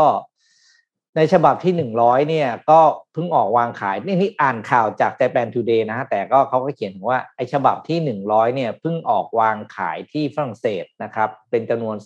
[1.16, 2.80] ในฉบับที่100เนี่ย ก็
[3.12, 7.98] เพิ่งออกวางขายนี่นี่อ่านข่าวจาก Japan Today นะฮะแต่ก็เขาก็เขียนว่าไอฉบับที่
[8.28, 11.96] 100เนี่ยเพิ่งออกวางขายที่ฝรั่งเศสนะครับ เป็นจำนวน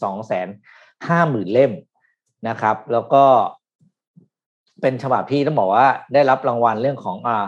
[0.52, 1.72] 250,000เล่ม
[2.48, 3.24] นะครับ แล้วก็
[4.80, 7.46] เป็นฉบับที่ต้องบอกว่าได้รับรางวัลเรื่องของอ่า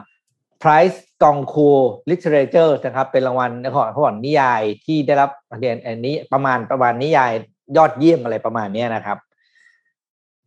[0.63, 1.69] Prize กองคู
[2.11, 7.33] Literature นะครับ เป็นรางวัลของขอกนิยายที่ได้รับเรียนอันนี้ประมาณประมาณนิยาย
[7.77, 9.19] ยอดเยี่ยมอะไรประมาณนี้นะครับ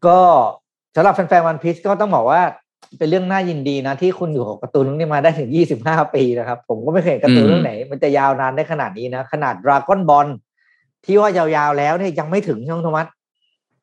[0.08, 0.22] ก็
[0.96, 2.42] สำหรับแฟนๆวันพี e ก็ต้องบอกว่า
[2.98, 5.50] เป็นเรื่องน่ายินดีนะที่คุณอยู่กับการ์ตูนเรื่องนี้มาได้ถึง
[5.82, 10.28] 25 ปีนะครับ ผมก็ไม่เคยเห็นการ์ตูนอืมเรื่องไหน มันจะยาวนานได้ขนาดนี้นะ ขนาด Dragon Ball
[11.06, 13.08] ที่ว่ายาวๆแล้วเนี่ยยังไม่ถึงช่องโทมัส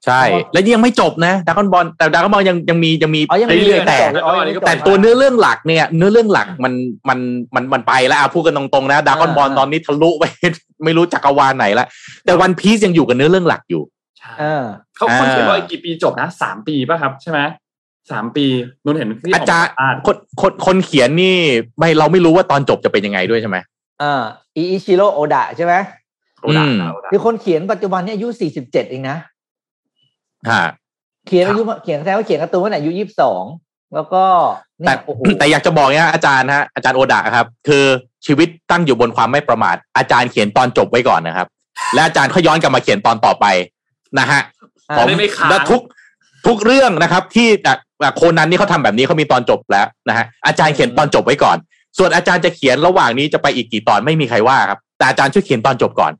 [0.04, 6.72] ใช่ แล้วยังไม่จบนะดากอนบอลแต่ดากอนบอลยังยังมียังมีอ๋อยังมีเรื่อยๆแต่ต่ออ๋อยังมีต่อแต่ตัวเนื้อเรื่องหลักเนี่ย เนื้อเรื่องหลักมัน
[7.09, 7.18] มัน
[7.54, 10.24] มันมันไปแล้วอะพูดกันตรงๆนะดากอนบอลอ่าตอนนี้ทะลุไป
[10.84, 11.86] ไม่รู้จักรวาลไหนละ
[12.24, 13.82] แต่วันพีซยังอยู่กับเนื้อเรื่องหลักอยู่
[14.40, 14.64] เออ
[14.96, 17.40] เขาคนเขียนว่าอ่าอีกกี่ปีจบนะสามปีป่ะครับใช่ไหม
[18.10, 18.46] สามปี
[18.84, 21.36] นนท์เห็นที่อาจารย์กมสัมภษณ์คนคนคนเขียนนี่
[21.78, 23.56] ไม่เราไม่รู้ว่าตอนจบจะเป็นยังไงด้วยใช่ไหม
[24.02, 24.22] อ่า
[24.56, 25.74] อิอิชิโร่โอดะใช่ไหม
[26.42, 29.16] โอดาอืมโอดาคือคนเขียนปัจจุบันเนี่ยอายุ47เองนะ
[30.50, 30.64] ฮะ
[31.26, 32.92] เขียนอายุเขียนแสดงว่าเขียนการ์ตูนตั้งแต่อายุ
[33.42, 34.22] 22แล้วก็
[34.80, 37.84] เนี่แต่ยโอ้โหแต่อยากจะบอกเนี่ยอาจารย์ฮะอาจารย์โอดะครับ คือ
[38.26, 41.48] ชีวิตตั้งอยู่บนความไม่ประมาทอาจารย์เขียนตอนจบไว้ก่อนนะครับ
[41.94, 43.46] และอาจารย์เขาย้อนกลับมาเขียนตอนต่อไป
[44.18, 44.40] นะฮะ
[44.96, 45.09] ผม
[45.50, 45.80] และทุก
[46.46, 47.48] ทุกเรื่องนะครับ ที่
[48.16, 51.56] โคนันนี่เขาทำแบบนี้เขามีตอนจบแล้วนะฮะอาจารย์เขียนตอนจบไว้ก่อน
[51.98, 56.12] ส่วนอาจารย์จะเขียนระหว่างนี้จะไปอีกกี่ตอนไม่มีใครว่าครับ แต่อาจารย์ช่วยเขียนตอนจบก่อน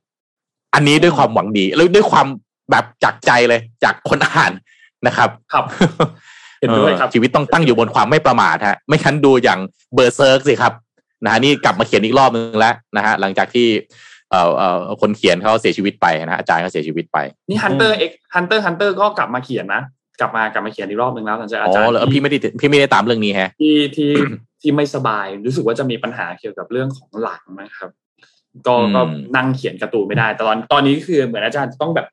[0.75, 2.27] อันนี้ด้วยความหวังดีแล้วด้วยความ
[2.71, 4.53] แบบจากใจเลยจากคนอ่าน
[5.07, 5.65] นะครับครับ
[6.61, 9.59] เห็นด้วยครับชีวิตต้องตั้งอยู่บนความไม่ประมาทฮะ ไม่งั้นดูอย่าง
[9.95, 10.73] เบอร์เซิร์กสิครับ
[11.25, 13.69] นะฮะนี่กลับมาเขียนอีกรอบนึงแล้วนะฮะหลังจากที่
[14.31, 17.19] เอ่อเอ่อคนเขียนเขาเสียชีวิตไปนะอาจารย์ก็เสียชีวิตไป
[17.49, 19.83] นี่ฮันเตอร์เอ็กฮันเตอร์ฮันเตอร์ก็กลับมาเขียนนะ
[20.21, 24.11] กลับมากลับมาเขียนอีกรอบหนึ่งแล้วหลังจากอาจารย์อ๋อพี่ไม่ได้พี่ไม่ได้ตามเรื่องนี้ฮะที่ที่
[24.61, 27.91] ที่ไม่สบายรู้สึกว่าจะมีปัญหาเกี่ยวกับเรื่องของหลังนะครับ
[28.67, 29.01] ก็ก็
[29.37, 32.07] นั่งเขียนการ์ตูนไม่ได้แต่ตอนตอนนี้คือเหมือนอาจารย์ต้องแบบ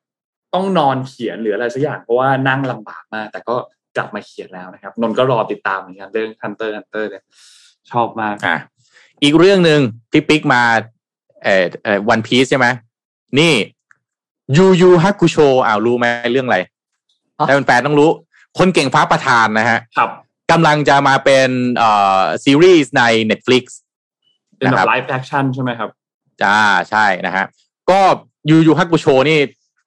[0.54, 3.56] ต้องนอนเขียนหรืออะไรสักอย่างเพราะว่านั่งลำบากมาก แต่ก็
[3.98, 7.24] กลับมาเขียนแล้วนะครับ นนท์ก็รอติดตามเหมือนกันเรื่องฮันเตอร์ฮันเตอร์เนี่ย
[7.92, 8.58] ชอบมากอะ
[9.24, 9.80] อีกเรื่องหนึ่ง
[10.12, 10.62] ที่ปิ๊กมา
[11.46, 12.68] เอ่อเอ่อวันพีซใช่ไหม
[13.40, 13.54] นี่
[14.58, 16.60] ยูยูฮักกุโชอ้าวรู้ไหมเรื่องอะไร
[17.48, 18.10] แต่แฟนต้องรู้
[18.58, 20.10] คนเก่งฟ้าประทานนะฮะครับ
[20.52, 21.90] กำลังจะมาเป็นเอ่
[22.20, 23.64] อซีรีส์ใน Netflix
[24.58, 25.90] เป็นแบบ live actionั่นใช่ไหมครับ
[26.42, 26.58] จ้า
[26.90, 27.46] ใช่นะฮะ
[27.90, 28.00] ก็
[28.50, 29.40] ยูยูฮักกุโชนี่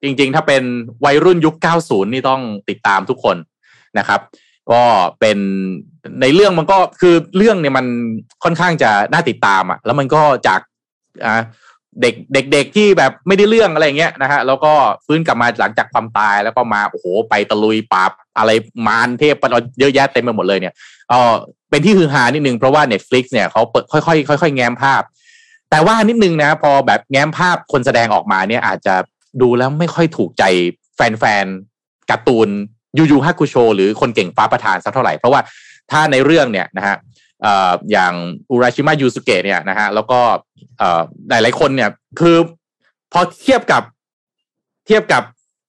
[0.02, 0.62] จริง ๆ ถ้าเป็น
[1.04, 1.54] วัยรุ่นยุค
[1.84, 3.36] 90 นี่ต้องติดตามทุกคน
[3.98, 4.20] นะครับ
[4.70, 4.82] ก็
[5.20, 5.38] เป็น
[6.20, 7.86] ในเรื่องมันก็คือเรื่องเนี่ยมัน
[8.44, 10.61] ค่อนข้างจะน่าติดตามอะแล้วมันก็จาก
[11.25, 11.35] อ่า
[12.03, 12.14] เด็ก
[12.53, 14.73] เด็กๆที่แบบไม่ได้เรื่องอะไรเงี้ยนะฮะแล้วก็
[15.07, 18.51] ฟื้นกลับมาหลังจากความตายแล้วก็มาโอ้โหไปตะลุยปราบอะไร
[18.87, 20.75] มารเทพปเราเยอะแยะเต็มไปหมดเลยเนี่ย
[21.09, 21.35] เออ
[21.71, 23.99] เป็นที่ฮือฮานิดนึงเพราะว่า Netflix เนี่ยเขาเปิดค่
[24.33, 25.03] อยๆค่อยๆแง้มภาพ
[25.71, 28.95] แต่ว่านิดนึงนะพอแบบแง้มภาพคนแสดงออกมาเนี่ยอาจจะ
[29.43, 30.45] ดูแล้วไม่ค่อยถูกใจ
[30.97, 32.49] แฟนๆการ์ตูน
[32.99, 35.41] ยูยูฮักคุโช หรือคนเก่งฟ้าประธานสักเท่าไหร่เพราะว่า
[35.91, 36.97] ถ้าในเรื่องเนี่ยนะฮะ
[37.91, 38.12] อย่าง
[38.51, 40.18] อุราชิมะยูสุเกะเนี่ยนะฮะแล้วก็
[41.30, 42.36] หลายหลายคนเนี่ย คือ
[43.12, 43.82] พอเทียบกับ
[44.86, 45.22] เทียบกับ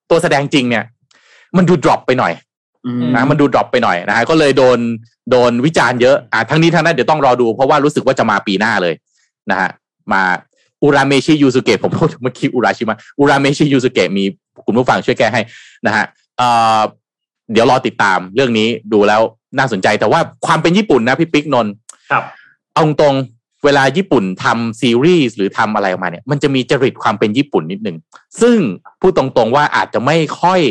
[0.09, 0.83] ตัวแสดงจริงเนี่ย
[1.57, 2.33] มันดู drop ไปหน่อย
[3.15, 4.79] นะมันดู drop ไปหน่อยนะฮะก็เลยโดน
[5.31, 8.93] โดนวิจารณ์เยอะอ่าทั้งนี้ทั้งนั้นเดี๋ยวต้องรอดู เพราะว่ารู้สึกว่าจะมาปีหน้าเลย
[9.51, 9.69] นะฮะ
[10.13, 10.23] มา
[10.83, 14.23] อุราเมชิยูสุเกะผมพูดเมื่อกี้อุราชิมะอุราเมชิยูสุเกะมี
[14.65, 15.41] คุณผู้ฟังช่วยแก้ให้
[15.87, 16.05] นะฮะ
[16.37, 16.79] เอ่อ
[17.53, 19.21] เดี๋ยวรอติดตามเรื่องนี้ดูแล้ว
[19.57, 21.67] น่าสนใจแต่ว่าความเป็นญี่ปุ่นนะพี่ปิ๊กนนท์
[22.11, 22.23] ครับ
[22.73, 23.15] เอาตรง
[23.65, 27.97] เวลาญี่ปุ่นทำซีรีส์หรือทำอะไรออกมาเนี่ย มันจะมีจริตความเป็นญี่ปุ่นนิดนึง
[28.41, 28.57] ซึ่ง
[29.01, 30.61] พูดตรงๆว่าอาจจะไม่ค่อย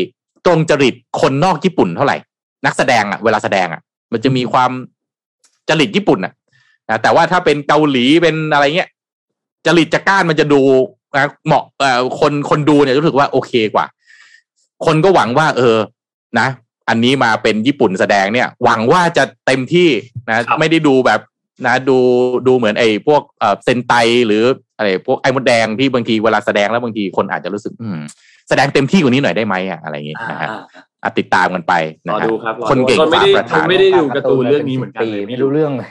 [0.46, 2.16] ตรงจริตคนนอกญี่ปุ่นเท่าไหร่
[2.64, 3.80] นักแสดงอะเวลาแสดงอะ
[4.12, 4.70] มันจะมีความ
[5.68, 6.32] จริตญี่ปุ่นอะ
[7.02, 8.90] แต่ว่าถ้าเป็นเกาหลีเป็นอะไรเงี้ย
[9.66, 10.60] จริตจักร้านมันจะดู
[11.16, 13.86] นะเหมาะเอ่อคนคนดูเนี่ยรู้สึกว่าโอเคกว่า
[14.86, 15.76] คนก็หวังว่า เออ
[16.38, 16.48] นะ
[16.88, 19.88] อันนี้มาเป็นญี่ปุ่นแสดงเนี่ย หวังว่าจะเต็มที่
[20.28, 21.20] นะไม่ได้ดูแบบ
[21.66, 21.98] นะดู
[22.46, 23.92] ดูเหมือนไอ้พวกเอ่อเซนไต
[24.26, 24.42] หรือ
[24.76, 28.00] อะไรพวกไอ้มดแดงที่บางทีเวลาแสดงแล้วบางทีคนอาจจะรู้สึก อืม
[28.48, 30.48] แสดงเต็มที่กว่านี้หน่อยได้ไหมอะอะไรอย่างเงี้ยนะฮะ
[31.18, 31.74] ติดตามกันไป
[32.06, 32.28] นะครับ
[32.70, 35.88] คนเก่งฝาประธานไม่ได้ดูการ์ตูนเรื่องนี้เหมือนกันไม่รู้เรื่องเลย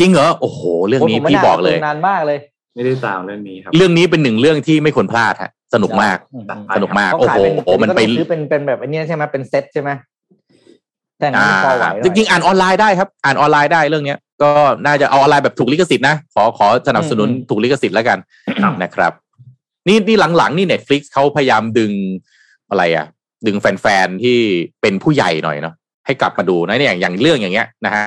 [0.00, 2.38] จริงเหรอโอ้โห เรื่องนี้พี่บอกเลยนานมากเลย
[2.74, 6.18] ไม่ได้ตามเรื่องนี้ครับ เรื่องนี้เป็นหนึ่งเรื่องที่ไม่ควรพลาดฮะสนุกมาก
[6.76, 7.38] สนุกมากโอ้โห
[7.82, 9.90] มันเป็นซื้อเป็นเป็นแบบอันนี้ใช่ไหมเป็นเซ็ตใช่ไหม
[11.18, 14.50] แต่นั้นพอไหวจริงๆอ่านออนไลน์ได้ครับ อ่านออนไลน์ได้เรื่องเนี้ย ก็
[14.86, 18.18] น่าจะเอาออนไลน์แบบถูกลิขสิทธิ์นะขอขอสนับสนุนถูกลิขสิทธิ์แล้วกัน
[18.82, 19.12] นะครับ
[19.88, 21.92] นี่นี่หลังๆนี่ Netflix เขาพยายามดึง
[22.70, 23.06] อะไรอะ
[23.46, 24.36] ดึงแฟนๆที่
[24.80, 25.74] เป็นผู้ใหญ่หน่อยเนาะ
[26.06, 28.02] ให้กลับมาดูนะเนี่ยอย่างเรื่องอย่างเงี้ยนะฮะ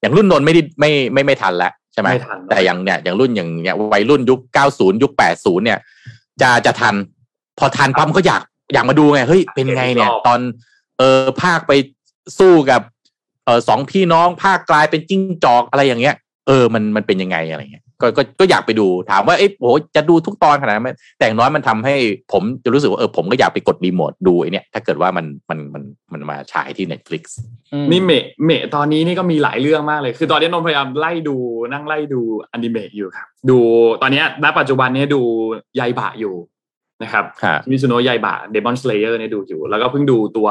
[0.00, 2.08] อย่างรุ่นนนท์ไม่ได้ไม่ไม่ไม่ทันแล้ว ใช่ไหม
[2.48, 5.78] แต่อย่างเนี่ยอย่างรุ่นอย่างเนี้ยวัยรุ่นยุคเก้าศูนย์ยุคแปดศูนย์เนี่ย
[6.42, 6.94] จะจะทัน
[7.58, 10.40] พอทันปั๊มก็อยากอยากมาดูไงเฮ้ยเป็นไงเนี่ย ตอน
[10.98, 11.72] เออภาคไป
[12.38, 12.80] สู้กับ
[13.44, 16.14] เออสองพี่น้องภาคกลายเป็นจิ้งจอกอะไรอย่างเงี้ย
[16.46, 21.94] เออมันมันเป็นยังไงอะไรเงี้ย ก็ก็ก็อยากไปดูถามว่าเอ๊ะโหจะดูทุกตอนขนาดนั้นแต่น้อยมันทำให้
[22.32, 25.82] ผมจะรู้สึกว่าเออผมก็อยากไปกดรีโมทดูไอเนี้ยถ้าเกิดว่ามันมันมัน
[26.12, 27.22] มันมาฉายที่ Netflix
[27.90, 28.12] นี่เม
[28.44, 31.36] เมตอนนี้นี่ก็มีหลายเรื่องมากเลย คือตอนนี้นนพยายามไล่ดู
[31.72, 32.20] นั่งไล่ดู
[32.52, 33.58] อนิเมะอยู่ครับดู
[34.02, 35.20] ตอนนี้ณปัจจุบันนี้ดู
[35.80, 36.34] ยายบะอยู่
[37.02, 37.24] นะครับ
[37.70, 40.48] คิเมะสึโนะยายบะ Demon Slayer เนี่ยดูอยู่ แล้วก็เพิ่งดูตัว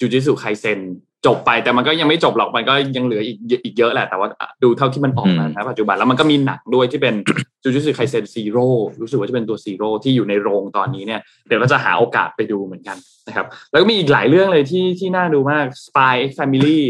[0.00, 0.80] จูจุสึไคเซน
[1.26, 4.28] จบไปแต่มันก็ยังไม่จบหรอกมันก็ยังเหลืออีกอีกเยอะแหละแต่ว่า
[4.62, 7.14] ดูเท่าที่มันออกมานะปัจจุบันแล้วมันก็มีหนังด้วยที่เป็น
[7.62, 8.66] จูจุสึไคเซน Zero
[9.00, 12.96] รู้สึกว่าจะเป็นตัว Zero ที่อยู่ในโรงตอนนี้เนี่ยเดี๋ยวก็จะหาโอกาสไปดูเหมือนกัน
[13.28, 16.80] นะครับแล้วก็มีอีกหลายเรื่องเลยที่ที่น่าดูมาก Spy X Family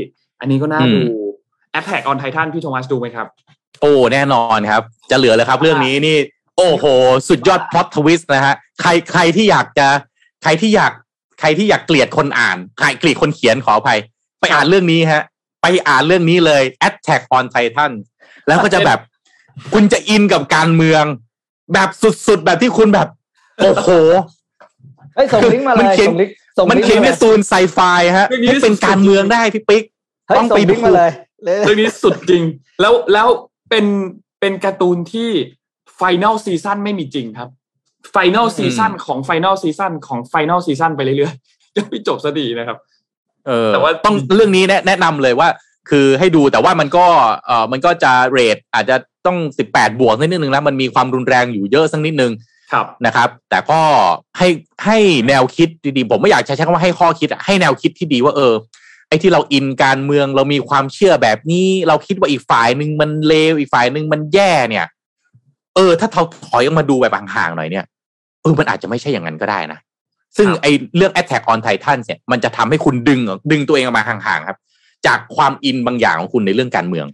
[0.40, 1.00] อันนี้ก็น่าดู
[1.78, 3.26] Attack on Titan พี่โทมัสดูไหมครับ
[3.80, 6.16] โอ้แน่นอนครับ จะเหลือเหรอครับ เรื่องนี้นี่
[6.58, 6.84] โอ้โห
[7.28, 9.86] สุดยอด plot twist นะฮะใครใครที่อยากจะ
[10.42, 11.03] ใครที่อยากใค
[11.44, 13.98] รที่อยากเกลียดคนอ่านใครเกลียดคนเขียนขออภัย
[14.40, 15.22] ไปอ่านเรื่องนี้ฮะ
[15.62, 17.92] ไปอ่านเรื่องนี้เลย Attack on Titan
[18.46, 18.98] แล้วก็จะแบบ
[19.72, 21.04] คุณจะอินกับการเมือง
[21.72, 21.88] แบบ
[22.26, 23.08] สุดๆ แบบที่คุณแบบ
[23.60, 23.88] โอ้โห
[25.14, 27.78] เฮ้ยส่งลิงก์มาเลยส่งลิงก์มันเขียนการ์ตูนไซไฟ
[28.18, 29.82] ฮะให้เป็นการเมืองได้พี่ปิ๊ก
[30.36, 31.10] ต้องไปดูเลย
[31.64, 32.42] เรื่องนี้สุดจริง
[32.80, 33.28] แล้วแล้ว
[33.70, 33.86] เป็น
[34.40, 35.30] เป็นการ์ตูนที่
[35.96, 37.48] final season ไม่มีจริงครับ
[38.10, 42.78] final season ของ final season ของ final season ไปเรื่อยๆยังไม่จบซะทีนะครับ
[43.46, 45.48] เออแต่ว่าต้องเรื่องนี้แนะนำเลยว่า
[45.90, 47.06] คือให้ดูแต่ว่ามันก็
[47.46, 48.96] เออมันก็จะเรทอาจจะ
[49.26, 52.32] ต้องสิบแปดบวกนิดนึงแล้วมันมีความรุนแรงอยู่เยอะสักนิดนึง
[52.72, 53.80] ครับนะครับ แต่ก็
[54.38, 54.48] ให้
[54.84, 54.98] ให้
[55.28, 58.54] แนวคิดดีๆผมไม่อยากใช้คำว่าให้ข้อคิดให้แนวคิดที่ดีว่าเออ
[59.08, 64.86] ไอ้ที่เราอินการเมืองเรามีความเชื่อแบบนี้ เราคิดว่าอีกฝ่ายหนึ่งมันเลวอีกฝ่ายหนึ่งมันแย่เนี่ย
[65.76, 67.84] เออ ถ้าเราถอยออกมาดูแบบห่างๆหน่อยเนี่ย
[68.44, 69.78] เออมันอาจจะไม่ใช่อย่างนั้นก็ได้นะ
[70.36, 73.20] ซึ่งไอ้เรื่อง Attack on Titan เนี่ยมันจะทำให้คุณดึง
[73.50, 74.58] ดึงตัวเองออกมาห่างๆครับ
[75.06, 77.06] จากความอินบางอย่างของคุณในเรื่องการเมือง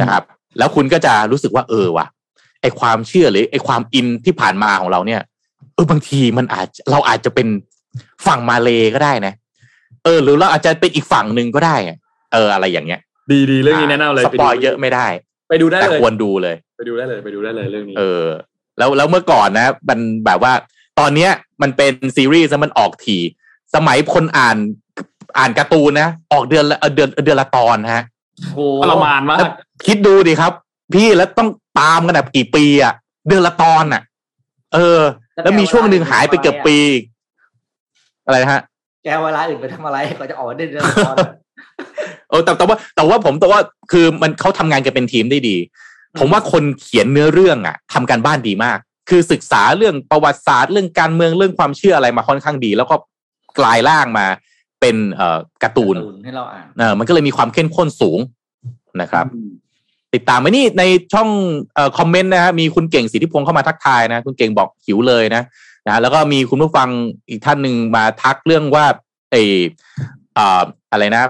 [0.00, 0.22] นะครับ
[0.58, 2.06] แล้วคุณก็จะรู้สึกว่าเออว่ะ
[2.62, 5.20] ไอความเชื่อหรือไอความอินที่ผ่านมาของเราเนี่ย
[5.74, 7.48] เออบางทีมันอาจเราอาจจะเป็น
[8.26, 9.34] ฝั่ง Marley ก็ได้นะ
[10.04, 11.76] เออ หรือเราอาจจะเป็นอีกฝั่งหนึ่งก็ได้
[12.32, 15.06] เอออะไรอย่างเงี้ย ดีดีเรื่องนี้แนะนำเลย spoil เยอะไม่ได้
[15.48, 18.26] ไปดูได้เลยแต่ควรดูเลย ไปดูได้เลย ไปดูได้เลยเรื่องนี้ เออ
[18.80, 20.52] แล้วแล้วเมื่อก่อนนะ มันแบบว่า
[20.98, 21.30] ตอนเนี้ย
[21.62, 23.18] มันเป็นซีรีส์มันออกที
[23.74, 24.56] สมัยคนอ่าน
[25.38, 28.04] อ่านการ์ตูนนะ ออกเดือนละเดือนเดือนละตอนฮะ
[28.54, 29.38] โอ้ประมาณมาก
[29.86, 30.52] คิดดูดิครับ
[30.94, 31.48] พี่แล้วต้อง
[31.80, 32.92] ตามกันแบบกี่ปีอะ
[33.28, 34.02] เดือนละตอนอะ
[34.74, 35.00] เออ
[35.42, 36.78] แล้วมีช่วงหนึ่งหายไปเกือบปี
[38.26, 38.60] อะไรฮะ
[39.04, 41.16] แกเวลาอื่นไปทำอะไรก็จะออกเดือนละตอน
[42.30, 43.60] เออแต่แต่ว่าแต่ว่าผมแต่ว่า
[43.92, 45.56] คือมันเขาทำงานกันเป็นทีมได้ดี
[46.18, 52.96] ผมว่าคนเขียนเนื้อเรื่องอะทำการบ้านดีมาก คือศึกษาเรื่องประวัติศาสตร์เรื่องการเมืองเรื่องความเชื่ออะไรมาค่อนข้างดี แล้วก็
[53.58, 54.26] กลายร่างมา
[54.80, 58.18] เป็นเอ่อการ์ตูนให้เราอ่านเออมันก็เลยมีความเข้มข้นสูง
[59.00, 59.26] นะครับ
[60.14, 60.82] ติดตามไปนี่ใน
[61.12, 61.28] ช่อง
[61.76, 65.42] อคอมเมนต์นะฮะมีคุณเก่งสิทธิพงศ์เข้ามาทักทายนะ คุณเก่งบอกหิวเลยนะ
[65.86, 66.88] นะแล้วก็มีคุณผู้ฟัง
[67.28, 68.84] อีกท่านหนึ่งมาทักเรื่องว่า
[69.30, 69.36] ไอ
[70.92, 71.22] อะไรนะ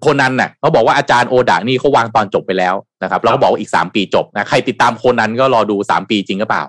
[0.00, 6.64] โคนันน่ะเขาบอกว่าอาจารย์โอดานี่เขาวางตอนจบไปแล้วนะครับเราก็บอกว่าอีกสามปีจบนะใครติดตามโคนันก็รอดูสามปีจริงหรือเปล่า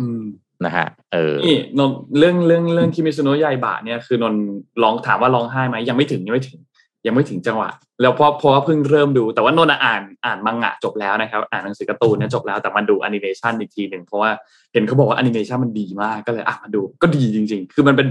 [0.00, 0.22] อืม
[0.64, 4.34] นะฮะเออนี่นนเรื่องเรื่องเรื่องคิเมะสึโนะยายบะเนี่ยคือนน
[4.82, 6.60] ร้องถามว่าร้องไห้ไหมยังไม่ถึงยังไม่ถึง
[7.06, 7.70] ยังไม่ถึงจังหวะ
[8.02, 14.30] แล้วพอพอเพิ่งเริ่มดู แต่ว่านนอ่านอ่านมังงะจบแล้วนะครับ อ่านหนังสือการ์ตูนเนี่ยจบแล้วแต่มันดูแอนิเมชันอีกทีหนึ่งเพราะว่า
[14.72, 18.08] เห็นเขาบอกว่าแอนิเมชันมันดีมากก็เลยอะมาดูก็ดีจริง ๆ คือมันเป็น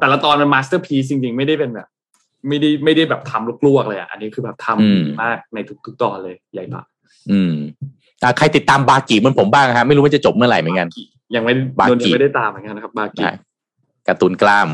[0.00, 1.88] แต่ละตอนมัน masterpiece จริง ๆ ไม่ได้เป็นแบบ
[2.48, 6.82] ไม่ได้ไม่ได้แบบทำลวกๆเลยอะอันนี้คือแบบทำดีมากในทุกๆตอนเลยใหญ่ปะ
[7.30, 7.54] อืม
[8.38, 10.88] ใครติดตามบากิมันผมบ้างฮะไม่รู้ว่าจะจบเมื่อไหร่เหมือนกัน
[11.34, 13.24] ยังไม่บากิไม่ได้ตามเหมือนกันนะครับบากิ
[14.08, 14.68] การ์ตูนกล้าม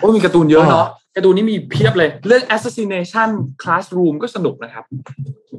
[0.00, 3.28] โอ้มีการ์ตูนเยอะเนาะการ์ตูนนี้มีเพียบเลย เรื่อง assassination
[3.62, 4.84] classroom ก็สนุกนะครับ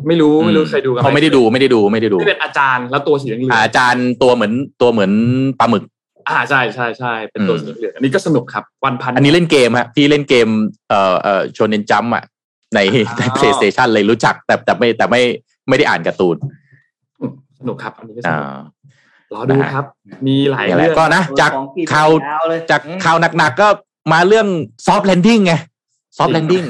[0.07, 5.11] ไม่รู้ไม่รู้เคยดูกันเขาไม่ได้ดูไม่ได้ดูไม่ได้ดูที่เป็นอาจารย์แล้วตัวสีเหลืองอาจารย์ตัวเหมือนตัวเหมือน
[5.59, 5.83] ปลาหมึก
[6.27, 10.47] อ่าใช่ใช่ใช่เป็นตัวสีเหลืองอันนี้ก็สนุกครับวันพันอันนี้เล่นเกมฮะพี่เล่นเกม
[10.89, 12.23] เอ่อเอ่อชนเนนจัมอะ
[12.75, 12.79] ใน
[13.17, 15.21] ใน PlayStation เลยรู้จัก แต่แต่ไม่แต่ไม่
[15.67, 16.35] ไม่ได้อ่านการ์ตูน
[17.59, 18.45] สนุกครับอันนี้ก็สนุก
[19.33, 19.85] รอดูครับ
[20.27, 21.51] มีหลายเรื่องก็นะจาก
[21.93, 22.09] ข่าว
[22.71, 23.67] จากข่าวหนักๆก็
[24.11, 24.47] มาเรื่อง
[24.87, 25.53] soft landing ไง
[26.17, 26.63] soft landing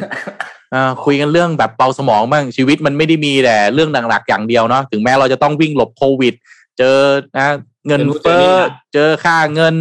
[1.06, 6.34] คุยกันเรื่องแบบเบาสมองบ้างชีวิตมันไม่ได้มีแต่เรื่องหนักๆอย่างเดียวเนาะถึงแม้เราจะต้องวิ่งหลบโควิด
[6.78, 6.98] เจอ
[7.38, 7.48] นะ
[7.88, 8.50] เงินเฟ้อ
[8.94, 9.76] เจอค่าเงิน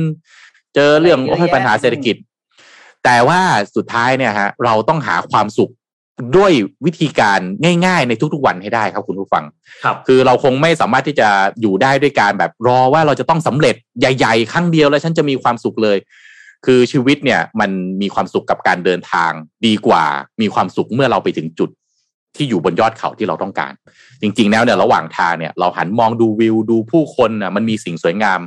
[0.75, 2.17] เจอเรื่องโอ้ยปัญหาเศรษฐกิจ
[3.05, 3.41] แต่ว่า
[3.77, 5.73] สุดท้ายเนี่ยฮะ เราต้องหาความสุข
[6.37, 6.53] ด้วย
[6.87, 7.41] วิธีการ
[7.87, 9.45] ง่าย ๆ ในทุกๆวันให้ได้ครับคุณผู้ฟัง
[9.85, 11.29] ครับ คือเราคงไม่สามารถที่จะ
[11.61, 15.99] อยู่ได้ด้วยการแบบรอว่าเราจะต้องสำเร็จใหญ่ ๆ ครั้งเดียวแล้วฉันจะมีความสุขเลย
[16.67, 17.71] คือชีวิตเนี่ยมัน
[18.01, 19.33] มีความสุขกับการเดินทาง
[19.67, 20.05] ดีกว่า
[20.41, 21.71] มีความสุขเมื่อเราไปถึงจุด
[22.37, 23.73] ที่อยู่บนยอดเขาที่เราต้องการ
[24.23, 28.41] จริง ๆ แล้วเนี่ยระหว่างทางเนี่ยเราหันมองดูวิวดูผู้คนน่ะมันมีสิ่งสวยงาม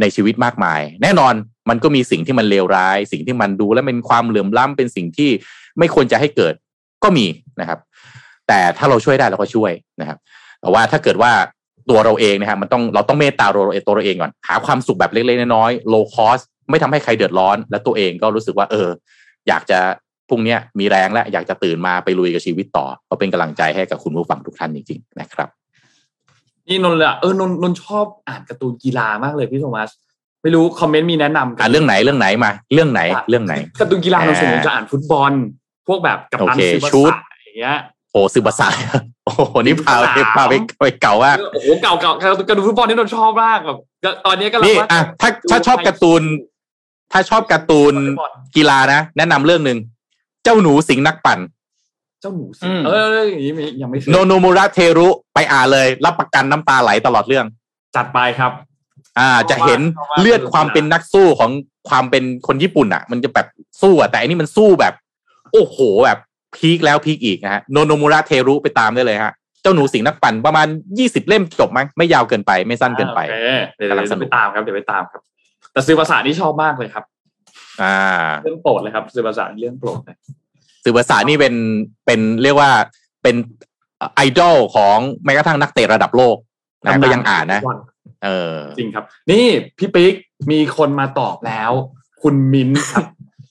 [0.00, 1.34] ในชีวิตมากมาย แน่นอน
[1.68, 5.30] มันก็มีสิ่งที่มันเลวร้าย สิ่งที่มันดูแล้วเป็นความเหลื่อมล้ำเป็นสิ่งที่
[5.78, 6.54] ไม่ควรจะให้เกิด
[7.04, 7.26] ก็มี
[7.60, 7.78] นะครับ
[8.48, 10.18] แต่ถ้าเราช่วยได้เราก็ช่วยนะครับ
[10.60, 11.32] แต่ว่าถ้าเกิดว่า
[11.90, 18.88] ตัวเราเองนะครับมันต้องเราต้องเมตตาตัวเราเองตัวเราเองก่อนหาความสุขแบบเล็กๆน้อยๆ low cost ไม่ทำให้ใครเดือดร้อน และตัวเองก็รู้สึกว่าเออ
[19.48, 19.80] อยากจะ
[20.30, 25.48] พรุ่งนี้มีแรงและอยากจะตื่นมาไปลุยกับชีวิตต่อก็เป็นกำลังใจให้กับคุณผู้ฟังทุกท่านจริงๆนะครับ
[26.68, 29.90] นี่นนเลยเออนนนนชอบอ่านการ์ตูนกีฬามากเลยพี่โทมัส
[30.42, 35.32] ไม่รู้คอมเมนต์มีแนะนำอ่านเรื่องไหนเรื่องไหนมา เรื่องไหนเรื่องไหนการ์ตูนกีฬานนสมจะอ่านฟุตบอล
[35.88, 36.96] พวกแบบกับตันซือบัส
[37.44, 37.78] อย่างเงี้ย
[38.12, 38.62] โอ้ซือบัส
[39.24, 42.12] โอ้โหนี่พาไปพาไปไปเก่าว่าโอ้โหเก่าเก่า
[42.48, 43.78] การดูฟุตบอลนี่นนชอบมากแบบ
[44.26, 46.22] ตอนนี้ก็นี่อะถ้าถ้าชอบการ์ตูน
[47.12, 47.94] ถ้าชอบการ์ตูน
[48.56, 49.78] กีฬานะ แนะนำเรื่องหนึ่ง
[50.44, 51.38] เจ้าหนูสิงนักปั่น
[52.20, 57.46] เจ้าหนูสิงเอออย่างนี้ยังไม่โนโนมูระเทรุไปอ่านเลย รับประกันน้ำตาไหลตลอดเรื่อง
[57.96, 58.52] จัดไปครับ
[59.18, 59.80] อ่าจะเห็น
[60.20, 61.50] เลือดความเป็นนักสู้ของ
[61.88, 63.46] ความเป็นคนญี่ปุ่นอะ มันจะแบบ
[63.82, 64.94] สู้อะแต่อันนี้มันสู้แบบ
[65.52, 66.18] โอ้โหแบบ
[66.56, 70.66] พีคแล้วพีคอีกนะฮะโนโนมูระเทรุไปตามได้เลยฮะเจ้าหนูสิงนักปั่นประมาณ
[70.98, 73.20] ยี่สิบเล่มจบมั้งไม่ยาวเกินไปไม่สั้นเกินไป
[73.76, 75.20] เดี๋ยวเราไปตามครับเดี๋ยวไปตามครับ
[75.72, 77.04] แต่ซื้อภาษานี่ชอบมากเลยครับ
[77.82, 77.96] อ่า
[78.42, 80.16] เรื่องโปรดเลยครับซื้อภาษาเรื่องโปรดเลย
[80.84, 81.54] สื่อภาษานี่เป็น
[82.06, 82.70] เป็นเรียกว่า
[83.22, 83.36] เป็น
[84.14, 86.36] ไอดอลของแม้กระทั่งนักเตะระดับโลก
[86.84, 87.60] นะก็ยังอ่านนะ
[88.24, 89.46] เออจริงครับ นี่
[89.78, 90.14] พี่ปิ๊ก
[90.50, 91.72] มีคนมาตอบแล้ว
[92.22, 93.04] คุณมิ้นครับ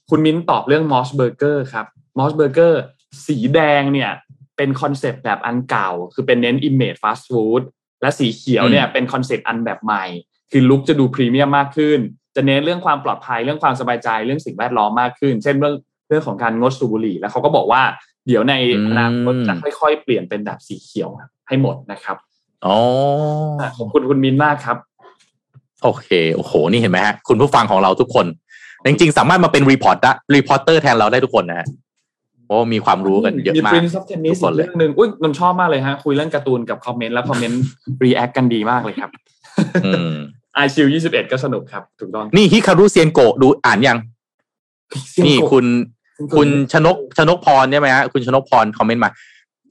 [0.09, 1.85] คุณมิ้นตอบเรื่อง MOS Burger ครับ
[2.17, 2.81] MOS Burger
[3.27, 4.11] สีแดงเนี่ย
[4.57, 7.61] เป็น concept แบบอันเก่า คือเป็นเน้น image fast food
[8.01, 10.05] และสีเขียวเนี่ยเป็น concept อันแบบใหม่
[10.51, 11.99] คือ look จะดูพรีเมียมมากขึ้น
[12.39, 15.75] จะเน้นเรื่องความปลอดภัยเรื่องความสบายใจเรื่องสิ่งแวดล้อมมากขึ้น เช่นเรื่อง
[16.09, 17.81] เรื่องของการงดสูบบุหรี่ แล้วเขาก็บอกว่า
[18.27, 18.53] เดี๋ยวใน
[18.87, 21.09] อนาคตจะค่อยๆเปลี่ยนเป็นแบบสีเขียว
[21.47, 22.17] ให้หมดนะครับ
[22.65, 22.77] อ๋อ
[23.77, 24.77] ขอบคุณคุณมิ้นมากครับ
[25.83, 28.25] โอเคโอ้โห นี่เห็นไหมฮะ คุณผู้ฟังของเราทุกคน
[28.85, 31.67] จริงๆ สามารถมาเป็น report ได้ reporter แทนเราได้ทุกคนนะฮะ
[32.45, 37.61] เพราะมีความรู้กันเยอะมากมี Prince of Tennis ทุกคนเลยเรื่องหนึ่งอุ้ยนนชอบมากเลยฮะ คุยเรื่องการ์ตูนกับคอมเมนต์แล้วคอมเมนต์
[38.03, 39.09] react กันดีมากเลยครับ
[39.85, 40.15] อืม
[40.59, 43.97] ไอชิวยี่สิบเอ็ดก็สนุกครับ ถูกต้อง นี่ฮิคารุเซียนโกะดูอ่านยัง
[45.25, 45.65] นี่คุณ
[46.35, 49.09] คุณชนกชนกพรใช่ไหมฮะคุณชนกพรคอมเมนต์มา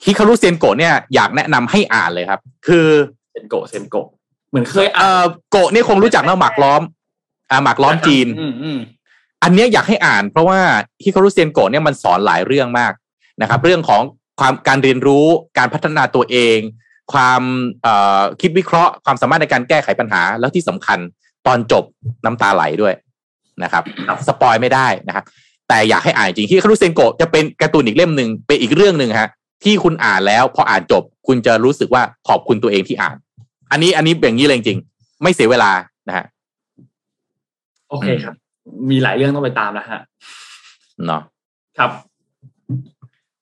[0.05, 2.87] ฮิคารุเซียนโกะเนี่ยอยากแนะนำให้อ่านเลยครับ คือ
[3.33, 4.07] เซนโกะเซนโกะ
[4.51, 6.83] เหมือนเคยเอ่อ่านอโกะนี่คงรู้จักนะหมากล้อม
[7.51, 8.79] อ่าหมากล้อมจีนอืมอืม
[9.43, 10.59] อันเนี้ยอยากให้อ่านเพราะว่า
[11.05, 12.93] ฮิคารุเซียนโกะเนี่ยมันสอนหลายเรื่องมาก
[13.43, 14.03] นะครับ เรื่องของ
[14.41, 15.27] ความการเรียนรู้
[15.59, 16.59] การพัฒนาตัวเอง
[17.13, 17.43] ความ
[17.83, 20.99] เอ่อคิดวิเคราะห์ความสามารถในการแก้ไขปัญหา แล้วที่สำคัญ
[21.47, 21.85] ตอนจบ
[22.25, 22.95] น้ำตาไหลด้วย
[23.63, 23.83] นะครับ
[24.27, 25.25] สปอยไม่ได้นะครับ
[25.69, 29.31] แต่อยากให้อ่านจริงฮิคารุเซียนโกะจะเป็นการ์ตูนอีกเล่มหนึ่งเป็นอีกเรื่องหนึ่งฮะ
[29.65, 33.17] ที่คุณอ่านแล้วพออ่านจบ คุณจะรู้สึกว่าขอบคุณตัวเองที่อ่าน
[33.73, 35.71] อันนี้อันนี้อย่างนี้เลยจริงๆไม่เสียเวลา
[36.09, 36.25] นะฮะ
[37.91, 38.35] โอเคครับ
[38.91, 40.01] มีหลายเรื่องต้องไปตามนะฮะ
[41.07, 41.23] เนาะ
[41.79, 41.91] ครับ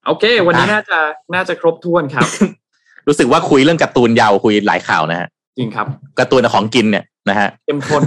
[0.06, 0.98] โอเค วันนี้น่าจะ
[1.34, 2.26] น่าจะครบถ้วนครับ
[3.08, 5.28] รู้สึกว่าคุยเรื่องการ์ตูนยาวคุยหลายข่าวนะฮะ
[5.58, 5.86] จริงครับ
[6.18, 8.02] การ์ตูนของกินเนี่ยนะฮะเข้มข้น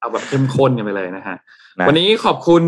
[0.00, 1.36] เอาแบบเข้มข้นกันไปเลยนะฮะ
[1.78, 2.62] นะวันนี้ขอบคุณ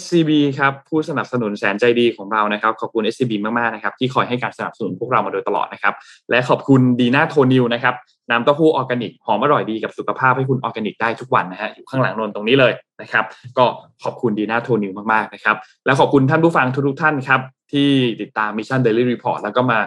[0.00, 5.94] SCB ครับผู้สนับสนุนแสนใจดีของเรานะครับขอบคุณ SCB มากๆนะครับที่คอยให้การสนับสนุนพวกเรามาโดยตลอดนะครับ
[6.30, 7.94] และขอบคุณดีน่าโทนิวนะครับ
[8.30, 12.72] น้ำเต้าหู้ออร์แกนิกหอมอร่อยดีกับสุขภาพให้คุณออร์แกนิกได้ทุกวันนะฮะอยู่ข้างหลังนนตรงนี้เลย
[13.02, 13.24] นะครับ
[13.58, 13.64] ก็
[14.04, 15.56] ขอบคุณดีน่าโทนิวมากๆนะครับ
[15.86, 17.40] และขอบคุณท่านผู้ฟังทุกๆท่านครับ
[17.72, 17.88] ที่
[18.20, 19.78] ติดตาม Mission Daily Report แล้วก็มา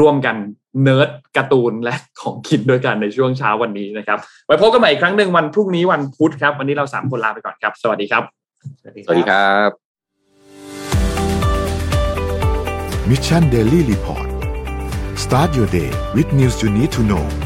[0.00, 0.36] ร่วมกัน
[0.82, 8.22] เนิร์ดการ์ตูนและของกินด้วยกันในช่วงเช้าวันนี้นะครับ ไว้พบกันใหม่อีกครั้งหนึ่งวันพรุ่งนี้วันพุธครับ วันนี้เราสามคนลาไปก่อนครับ สวัสดีครับ
[8.82, 9.70] สวัสดีครับ
[13.10, 14.28] Mission Daily Report
[15.24, 17.45] start your day with news you need to know